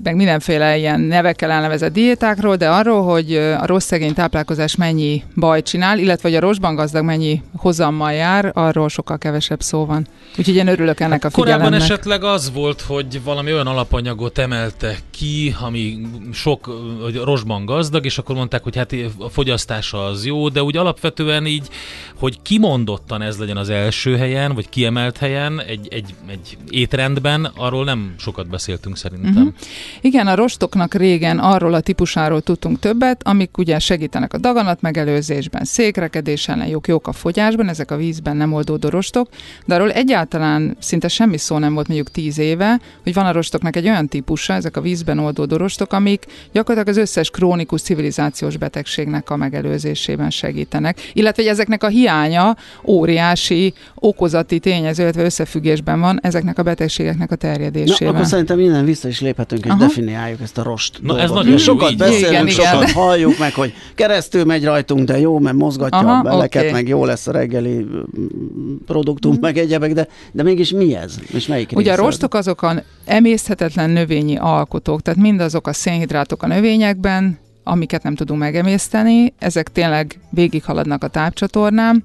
meg 0.03 0.17
mindenféle 0.17 0.77
ilyen 0.77 1.01
nevekkel 1.01 1.51
elnevezett 1.51 1.93
diétákról, 1.93 2.57
de 2.57 2.69
arról, 2.69 3.03
hogy 3.03 3.35
a 3.37 3.67
rossz 3.67 3.87
szegény 3.87 4.15
táplálkozás 4.15 4.77
mennyi 4.77 5.23
baj 5.37 5.63
csinál, 5.63 5.99
illetve 5.99 6.29
hogy 6.29 6.39
a 6.39 6.41
rosszban 6.41 6.75
gazdag 6.75 7.05
mennyi 7.05 7.43
hozammal 7.57 8.13
jár, 8.13 8.51
arról 8.55 8.89
sokkal 8.89 9.19
kevesebb 9.19 9.61
szó 9.61 9.85
van. 9.85 10.07
Úgyhogy 10.39 10.57
én 10.57 10.67
örülök 10.67 11.01
ennek 11.01 11.23
hát 11.23 11.33
a 11.33 11.35
figyelemnek. 11.35 11.69
Korábban 11.69 11.87
esetleg 11.87 12.25
az 12.25 12.53
volt, 12.53 12.81
hogy 12.81 13.23
valami 13.25 13.53
olyan 13.53 13.67
alapanyagot 13.67 14.39
emelte 14.39 14.97
ki, 15.11 15.55
ami 15.61 15.99
sok 16.33 16.71
hogy 17.03 17.17
rosban 17.17 17.65
gazdag, 17.65 18.05
és 18.05 18.19
akkor 18.19 18.35
mondták, 18.35 18.63
hogy 18.63 18.77
hát 18.77 18.95
a 19.19 19.29
fogyasztása 19.29 20.05
az 20.05 20.27
jó, 20.27 20.49
de 20.49 20.63
úgy 20.63 20.77
alapvetően 20.77 21.47
így, 21.47 21.69
hogy 22.19 22.43
kimondottan 22.43 23.23
ez 23.23 23.39
legyen 23.39 23.57
az 23.57 23.69
első 23.69 24.17
helyen, 24.17 24.55
vagy 24.55 24.69
kiemelt 24.69 25.17
helyen 25.17 25.61
egy, 25.61 25.89
egy, 25.91 26.15
egy 26.27 26.57
étrendben, 26.71 27.51
arról 27.57 27.85
nem 27.85 27.92
sokat 28.19 28.49
beszéltünk 28.49 28.97
szerintem. 28.97 29.37
Uh-huh. 29.37 29.55
Igen, 30.01 30.27
a 30.27 30.35
rostoknak 30.35 30.95
régen 30.95 31.39
arról 31.39 31.75
a 31.75 31.81
típusáról 31.81 32.41
tudtunk 32.41 32.79
többet, 32.79 33.23
amik 33.27 33.59
ugye 33.59 33.79
segítenek 33.79 34.33
a 34.33 34.39
daganat 34.39 34.81
megelőzésben, 34.81 35.65
székrekedés 35.65 36.49
ellen 36.49 36.67
jók, 36.67 36.87
jók 36.87 37.07
a 37.07 37.13
fogyásban, 37.13 37.69
ezek 37.69 37.91
a 37.91 37.97
vízben 37.97 38.37
nem 38.37 38.53
oldódó 38.53 38.89
rostok, 38.89 39.29
de 39.67 39.75
arról 39.75 39.91
egyáltalán 39.93 40.77
szinte 40.81 41.09
semmi 41.09 41.37
szó 41.37 41.59
nem 41.59 41.75
volt 41.75 41.87
mondjuk 41.87 42.11
tíz 42.11 42.39
éve, 42.39 42.81
hogy 43.03 43.15
van 43.15 43.27
a 43.27 43.33
rostoknak 43.33 43.77
egy 43.77 43.89
olyan 43.89 44.09
típusa, 44.09 44.53
ezek 44.53 44.77
a 44.77 44.81
vízben 44.81 45.19
oldódó 45.19 45.57
rostok, 45.57 45.93
amik 45.93 46.27
gyakorlatilag 46.53 46.97
az 46.97 47.03
összes 47.03 47.31
krónikus 47.31 47.83
civilizációs 47.83 48.57
betegségnek 48.57 49.31
a 49.31 49.37
megelőzésében 49.37 50.31
segítenek, 50.31 51.11
illetve 51.13 51.43
hogy 51.43 51.53
ezeknek 51.53 51.83
a 51.83 51.89
hiánya 51.89 52.57
óriási 52.85 53.75
okozati 53.95 54.59
tényező, 54.59 55.03
illetve 55.03 55.25
összefüggésben 55.25 56.01
van 56.01 56.19
ezeknek 56.23 56.59
a 56.59 56.63
betegségeknek 56.63 57.31
a 57.31 57.37
terjedésében. 57.83 58.13
Na, 58.13 58.19
akkor 58.19 58.31
szerintem 58.31 58.59
innen 58.59 58.85
vissza 58.85 59.09
is 59.09 59.21
léphetünk, 59.21 59.65
és 59.65 59.71
Aha. 59.71 59.81
definiáljuk 59.81 60.41
ezt 60.41 60.59
a 60.59 60.63
rost 60.63 60.99
Na, 61.03 61.21
ez 61.21 61.31
nagyon 61.31 61.59
Sokat 61.59 61.91
így. 61.91 61.97
beszélünk, 61.97 62.31
igen, 62.31 62.49
sokat 62.49 62.83
igen. 62.83 62.95
halljuk 62.95 63.39
meg, 63.39 63.55
hogy 63.55 63.73
keresztül 63.95 64.45
megy 64.45 64.65
rajtunk, 64.65 65.07
de 65.07 65.19
jó, 65.19 65.39
mert 65.39 65.57
mozgatja 65.57 65.99
Aha, 65.99 66.19
a 66.19 66.23
beleket, 66.23 66.63
oké. 66.63 66.73
meg 66.73 66.89
jó 66.89 67.05
lesz 67.05 67.27
a 67.27 67.33
reggeli 67.33 67.77
mm, 67.79 68.75
produktum, 68.87 69.37
meg 69.41 69.59
egyebek, 69.59 69.93
de, 69.93 70.09
de 70.33 70.43
mégis 70.43 70.71
mi 70.71 70.95
ez? 70.95 71.15
És 71.33 71.47
melyik 71.47 71.73
Ugye 71.75 71.93
a 71.93 71.97
rostok 71.97 72.35
azok 72.35 72.63
a 72.63 72.83
emészthetetlen 73.05 73.91
növényi 73.91 74.37
alkotók, 74.37 75.03
tehát 75.03 75.21
mindazok 75.21 75.67
a 75.67 75.73
szénhidrátok 75.73 76.43
a 76.43 76.47
növényekben, 76.47 77.39
amiket 77.65 78.03
nem 78.03 78.15
tudunk 78.15 78.41
megemészteni, 78.41 79.33
ezek 79.39 79.73
tényleg 79.73 80.19
végighaladnak 80.31 81.05
a 81.05 81.09
tápcsatornán, 81.09 82.05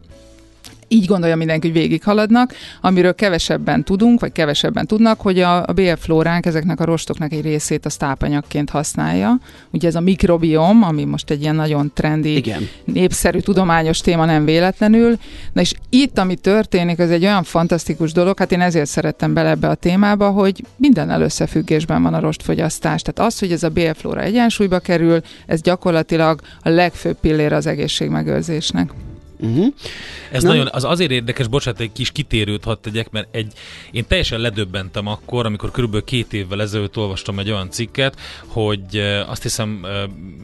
így 0.88 1.06
gondolja 1.06 1.36
mindenki, 1.36 1.68
hogy 1.68 1.78
végighaladnak, 1.78 2.54
amiről 2.82 3.16
kevesebben 3.16 3.84
tudunk, 3.84 4.20
vagy 4.20 4.32
kevesebben 4.32 4.88
tudnak, 4.88 5.22
hogy 5.22 5.40
a, 5.40 5.66
a 5.66 5.74
bélflóránk 5.74 6.46
ezeknek 6.46 6.80
a 6.80 6.86
rostoknak 6.86 7.32
egy 7.32 7.42
részét 7.42 7.86
a 7.86 7.90
tápanyagként 7.98 8.70
használja. 8.70 9.40
Ugye 9.72 9.88
ez 9.88 9.96
a 9.96 10.00
mikrobiom, 10.00 10.84
ami 10.84 11.04
most 11.04 11.30
egy 11.30 11.42
ilyen 11.42 11.56
nagyon 11.56 11.92
trendi, 11.94 12.36
Igen. 12.36 12.68
népszerű 12.86 13.40
tudományos 13.40 14.00
téma 14.00 14.26
nem 14.26 14.46
véletlenül. 14.46 15.18
Na 15.54 15.62
és 15.62 15.74
itt, 15.90 16.18
ami 16.18 16.36
történik, 16.36 17.00
ez 17.00 17.10
egy 17.10 17.24
olyan 17.24 17.44
fantasztikus 17.44 18.12
dolog, 18.12 18.40
hát 18.40 18.52
én 18.52 18.62
ezért 18.62 18.90
szerettem 18.90 19.34
bele 19.34 19.50
ebbe 19.50 19.68
a 19.68 19.76
témába, 19.76 20.30
hogy 20.30 20.64
mindennel 20.76 21.22
összefüggésben 21.22 22.04
van 22.04 22.14
a 22.14 22.20
rostfogyasztás. 22.20 23.02
Tehát 23.02 23.32
az, 23.32 23.40
hogy 23.40 23.52
ez 23.52 23.64
a 23.64 23.70
bélflóra 23.70 24.22
egyensúlyba 24.22 24.80
kerül, 24.80 25.22
ez 25.46 25.62
gyakorlatilag 25.62 26.42
a 26.62 26.70
legfőbb 26.70 27.18
pillér 27.20 27.54
az 27.54 27.66
egészségmegőrzésnek. 27.66 28.92
Uh-huh. 29.40 29.74
Ez 30.32 30.44
Na. 30.44 30.50
nagyon, 30.50 30.70
az 30.72 30.84
azért 30.84 31.12
érdekes, 31.12 31.48
bocsánat, 31.48 31.80
egy 31.80 31.92
kis 31.92 32.12
kitérőt 32.12 32.64
hadd 32.64 32.78
tegyek, 32.82 33.10
mert 33.10 33.28
egy, 33.32 33.54
én 33.92 34.06
teljesen 34.08 34.40
ledöbbentem 34.40 35.08
akkor, 35.08 35.46
amikor 35.46 35.72
körülbelül 35.72 36.06
két 36.06 36.34
évvel 36.34 36.62
ezelőtt 36.62 36.98
olvastam 36.98 37.40
egy 37.40 37.52
olyan 37.52 37.70
cikket, 37.70 38.20
hogy 38.48 38.98
azt 39.28 39.42
hiszem 39.42 39.86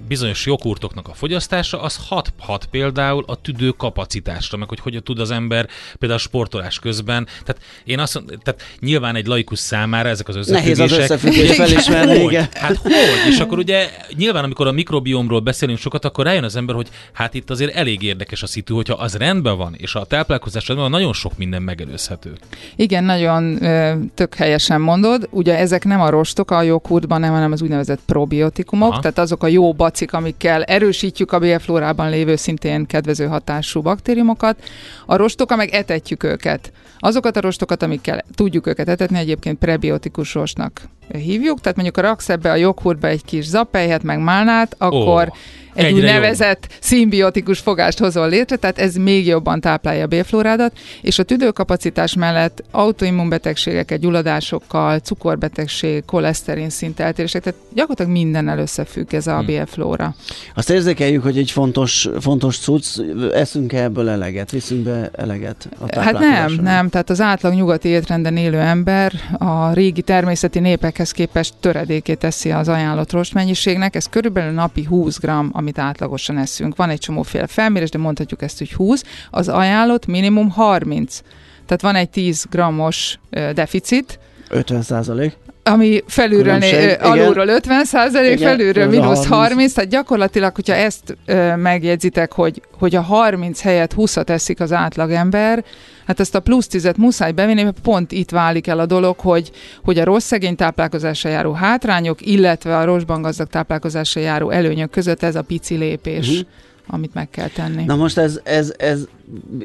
bizonyos 0.08 0.46
joghurtoknak 0.46 1.08
a 1.08 1.14
fogyasztása 1.14 1.82
az 1.82 2.00
hat, 2.08 2.34
hat 2.40 2.66
például 2.66 3.24
a 3.28 3.42
tüdő 3.42 3.70
kapacitásra, 3.70 4.58
meg 4.58 4.70
hogy 4.70 4.80
hogy 4.80 5.04
tud 5.04 5.20
az 5.20 5.32
ember 5.32 5.68
például 6.00 6.20
sportolás 6.20 6.80
közben. 6.80 7.28
Tehát 7.44 7.62
én 7.84 8.00
azt 8.00 8.14
mondom, 8.14 8.40
tehát 8.44 8.62
nyilván 8.80 9.16
egy 9.16 9.26
laikus 9.26 9.60
számára 9.60 10.10
ezek 10.10 10.28
az 10.28 10.48
Nehéz 10.48 10.80
az 10.80 10.92
összefüggések. 10.92 11.00
összefüggést 11.00 11.54
felismerni, 11.54 12.20
hogy? 12.22 12.32
igen. 12.32 12.48
Hát 12.54 12.78
hogy? 12.78 12.92
És 13.30 13.40
akkor 13.40 13.58
ugye 13.58 13.90
nyilván, 14.16 14.44
amikor 14.44 14.68
a 14.68 14.72
mikrobiomról 14.72 15.40
beszélünk 15.40 15.80
sokat, 15.80 16.06
akkor 16.06 16.26
rájön 16.26 16.44
az 16.44 16.56
ember, 16.56 16.76
hogy 16.76 16.88
hát 17.14 17.34
itt 17.34 17.50
azért 17.50 17.76
elég 17.76 18.02
érdekes 18.02 18.44
a 18.44 18.48
szitu, 18.48 18.76
hogyha 18.86 19.04
az 19.04 19.16
rendben 19.16 19.58
van, 19.58 19.76
és 19.78 19.96
a 19.96 20.06
táplálkozás 20.06 20.68
rendben 20.68 20.90
van, 20.90 21.00
nagyon 21.00 21.14
sok 21.14 21.38
minden 21.38 21.62
megelőzhető. 21.62 22.34
Igen, 22.76 23.04
nagyon 23.04 23.64
ö, 23.64 23.94
tök 24.14 24.36
helyesen 24.36 24.82
mondod. 24.82 25.28
Ugye 25.30 25.58
ezek 25.58 25.86
nem 25.86 26.02
a 26.02 26.10
rostok 26.10 26.52
a 26.52 26.62
joghurtban, 26.62 27.20
nem, 27.20 27.32
hanem 27.32 27.52
az 27.52 27.62
úgynevezett 27.62 28.00
probiotikumok, 28.06 28.92
Aha. 28.92 29.00
tehát 29.00 29.18
azok 29.18 29.44
a 29.44 29.48
jó 29.48 29.74
bacik, 29.74 30.14
amikkel 30.14 30.64
erősítjük 30.64 31.32
a 31.32 31.40
bélflórában 31.40 32.10
lévő 32.10 32.36
szintén 32.36 32.86
kedvező 32.86 33.26
hatású 33.26 33.82
baktériumokat. 33.82 34.64
A 35.06 35.16
rostok, 35.16 35.56
meg 35.56 35.70
etetjük 35.70 36.24
őket. 36.24 36.72
Azokat 37.00 37.38
a 37.38 37.42
rostokat, 37.42 37.84
amikkel 37.84 38.24
tudjuk 38.36 38.68
őket 38.68 38.90
etetni, 38.90 39.18
egyébként 39.18 39.58
prebiotikus 39.58 40.34
rostnak 40.34 40.82
hívjuk, 41.12 41.62
tehát 41.62 41.76
mondjuk 41.76 41.96
ha 41.96 42.02
raksz 42.02 42.30
ebbe 42.30 42.52
a 42.52 42.56
joghurtba 42.56 43.08
egy 43.08 43.26
kis 43.26 43.46
zappelyhet, 43.46 44.04
meg 44.04 44.20
málnát, 44.20 44.76
akkor 44.78 45.28
Ó, 45.28 45.36
egy 45.74 45.86
egyre 45.86 45.96
úgynevezett 45.96 46.68
szimbiotikus 46.80 47.60
fogást 47.60 48.00
hozol 48.00 48.30
létre, 48.30 48.56
tehát 48.56 48.80
ez 48.80 48.96
még 48.96 49.26
jobban 49.26 49.60
táplálja 49.60 50.04
a 50.04 50.08
bélflórádat, 50.08 50.78
és 51.02 51.20
a 51.20 51.24
tüdőkapacitás 51.24 52.14
mellett 52.16 52.64
autoimmunbetegségeket, 52.72 54.00
gyulladásokkal, 54.00 55.00
cukorbetegség, 55.00 56.06
koleszterin 56.06 56.70
szint 56.70 57.00
eltérések, 57.00 57.44
tehát 57.44 57.60
gyakorlatilag 57.74 58.12
mindennel 58.12 58.60
összefügg 58.60 59.14
ez 59.14 59.28
a 59.28 59.36
Hmm. 59.36 59.46
bélflóra. 59.46 60.16
Azt 60.56 60.70
érzékeljük, 60.70 61.24
hogy 61.24 61.38
egy 61.38 61.52
fontos, 61.52 62.10
fontos 62.20 62.58
cucc, 62.58 63.00
eszünk-e 63.34 63.84
ebből 63.84 64.10
eleget, 64.10 64.52
viszünk 64.52 64.84
be 64.84 65.10
eleget 65.16 65.70
a 65.80 66.00
Hát 66.00 66.20
nem, 66.20 66.54
nem, 66.62 66.90
tehát 66.90 67.10
az 67.10 67.22
átlag 67.22 67.54
nyugati 67.54 67.88
étrenden 67.88 68.38
élő 68.38 68.60
ember 68.60 69.14
a 69.38 69.74
régi 69.74 70.02
természeti 70.02 70.60
népekhez 70.60 71.12
képest 71.12 71.54
töredékét 71.60 72.18
teszi 72.18 72.52
az 72.52 72.68
ajánlott 72.68 73.12
rostmennyiségnek, 73.12 73.96
ez 73.96 74.06
körülbelül 74.06 74.52
napi 74.52 74.84
20 74.84 75.20
g, 75.20 75.30
amit 75.64 75.80
átlagosan 75.80 76.38
eszünk. 76.38 76.76
Van 76.76 76.90
egy 76.90 77.00
csomóféle 77.00 77.48
felmérés, 77.48 77.90
de 77.90 77.98
mondhatjuk 77.98 78.42
ezt, 78.42 78.58
hogy 78.58 78.74
20, 78.74 79.04
az 79.32 79.48
ajánlott 79.48 80.06
minimum 80.06 80.50
30. 80.50 81.20
Tehát 81.66 81.82
van 81.82 81.96
egy 81.96 82.10
10 82.10 82.46
grammos 82.50 83.20
deficit, 83.54 84.20
50 84.50 84.82
százalék 84.82 85.38
ami 85.64 86.04
felülről, 86.08 86.58
né, 86.58 86.94
alulról 86.94 87.48
50 87.48 87.86
százalék, 87.86 88.40
felülről 88.40 88.88
mínusz 88.88 89.26
30. 89.26 89.28
30, 89.28 89.74
tehát 89.74 89.90
gyakorlatilag, 89.90 90.56
hogyha 90.56 90.74
ezt 90.74 91.18
ö, 91.26 91.56
megjegyzitek, 91.56 92.32
hogy, 92.32 92.62
hogy 92.80 92.96
a 92.96 93.02
30 93.02 93.62
helyett 93.62 93.94
20-at 93.98 94.30
eszik 94.30 94.60
az 94.60 94.72
átlagember, 94.72 95.64
hát 96.08 96.20
ezt 96.20 96.36
a 96.36 96.40
plusz 96.40 96.68
10-et 96.72 96.96
muszáj 96.96 97.32
bevinni, 97.32 97.64
mert 97.64 97.80
pont 97.80 98.12
itt 98.12 98.30
válik 98.30 98.68
el 98.68 98.80
a 98.80 98.86
dolog, 98.86 99.20
hogy, 99.20 99.52
hogy 99.84 100.00
a 100.00 100.04
rossz 100.04 100.26
szegény 100.26 100.56
táplálkozásra 100.56 101.30
járó 101.30 101.52
hátrányok, 101.52 102.26
illetve 102.26 102.78
a 102.78 102.86
rosszban 102.86 103.22
gazdag 103.22 103.48
táplálkozásra 103.48 104.22
járó 104.22 104.50
előnyök 104.50 104.90
között 104.90 105.24
ez 105.24 105.36
a 105.36 105.42
pici 105.42 105.76
lépés. 105.76 106.30
Uh-huh 106.30 106.48
amit 106.88 107.14
meg 107.14 107.30
kell 107.30 107.48
tenni. 107.48 107.84
Na 107.84 107.96
most 107.96 108.18
ez, 108.18 108.40
ez, 108.44 108.74
ez 108.78 109.00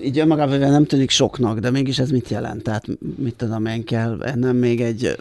így 0.03 0.19
önmagában 0.19 0.59
nem 0.59 0.85
tűnik 0.87 1.11
soknak, 1.11 1.59
de 1.59 1.71
mégis 1.71 1.99
ez 1.99 2.11
mit 2.11 2.29
jelent? 2.29 2.63
Tehát 2.63 2.85
mit 3.17 3.35
tudom 3.35 3.67
én 3.67 3.85
kell 3.85 4.23
ennem 4.23 4.57
még 4.57 4.81
egy 4.81 5.17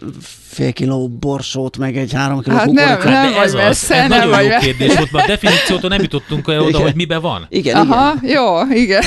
fél 0.46 0.72
kiló 0.72 1.08
borsót, 1.08 1.78
meg 1.78 1.96
egy 1.96 2.12
három 2.12 2.40
kiló 2.40 2.56
hát 2.56 2.70
nem, 2.70 2.98
nem, 2.98 3.10
nem 3.10 3.34
ez, 3.42 3.54
az, 3.54 3.90
ez 3.90 4.08
nagyon 4.08 4.30
vagy 4.30 4.44
jó 4.44 4.58
kérdés 4.58 4.94
volt, 4.94 5.12
mert 5.12 5.24
a 5.24 5.28
definíciótól 5.28 5.90
nem 5.90 6.00
jutottunk 6.00 6.48
olyan 6.48 6.62
oda, 6.62 6.78
hogy 6.78 6.94
mibe 6.94 7.18
van. 7.18 7.46
Igen, 7.48 7.76
Aha, 7.76 8.14
igen. 8.22 8.36
jó, 8.36 8.76
igen. 8.76 9.02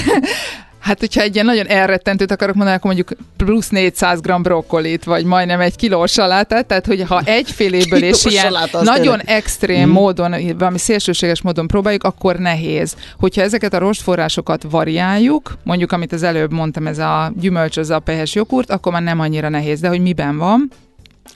Hát, 0.82 1.00
hogyha 1.00 1.22
egy 1.22 1.34
ilyen 1.34 1.46
nagyon 1.46 1.68
elrettentőt 1.68 2.32
akarok 2.32 2.56
mondani, 2.56 2.78
akkor 2.78 2.94
mondjuk 2.94 3.20
plusz 3.38 3.70
400 3.70 4.22
g 4.22 4.42
brokkolit, 4.42 5.04
vagy 5.04 5.26
majdnem 5.26 5.60
egy 5.60 5.76
kilós 5.76 6.12
salátát, 6.12 6.66
tehát 6.66 6.86
hogyha 6.86 7.22
egyféléből 7.26 8.04
és 8.12 8.26
ilyen 8.26 8.54
nagyon 8.72 9.18
tényleg. 9.18 9.30
extrém 9.30 9.88
mm. 9.88 9.92
módon, 9.92 10.36
valami 10.58 10.78
szélsőséges 10.78 11.42
módon 11.42 11.68
próbáljuk, 11.68 12.04
akkor 12.04 12.36
nehéz. 12.36 12.96
Hogyha 13.20 13.42
ezeket 13.42 13.74
a 13.74 13.78
rostforrásokat 13.78 14.64
variáljuk, 14.70 15.58
mondjuk 15.64 15.92
amit 15.92 16.14
az 16.14 16.24
előbb 16.24 16.52
mondtam, 16.52 16.88
ez 16.88 17.00
a 17.00 17.34
gyümölcs, 17.40 17.78
az 17.78 17.90
a 17.90 18.00
pehes 18.00 18.36
jogurt, 18.36 18.72
akkor 18.72 18.92
már 18.92 19.04
nem 19.04 19.20
annyira 19.20 19.50
nehéz. 19.50 19.80
De 19.80 19.88
hogy 19.88 20.02
miben 20.02 20.38
van? 20.38 20.72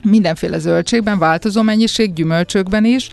Mindenféle 0.02 0.60
zöldségben, 0.60 1.20
változó 1.20 1.62
mennyiség, 1.62 2.14
gyümölcsökben 2.14 2.86
is, 2.86 3.10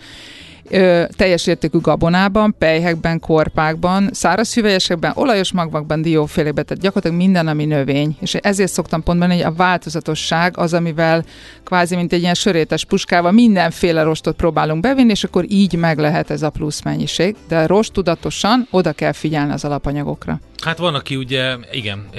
ö, 0.69 1.03
teljes 1.15 1.47
értékű 1.47 1.77
gabonában, 1.77 2.55
pejhekben, 2.57 3.19
korpákban, 3.19 4.09
száraz 4.11 4.53
hüvelyesekben, 4.53 5.11
olajos 5.15 5.51
magvakban, 5.51 6.01
diófélékben, 6.01 6.65
tehát 6.65 6.83
gyakorlatilag 6.83 7.17
minden, 7.17 7.47
ami 7.47 7.65
növény. 7.65 8.17
És 8.19 8.33
ezért 8.33 8.71
szoktam 8.71 9.03
pont 9.03 9.19
mondani, 9.19 9.41
hogy 9.41 9.51
a 9.51 9.55
változatosság 9.55 10.57
az, 10.57 10.73
amivel 10.73 11.25
kvázi, 11.63 11.95
mint 11.95 12.13
egy 12.13 12.21
ilyen 12.21 12.33
sörétes 12.33 12.85
puskával 12.85 13.31
mindenféle 13.31 14.03
rostot 14.03 14.35
próbálunk 14.35 14.81
bevinni, 14.81 15.11
és 15.11 15.23
akkor 15.23 15.45
így 15.47 15.75
meg 15.75 15.97
lehet 15.97 16.29
ez 16.29 16.41
a 16.41 16.49
plusz 16.49 16.81
mennyiség. 16.81 17.35
De 17.47 17.65
rost 17.65 17.93
tudatosan 17.93 18.67
oda 18.71 18.91
kell 18.91 19.11
figyelni 19.11 19.51
az 19.51 19.65
alapanyagokra. 19.65 20.39
Hát 20.63 20.77
van, 20.77 20.95
aki 20.95 21.15
ugye, 21.15 21.55
igen, 21.71 22.09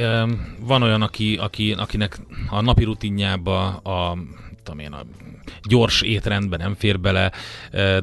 van 0.60 0.82
olyan, 0.82 1.02
aki, 1.02 1.38
aki, 1.40 1.72
akinek 1.78 2.18
a 2.50 2.60
napi 2.60 2.84
rutinjába 2.84 3.66
a 3.66 4.16
tudom 4.64 4.80
én, 4.80 4.92
a 4.92 5.02
gyors 5.68 6.02
étrendben 6.02 6.60
nem 6.62 6.74
fér 6.78 7.00
bele, 7.00 7.32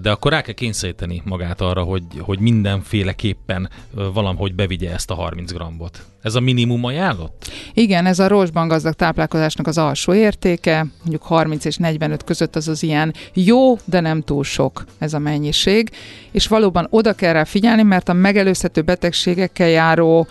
de 0.01 0.11
akkor 0.11 0.31
rá 0.31 0.41
kell 0.41 0.53
kényszeríteni 0.53 1.21
magát 1.25 1.61
arra, 1.61 1.83
hogy, 1.83 2.03
hogy 2.19 2.39
mindenféleképpen 2.39 3.69
valahogy 4.13 4.55
bevigye 4.55 4.91
ezt 4.91 5.11
a 5.11 5.13
30 5.13 5.51
grammot. 5.51 6.05
Ez 6.21 6.35
a 6.35 6.39
minimum 6.39 6.83
ajánlott? 6.83 7.51
Igen, 7.73 8.05
ez 8.05 8.19
a 8.19 8.27
rózsban 8.27 8.67
gazdag 8.67 8.93
táplálkozásnak 8.93 9.67
az 9.67 9.77
alsó 9.77 10.13
értéke, 10.13 10.85
mondjuk 10.99 11.23
30 11.23 11.65
és 11.65 11.77
45 11.77 12.23
között 12.23 12.55
az 12.55 12.67
az 12.67 12.83
ilyen 12.83 13.13
jó, 13.33 13.77
de 13.85 13.99
nem 13.99 14.21
túl 14.21 14.43
sok 14.43 14.85
ez 14.97 15.13
a 15.13 15.19
mennyiség, 15.19 15.89
és 16.31 16.47
valóban 16.47 16.87
oda 16.89 17.13
kell 17.13 17.33
rá 17.33 17.43
figyelni, 17.43 17.83
mert 17.83 18.09
a 18.09 18.13
megelőzhető 18.13 18.81
betegségekkel 18.81 19.67
járó 19.67 20.27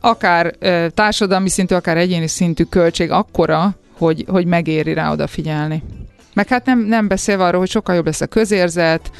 akár 0.00 0.54
társadalmi 0.94 1.48
szintű, 1.48 1.74
akár 1.74 1.96
egyéni 1.96 2.26
szintű 2.26 2.64
költség 2.64 3.10
akkora, 3.10 3.74
hogy, 3.92 4.24
hogy 4.28 4.46
megéri 4.46 4.92
rá 4.92 5.12
odafigyelni. 5.12 5.82
Meg 6.40 6.48
hát 6.48 6.64
nem, 6.64 6.78
nem 6.78 7.08
beszélve 7.08 7.44
arról, 7.44 7.60
hogy 7.60 7.70
sokkal 7.70 7.94
jobb 7.94 8.06
lesz 8.06 8.20
a 8.20 8.26
közérzet, 8.26 9.10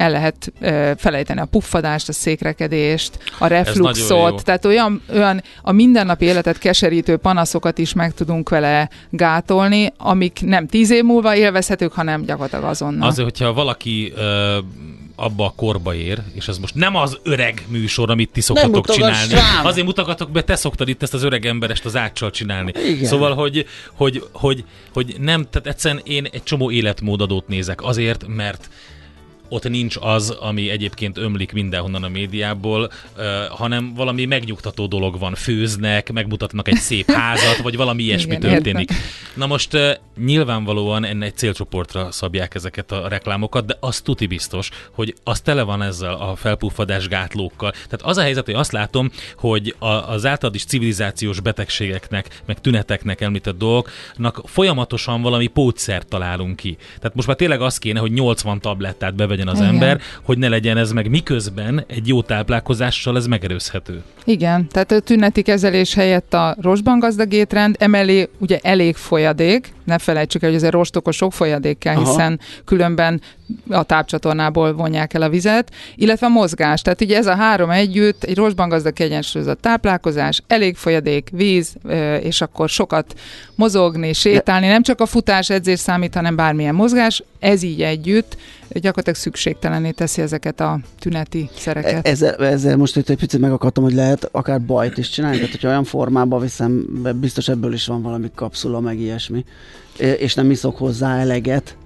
el 0.00 0.10
lehet 0.10 0.52
ö, 0.60 0.92
felejteni 0.96 1.40
a 1.40 1.44
puffadást, 1.44 2.08
a 2.08 2.12
székrekedést, 2.12 3.18
a 3.38 3.46
refluxot, 3.46 4.44
tehát 4.44 4.64
olyan, 4.64 5.02
olyan 5.12 5.42
a 5.62 5.72
mindennapi 5.72 6.24
életet 6.24 6.58
keserítő 6.58 7.16
panaszokat 7.16 7.78
is 7.78 7.92
meg 7.92 8.14
tudunk 8.14 8.48
vele 8.48 8.90
gátolni, 9.10 9.92
amik 9.96 10.40
nem 10.44 10.66
tíz 10.66 10.90
év 10.90 11.04
múlva 11.04 11.36
élvezhetők, 11.36 11.92
hanem 11.92 12.24
gyakorlatilag 12.24 12.64
azonnal. 12.64 13.08
Azért, 13.08 13.28
hogyha 13.28 13.52
valaki 13.52 14.12
ö, 14.16 14.58
abba 15.16 15.44
a 15.44 15.52
korba 15.56 15.94
ér, 15.94 16.18
és 16.34 16.48
ez 16.48 16.58
most 16.58 16.74
nem 16.74 16.96
az 16.96 17.18
öreg 17.22 17.64
műsor, 17.68 18.10
amit 18.10 18.30
ti 18.32 18.40
szoktatok 18.40 18.90
csinálni. 18.90 19.34
Rám. 19.34 19.66
Azért 19.66 19.86
mutogatok 19.86 20.30
be, 20.30 20.42
te 20.42 20.56
szoktad 20.56 20.88
itt 20.88 21.02
ezt 21.02 21.14
az 21.14 21.22
öreg 21.22 21.46
emberest 21.46 21.84
az 21.84 21.96
áccsal 21.96 22.30
csinálni. 22.30 22.72
Igen. 22.88 23.04
Szóval, 23.08 23.34
hogy, 23.34 23.66
hogy, 23.94 24.24
hogy, 24.32 24.64
hogy 24.92 25.14
nem, 25.18 25.46
tehát 25.50 25.66
egyszerűen 25.66 26.02
én 26.04 26.28
egy 26.32 26.42
csomó 26.42 26.70
életmódadót 26.70 27.48
nézek 27.48 27.82
azért, 27.82 28.26
mert 28.26 28.68
ott 29.50 29.68
nincs 29.68 29.96
az, 30.00 30.30
ami 30.30 30.70
egyébként 30.70 31.18
ömlik 31.18 31.52
mindenhonnan 31.52 32.02
a 32.02 32.08
médiából, 32.08 32.90
uh, 33.16 33.24
hanem 33.48 33.94
valami 33.94 34.24
megnyugtató 34.24 34.86
dolog 34.86 35.18
van. 35.18 35.34
Főznek, 35.34 36.12
megmutatnak 36.12 36.68
egy 36.68 36.76
szép 36.76 37.10
házat, 37.20 37.56
vagy 37.56 37.76
valami 37.76 38.02
ilyesmi 38.02 38.34
Igen, 38.34 38.40
történik. 38.40 38.90
Értem. 38.90 39.04
Na 39.34 39.46
most 39.46 39.74
uh, 39.74 39.90
nyilvánvalóan 40.24 41.04
enne 41.04 41.24
egy 41.24 41.36
célcsoportra 41.36 42.10
szabják 42.12 42.54
ezeket 42.54 42.92
a 42.92 43.08
reklámokat, 43.08 43.66
de 43.66 43.76
az 43.80 44.00
tuti 44.00 44.26
biztos, 44.26 44.70
hogy 44.92 45.14
az 45.24 45.40
tele 45.40 45.62
van 45.62 45.82
ezzel 45.82 46.14
a 46.14 46.36
felpuffadás 46.36 47.08
gátlókkal. 47.08 47.70
Tehát 47.70 48.02
az 48.02 48.16
a 48.16 48.22
helyzet, 48.22 48.44
hogy 48.44 48.54
azt 48.54 48.72
látom, 48.72 49.10
hogy 49.36 49.74
a, 49.78 49.86
az 49.86 50.26
általad 50.26 50.54
is 50.54 50.64
civilizációs 50.64 51.40
betegségeknek, 51.40 52.42
meg 52.46 52.60
tüneteknek 52.60 53.20
említett 53.20 53.58
dolgoknak 53.58 54.42
folyamatosan 54.44 55.22
valami 55.22 55.46
pótszert 55.46 56.08
találunk 56.08 56.56
ki. 56.56 56.76
Tehát 56.98 57.14
most 57.14 57.26
már 57.26 57.36
tényleg 57.36 57.60
az 57.60 57.78
kéne, 57.78 58.00
hogy 58.00 58.12
80 58.12 58.60
tablettát 58.60 59.14
bevegy 59.14 59.39
legyen 59.40 59.54
az 59.54 59.60
Igen. 59.60 59.82
ember, 59.82 60.00
hogy 60.22 60.38
ne 60.38 60.48
legyen 60.48 60.76
ez 60.76 60.92
meg 60.92 61.10
miközben 61.10 61.84
egy 61.86 62.08
jó 62.08 62.22
táplálkozással 62.22 63.16
ez 63.16 63.26
megerőzhető. 63.26 64.02
Igen, 64.24 64.66
tehát 64.68 64.92
a 64.92 65.00
tüneti 65.00 65.42
kezelés 65.42 65.94
helyett 65.94 66.34
a 66.34 66.56
rostban 66.60 66.98
gazdag 66.98 67.32
étrend, 67.32 67.76
emellé 67.78 68.28
ugye 68.38 68.58
elég 68.62 68.96
folyadék, 68.96 69.72
ne 69.90 69.98
felejtsük 69.98 70.42
el, 70.42 70.48
hogy 70.48 70.58
azért 70.58 70.72
rostokos 70.72 71.16
sok 71.16 71.32
folyadék 71.32 71.78
kell, 71.78 71.96
Aha. 71.96 72.08
hiszen 72.08 72.40
különben 72.64 73.20
a 73.68 73.82
tápcsatornából 73.82 74.74
vonják 74.74 75.14
el 75.14 75.22
a 75.22 75.28
vizet, 75.28 75.70
illetve 75.96 76.26
a 76.26 76.30
mozgás. 76.30 76.82
Tehát 76.82 77.00
ugye 77.00 77.16
ez 77.16 77.26
a 77.26 77.34
három 77.34 77.70
együtt, 77.70 78.24
egy 78.24 78.36
rostban 78.36 78.68
gazdag 78.68 78.92
kiegyensúlyozott 78.92 79.60
táplálkozás, 79.60 80.42
elég 80.46 80.76
folyadék, 80.76 81.28
víz, 81.32 81.74
és 82.20 82.40
akkor 82.40 82.68
sokat 82.68 83.14
mozogni, 83.54 84.12
sétálni, 84.12 84.66
nem 84.66 84.82
csak 84.82 85.00
a 85.00 85.06
futás, 85.06 85.50
edzés 85.50 85.78
számít, 85.78 86.14
hanem 86.14 86.36
bármilyen 86.36 86.74
mozgás, 86.74 87.22
ez 87.38 87.62
így 87.62 87.82
együtt 87.82 88.36
gyakorlatilag 88.72 89.18
szükségtelené 89.18 89.90
teszi 89.90 90.22
ezeket 90.22 90.60
a 90.60 90.78
tüneti 90.98 91.50
szereket. 91.56 92.06
E, 92.06 92.10
ezzel, 92.10 92.46
ezzel 92.46 92.76
most 92.76 92.96
itt 92.96 93.08
egy 93.08 93.18
picit 93.18 93.40
megakadtam, 93.40 93.84
hogy 93.84 93.94
lehet 93.94 94.28
akár 94.32 94.60
bajt 94.60 94.98
is 94.98 95.08
csinálni, 95.08 95.36
tehát 95.36 95.50
hogyha 95.50 95.68
olyan 95.68 95.84
formába 95.84 96.38
viszem, 96.38 97.02
biztos 97.20 97.48
ebből 97.48 97.72
is 97.72 97.86
van 97.86 98.02
valami 98.02 98.30
kapszula, 98.34 98.80
meg 98.80 98.98
ilyesmi, 98.98 99.44
és 99.98 100.34
nem 100.34 100.50
iszok 100.50 100.76
hozzá 100.76 101.18
eleget, 101.18 101.76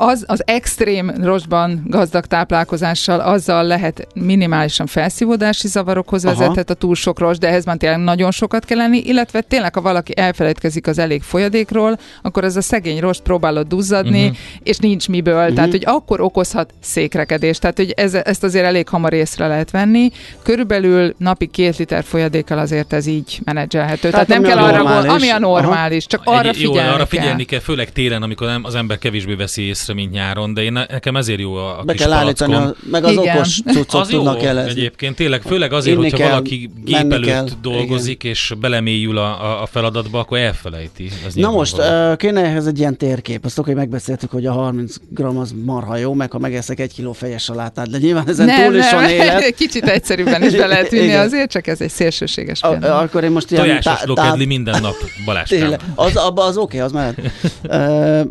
az, 0.00 0.24
az 0.26 0.42
extrém 0.46 1.12
rostban 1.22 1.82
gazdag 1.86 2.26
táplálkozással 2.26 3.20
azzal 3.20 3.64
lehet 3.64 4.06
minimálisan 4.14 4.86
felszívódási 4.86 5.68
zavarokhoz 5.68 6.22
vezethet 6.22 6.70
a 6.70 6.74
túl 6.74 6.94
sok 6.94 7.18
rost, 7.18 7.40
de 7.40 7.48
ehhez 7.48 7.64
már 7.64 7.76
tényleg 7.76 7.98
nagyon 7.98 8.30
sokat 8.30 8.64
kell 8.64 8.76
lenni, 8.76 8.98
illetve 8.98 9.40
tényleg, 9.40 9.74
ha 9.74 9.80
valaki 9.80 10.12
elfelejtkezik 10.16 10.86
az 10.86 10.98
elég 10.98 11.22
folyadékról, 11.22 11.98
akkor 12.22 12.44
ez 12.44 12.56
a 12.56 12.60
szegény 12.60 13.00
rost 13.00 13.22
próbálod 13.22 13.66
duzzadni, 13.66 14.22
uh-huh. 14.22 14.36
és 14.62 14.76
nincs 14.76 15.08
miből, 15.08 15.34
uh-huh. 15.34 15.54
tehát 15.54 15.70
hogy 15.70 15.82
akkor 15.86 16.20
okozhat 16.20 16.74
székrekedést, 16.80 17.60
tehát 17.60 17.76
hogy 17.76 17.90
ez, 17.90 18.14
ezt 18.14 18.44
azért 18.44 18.64
elég 18.64 18.88
hamar 18.88 19.12
észre 19.12 19.46
lehet 19.46 19.70
venni. 19.70 20.10
Körülbelül 20.42 21.14
napi 21.18 21.46
két 21.46 21.76
liter 21.76 22.04
folyadékkal 22.04 22.58
azért 22.58 22.92
ez 22.92 23.06
így 23.06 23.40
menedzselhető. 23.44 24.10
Tehát, 24.10 24.26
tehát 24.26 24.42
nem 24.42 24.52
kell 24.52 24.64
arra, 24.64 25.12
ami 25.12 25.28
a 25.28 25.38
normális, 25.38 26.06
Aha. 26.06 26.24
csak 26.24 26.34
arra 26.34 26.48
Egy, 26.48 26.56
figyelni 26.56 26.88
jó, 26.88 26.94
arra 26.94 27.06
kell. 27.06 27.20
figyelni 27.20 27.44
kell, 27.44 27.60
főleg 27.60 27.92
télen, 27.92 28.22
amikor 28.22 28.58
az 28.62 28.74
ember 28.74 28.98
kevésbé 28.98 29.34
veszi 29.34 29.62
észre 29.62 29.89
észre, 29.90 29.94
mint 29.94 30.12
nyáron, 30.12 30.54
de 30.54 30.62
én, 30.62 30.72
nekem 30.72 31.16
ezért 31.16 31.40
jó 31.40 31.54
a, 31.54 31.78
a 31.78 31.82
Be 31.82 31.92
kis 31.92 32.02
kell 32.02 32.12
állítani, 32.12 32.54
a, 32.54 32.74
meg 32.90 33.04
az 33.04 33.12
Igen. 33.12 33.36
okos 33.36 33.60
cuccok 33.66 34.00
az 34.00 34.08
tudnak 34.08 34.42
jelezni. 34.42 34.70
egyébként, 34.70 35.16
tényleg, 35.16 35.42
főleg 35.42 35.72
azért, 35.72 35.96
Inni 35.96 36.02
hogyha 36.02 36.18
kell, 36.18 36.28
valaki 36.28 36.70
gép 36.84 36.96
előtt 37.12 37.24
kell. 37.24 37.48
dolgozik, 37.62 38.22
Igen. 38.22 38.32
és 38.32 38.52
belemélyül 38.60 39.18
a, 39.18 39.62
a 39.62 39.66
feladatba, 39.66 40.18
akkor 40.18 40.38
elfelejti. 40.38 41.10
Ez 41.26 41.34
Na 41.34 41.50
most, 41.50 41.78
uh, 41.78 42.16
kéne 42.16 42.44
ehhez 42.44 42.66
egy 42.66 42.78
ilyen 42.78 42.96
térkép. 42.96 43.44
Azt 43.44 43.58
oké, 43.58 43.72
megbeszéltük, 43.72 44.30
hogy 44.30 44.46
a 44.46 44.52
30 44.52 44.96
gram 45.10 45.38
az 45.38 45.54
marha 45.64 45.96
jó, 45.96 46.14
meg 46.14 46.30
ha 46.30 46.38
megeszek 46.38 46.80
egy 46.80 46.94
kiló 46.94 47.12
fejes 47.12 47.42
salátát, 47.42 47.90
de 47.90 47.98
nyilván 47.98 48.28
ezen 48.28 48.46
nem, 48.46 48.64
túl 48.64 48.78
is 48.78 48.90
van 48.90 49.08
élet. 49.20 49.54
Kicsit 49.54 49.84
egyszerűbben 49.84 50.42
is 50.42 50.52
be 50.52 50.66
lehet 50.66 50.92
ünni 50.98 51.12
azért, 51.12 51.50
csak 51.50 51.66
ez 51.66 51.80
egy 51.80 51.90
szélsőséges 51.90 52.60
példa. 52.60 52.98
Akkor 52.98 53.24
én 53.24 53.30
most 53.30 53.50
ilyen... 53.50 53.64
Tojásos 53.64 54.04
lokedli 54.04 54.44
minden 54.44 54.80
nap, 54.80 54.94
Baláskám. 55.24 55.74
Az, 55.94 56.16
abba 56.16 56.44
az 56.44 56.56
oké, 56.56 56.78
az 56.78 56.92
mehet. 56.92 57.16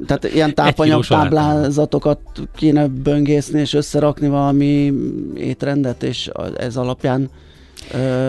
Tehát 0.08 0.30
ilyen 0.34 0.54
tápanyag 0.54 1.04
táblázatokat 1.50 2.20
kéne 2.56 2.88
böngészni 2.88 3.60
és 3.60 3.74
összerakni 3.74 4.28
valami 4.28 4.94
étrendet, 5.36 6.04
és 6.04 6.30
ez 6.58 6.76
alapján 6.76 7.30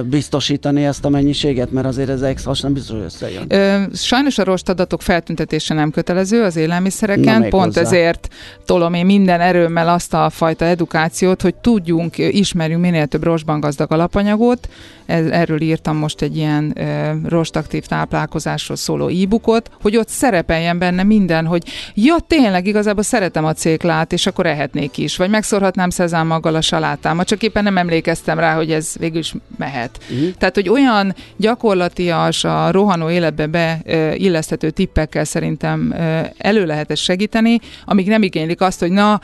biztosítani 0.04 0.84
ezt 0.84 1.04
a 1.04 1.08
mennyiséget, 1.08 1.70
mert 1.70 1.86
azért 1.86 2.08
ez 2.08 2.22
ex 2.22 2.62
nem 2.62 2.72
biztos, 2.72 2.96
hogy 2.96 3.04
összejön. 3.04 3.44
Ö, 3.48 3.82
sajnos 3.92 4.38
a 4.38 4.44
rostadatok 4.44 5.02
feltüntetése 5.02 5.74
nem 5.74 5.90
kötelező 5.90 6.42
az 6.42 6.56
élelmiszereken, 6.56 7.48
pont 7.48 7.64
hozzá. 7.64 7.80
ezért 7.80 8.28
tolom 8.64 8.94
én 8.94 9.06
minden 9.06 9.40
erőmmel 9.40 9.88
azt 9.88 10.14
a 10.14 10.30
fajta 10.30 10.64
edukációt, 10.64 11.42
hogy 11.42 11.54
tudjunk, 11.54 12.18
ismerjünk 12.18 12.82
minél 12.82 13.06
több 13.06 13.22
rostban 13.22 13.60
gazdag 13.60 13.92
alapanyagot, 13.92 14.68
erről 15.11 15.61
írtam 15.61 15.96
most 15.96 16.22
egy 16.22 16.36
ilyen 16.36 16.72
e, 16.76 17.16
rostaktív 17.28 17.86
táplálkozásról 17.86 18.76
szóló 18.76 19.08
e-bookot, 19.08 19.70
hogy 19.82 19.96
ott 19.96 20.08
szerepeljen 20.08 20.78
benne 20.78 21.02
minden, 21.02 21.46
hogy 21.46 21.62
ja, 21.94 22.16
tényleg 22.26 22.66
igazából 22.66 23.02
szeretem 23.02 23.44
a 23.44 23.52
céklát, 23.52 24.12
és 24.12 24.26
akkor 24.26 24.46
ehetnék 24.46 24.98
is, 24.98 25.16
vagy 25.16 25.30
megszorhatnám 25.30 25.90
szezámaggal 25.90 26.54
a 26.54 26.61
salátámat, 26.61 27.26
csak 27.26 27.42
éppen 27.42 27.62
nem 27.62 27.78
emlékeztem 27.78 28.38
rá, 28.38 28.54
hogy 28.54 28.72
ez 28.72 28.94
végül 28.98 29.18
is 29.18 29.34
mehet. 29.56 29.98
Uh-huh. 30.11 30.30
Tehát, 30.38 30.54
hogy 30.54 30.68
olyan 30.68 31.14
gyakorlatias, 31.36 32.44
a 32.44 32.70
rohanó 32.70 33.11
életbe 33.11 33.46
beilleszthető 33.46 34.70
tippekkel 34.70 35.24
szerintem 35.24 35.94
elő 36.38 36.66
lehet 36.66 36.90
ezt 36.90 37.02
segíteni, 37.02 37.61
amíg 37.84 38.08
nem 38.08 38.22
igénylik 38.22 38.61
azt, 38.61 38.80
hogy 38.80 38.90
na, 38.90 39.20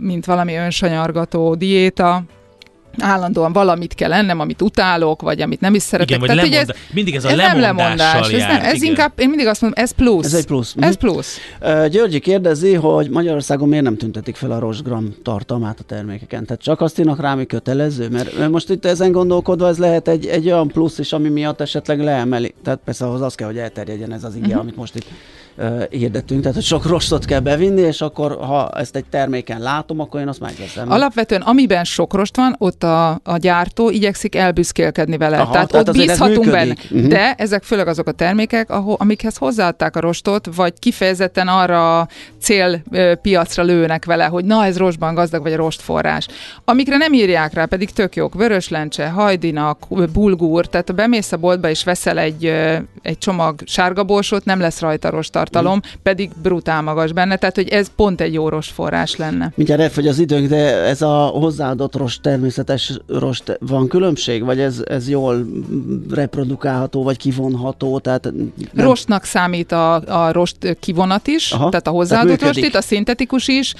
mint 0.00 0.24
valami 0.24 0.54
önsanyargató 0.54 1.54
diéta, 1.54 2.22
állandóan 2.98 3.52
valamit 3.52 3.94
kell 3.94 4.12
ennem, 4.12 4.40
amit 4.40 4.62
utálok, 4.62 5.22
vagy 5.22 5.40
amit 5.40 5.60
nem 5.60 5.74
is 5.74 5.82
szeretek. 5.82 6.22
Igen, 6.22 6.36
Tehát, 6.36 6.68
ez, 6.68 6.76
mindig 6.92 7.14
ez 7.14 7.24
a 7.24 7.28
ez 7.28 7.36
nem 7.36 7.60
lemondás. 7.60 8.30
Jár, 8.30 8.40
ez, 8.40 8.56
nem, 8.56 8.74
ez 8.74 8.82
inkább, 8.82 9.12
én 9.16 9.28
mindig 9.28 9.46
azt 9.46 9.60
mondom, 9.60 9.82
ez 9.82 9.90
plusz. 9.90 10.24
Ez 10.24 10.34
egy 10.34 10.46
plusz. 10.46 10.74
Ez 10.78 10.96
mhm. 10.96 11.06
plusz. 11.06 11.38
Uh, 11.60 11.86
Györgyi 11.86 12.18
kérdezi, 12.18 12.74
hogy 12.74 13.10
Magyarországon 13.10 13.68
miért 13.68 13.84
nem 13.84 13.96
tüntetik 13.96 14.36
fel 14.36 14.50
a 14.50 14.58
rostgram 14.58 15.14
tartalmát 15.22 15.80
a 15.80 15.82
termékeken? 15.82 16.46
Tehát 16.46 16.62
csak 16.62 16.80
azt 16.80 16.98
írnak 16.98 17.20
rá, 17.20 17.32
ami 17.32 17.46
kötelező? 17.46 18.08
Mert, 18.08 18.38
mert 18.38 18.50
most 18.50 18.70
itt 18.70 18.84
ezen 18.84 19.12
gondolkodva 19.12 19.68
ez 19.68 19.78
lehet 19.78 20.08
egy, 20.08 20.26
egy 20.26 20.46
olyan 20.46 20.68
plusz 20.68 20.98
is, 20.98 21.12
ami 21.12 21.28
miatt 21.28 21.60
esetleg 21.60 22.00
leemeli. 22.00 22.54
Tehát 22.64 22.80
persze 22.84 23.04
ahhoz 23.04 23.20
az 23.20 23.34
kell, 23.34 23.46
hogy 23.46 23.58
elterjedjen 23.58 24.12
ez 24.12 24.24
az 24.24 24.34
ige, 24.34 24.46
uh-huh. 24.46 24.60
amit 24.60 24.76
most 24.76 24.94
itt 24.94 25.06
hirdettünk, 25.90 26.40
tehát 26.40 26.56
hogy 26.56 26.64
sok 26.64 26.86
rostot 26.86 27.24
kell 27.24 27.40
bevinni, 27.40 27.80
és 27.80 28.00
akkor 28.00 28.36
ha 28.36 28.70
ezt 28.70 28.96
egy 28.96 29.04
terméken 29.04 29.60
látom, 29.60 30.00
akkor 30.00 30.20
én 30.20 30.28
azt 30.28 30.40
megveszem. 30.40 30.90
Alapvetően 30.90 31.40
amiben 31.40 31.84
sok 31.84 32.14
rost 32.14 32.36
van, 32.36 32.54
ott 32.58 32.82
a, 32.86 33.20
a 33.22 33.36
gyártó 33.36 33.90
igyekszik 33.90 34.34
elbüszkélkedni 34.34 35.16
vele. 35.16 35.36
Aha, 35.38 35.52
tehát, 35.52 35.68
tehát 35.68 35.88
ott 35.88 35.96
bízhatunk 35.96 36.50
benne. 36.50 36.74
Uh-huh. 36.90 37.08
De 37.08 37.34
ezek 37.38 37.62
főleg 37.62 37.88
azok 37.88 38.06
a 38.06 38.12
termékek, 38.12 38.70
ahol, 38.70 38.96
amikhez 38.98 39.36
hozzáadták 39.36 39.96
a 39.96 40.00
rostot, 40.00 40.48
vagy 40.56 40.72
kifejezetten 40.78 41.48
arra 41.48 42.00
a 42.00 42.08
célpiacra 42.40 43.62
lőnek 43.62 44.04
vele, 44.04 44.24
hogy 44.24 44.44
na 44.44 44.64
ez 44.64 44.78
rostban 44.78 45.14
gazdag, 45.14 45.42
vagy 45.42 45.52
a 45.52 45.56
rostforrás. 45.56 46.26
Amikre 46.64 46.96
nem 46.96 47.12
írják 47.12 47.54
rá, 47.54 47.64
pedig 47.64 47.90
tök 47.90 48.16
jók. 48.16 48.34
Vöröslencse, 48.34 49.08
hajdinak, 49.08 49.86
bulgur, 50.12 50.66
tehát 50.66 50.88
ha 50.88 50.94
bemész 50.94 51.32
a 51.32 51.36
boltba 51.36 51.68
és 51.68 51.84
veszel 51.84 52.18
egy, 52.18 52.44
egy 53.02 53.18
csomag 53.18 53.60
sárga 53.64 54.04
borsot, 54.04 54.44
nem 54.44 54.60
lesz 54.60 54.80
rajta 54.80 55.10
rost 55.10 55.32
tartalom, 55.32 55.76
mm. 55.76 55.90
pedig 56.02 56.30
brutál 56.42 56.82
magas 56.82 57.12
benne, 57.12 57.36
tehát 57.36 57.54
hogy 57.54 57.68
ez 57.68 57.90
pont 57.96 58.20
egy 58.20 58.32
jó 58.32 58.48
rost 58.48 58.72
forrás 58.72 59.16
lenne. 59.16 59.52
Mindjárt 59.54 59.80
elfogy 59.80 60.08
az 60.08 60.18
időnk, 60.18 60.48
de 60.48 60.84
ez 60.84 61.02
a 61.02 61.14
hozzáadott 61.16 61.96
rost, 61.96 62.20
természetes 62.76 63.20
rost, 63.20 63.58
van 63.60 63.88
különbség, 63.88 64.44
vagy 64.44 64.60
ez, 64.60 64.82
ez 64.86 65.08
jól 65.08 65.46
reprodukálható, 66.10 67.02
vagy 67.02 67.16
kivonható? 67.16 67.98
Tehát 67.98 68.24
nem... 68.24 68.86
Rostnak 68.86 69.24
számít 69.24 69.72
a, 69.72 69.94
a 69.94 70.32
rost 70.32 70.76
kivonat 70.80 71.26
is, 71.26 71.52
Aha, 71.52 71.68
tehát 71.68 71.86
a 71.86 71.90
hozzáadott 71.90 72.42
rost 72.42 72.58
itt, 72.58 72.74
a 72.74 72.80
szintetikus 72.80 73.48
is. 73.48 73.74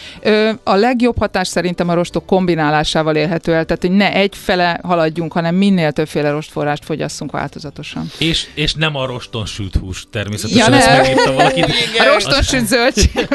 A 0.62 0.74
legjobb 0.74 1.18
hatás 1.18 1.48
szerintem 1.48 1.88
a 1.88 1.94
rostok 1.94 2.26
kombinálásával 2.26 3.16
érhető 3.16 3.54
el, 3.54 3.64
tehát 3.64 3.82
hogy 3.82 3.96
ne 3.96 4.12
egyfele 4.12 4.80
haladjunk, 4.82 5.32
hanem 5.32 5.54
minél 5.54 5.92
többféle 5.92 6.30
rostforrást 6.30 6.84
fogyasszunk 6.84 7.32
változatosan. 7.32 8.10
És, 8.18 8.46
és 8.54 8.74
nem 8.74 8.96
a 8.96 9.06
roston 9.06 9.46
sült 9.46 9.74
hús 9.74 10.06
természetesen, 10.10 10.72
ja, 10.72 10.78
ezt 10.78 10.96
megírta 10.96 11.32
valaki. 11.32 11.60
A 11.98 12.12
roston 12.12 12.42
süt 12.42 12.66
zöldség. 12.66 13.10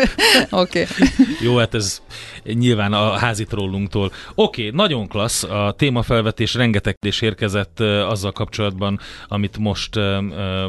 Oké. 0.49 0.87
Okay. 0.91 1.07
Jó, 1.41 1.57
hát 1.57 1.73
ez 1.73 2.01
nyilván 2.43 2.93
a 2.93 3.17
házi 3.17 3.43
trollunktól. 3.43 4.11
Oké, 4.35 4.67
okay, 4.67 4.75
nagyon 4.75 5.07
klassz, 5.07 5.43
a 5.51 5.71
témafelvetés 5.71 6.53
rengeteg 6.53 6.95
és 7.05 7.21
érkezett 7.21 7.79
azzal 7.79 8.31
kapcsolatban, 8.31 8.99
amit 9.27 9.57
most 9.57 9.99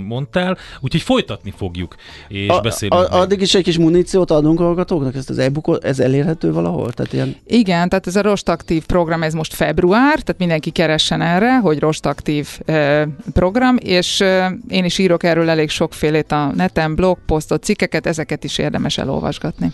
mondtál, 0.07 0.59
úgyhogy 0.81 1.03
folytatni 1.03 1.53
fogjuk, 1.57 1.95
és 2.29 2.49
a, 2.49 2.61
beszélünk. 2.61 3.01
A, 3.01 3.21
addig 3.21 3.41
is 3.41 3.55
egy 3.55 3.63
kis 3.63 3.79
muníciót 3.79 4.31
adunk 4.31 4.61
a 4.61 4.65
hallgatóknak, 4.65 5.15
ezt 5.15 5.31
az 5.31 5.39
e 5.39 5.51
ez 5.81 6.01
elérhető 6.01 6.53
valahol? 6.53 6.93
Tehát 6.93 7.13
ilyen... 7.13 7.37
Igen, 7.47 7.89
tehát 7.89 8.07
ez 8.07 8.17
a 8.17 8.23
rostaktív 8.23 8.87
program, 8.87 9.23
ez 9.23 9.35
most 9.35 9.55
február, 9.55 10.21
tehát 10.21 10.39
mindenki 10.39 10.71
keressen 10.71 11.21
erre, 11.21 11.59
hogy 11.59 11.79
rostaktív 11.79 12.49
eh, 12.65 13.03
program, 13.33 13.77
és 13.77 14.21
eh, 14.21 14.51
én 14.69 14.85
is 14.85 14.99
írok 14.99 15.23
erről 15.23 15.49
elég 15.49 15.71
sokfélét 15.71 16.33
a 16.33 16.53
neten, 16.55 16.95
blog, 16.95 17.19
posztot, 17.27 17.63
cikkeket, 17.63 18.07
ezeket 18.07 18.45
is 18.45 18.59
érdemes 18.59 18.99
elolvasgatni. 18.99 19.73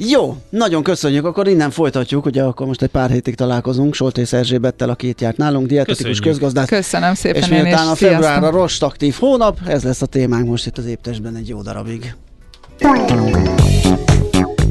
Jó, 0.00 0.36
nagyon 0.50 0.82
köszönjük, 0.82 1.24
akkor 1.24 1.48
innen 1.48 1.70
folytatjuk, 1.70 2.26
ugye 2.26 2.42
akkor 2.42 2.66
most 2.66 2.82
egy 2.82 2.88
pár 2.88 3.10
hétig 3.10 3.34
találkozunk, 3.34 3.94
Soltész 3.94 4.32
Erzsébettel, 4.32 4.88
aki 4.88 5.08
itt 5.08 5.20
járt 5.20 5.36
nálunk, 5.36 5.66
dietetikus 5.66 6.20
közgazdás. 6.20 6.68
Köszönöm 6.68 7.14
szépen 7.14 7.42
És 7.42 7.48
miután 7.48 7.88
a 7.88 7.94
február 7.94 8.44
a 8.44 8.50
rost 8.50 8.82
aktív 8.82 9.16
hónap, 9.18 9.58
ez 9.66 9.82
lesz 9.82 10.02
a 10.02 10.06
témánk 10.06 10.48
most 10.48 10.66
itt 10.66 10.78
az 10.78 10.86
éptestben 10.86 11.36
egy 11.36 11.48
jó 11.48 11.62
darabig. 11.62 12.14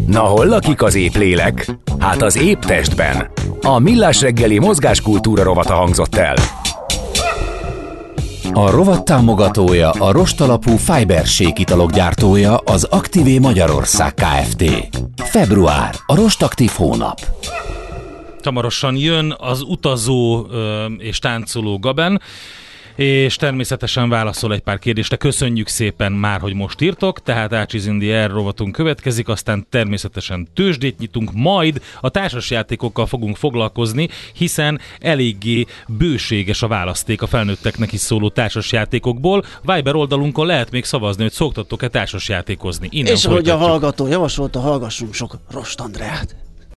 Na 0.07 0.19
hol 0.19 0.45
lakik 0.45 0.81
az 0.81 0.95
épp 0.95 1.13
lélek? 1.13 1.71
Hát 1.99 2.21
az 2.21 2.37
éptestben. 2.37 3.27
A 3.61 3.79
Millás 3.79 4.21
reggeli 4.21 4.59
mozgáskultúra 4.59 5.43
rovata 5.43 5.73
hangzott 5.73 6.15
el. 6.15 6.35
A 8.53 8.69
rovat 8.71 9.05
támogatója 9.05 9.89
a 9.89 10.11
rostalapú 10.11 10.75
Fiberség 10.75 11.59
italok 11.59 11.91
gyártója 11.91 12.57
az 12.57 12.83
Aktivé 12.83 13.39
Magyarország 13.39 14.13
Kft. 14.13 14.63
Február, 15.15 15.95
a 16.05 16.15
rostaktív 16.15 16.71
hónap. 16.75 17.19
Tamarosan 18.41 18.95
jön 18.95 19.35
az 19.37 19.61
utazó 19.61 20.47
ö, 20.49 20.85
és 20.85 21.19
táncoló 21.19 21.79
Gaben, 21.79 22.21
és 22.97 23.35
természetesen 23.35 24.09
válaszol 24.09 24.53
egy 24.53 24.59
pár 24.59 24.79
kérdésre. 24.79 25.15
Köszönjük 25.15 25.67
szépen 25.67 26.11
már, 26.11 26.39
hogy 26.39 26.53
most 26.53 26.81
írtok, 26.81 27.21
tehát 27.21 27.53
Ácsiz 27.53 27.87
Indi 27.87 28.25
rovatunk 28.25 28.71
következik, 28.71 29.27
aztán 29.27 29.65
természetesen 29.69 30.47
tőzsdét 30.53 30.99
nyitunk, 30.99 31.31
majd 31.33 31.81
a 32.01 32.09
társasjátékokkal 32.09 33.05
fogunk 33.05 33.35
foglalkozni, 33.35 34.09
hiszen 34.33 34.79
eléggé 34.99 35.65
bőséges 35.87 36.61
a 36.61 36.67
választék 36.67 37.21
a 37.21 37.27
felnőtteknek 37.27 37.91
is 37.91 37.99
szóló 37.99 38.29
társasjátékokból. 38.29 39.43
Viber 39.61 39.95
oldalunkon 39.95 40.45
lehet 40.45 40.71
még 40.71 40.85
szavazni, 40.85 41.23
hogy 41.23 41.31
szoktatok-e 41.31 41.87
társasjátékozni. 41.87 42.87
És 42.91 43.25
hogy 43.25 43.49
a 43.49 43.57
hallgató 43.57 44.07
javasolta, 44.07 44.59
hallgassunk 44.59 45.13
sok 45.13 45.37
Rost 45.51 45.79
Andreát. 45.79 46.46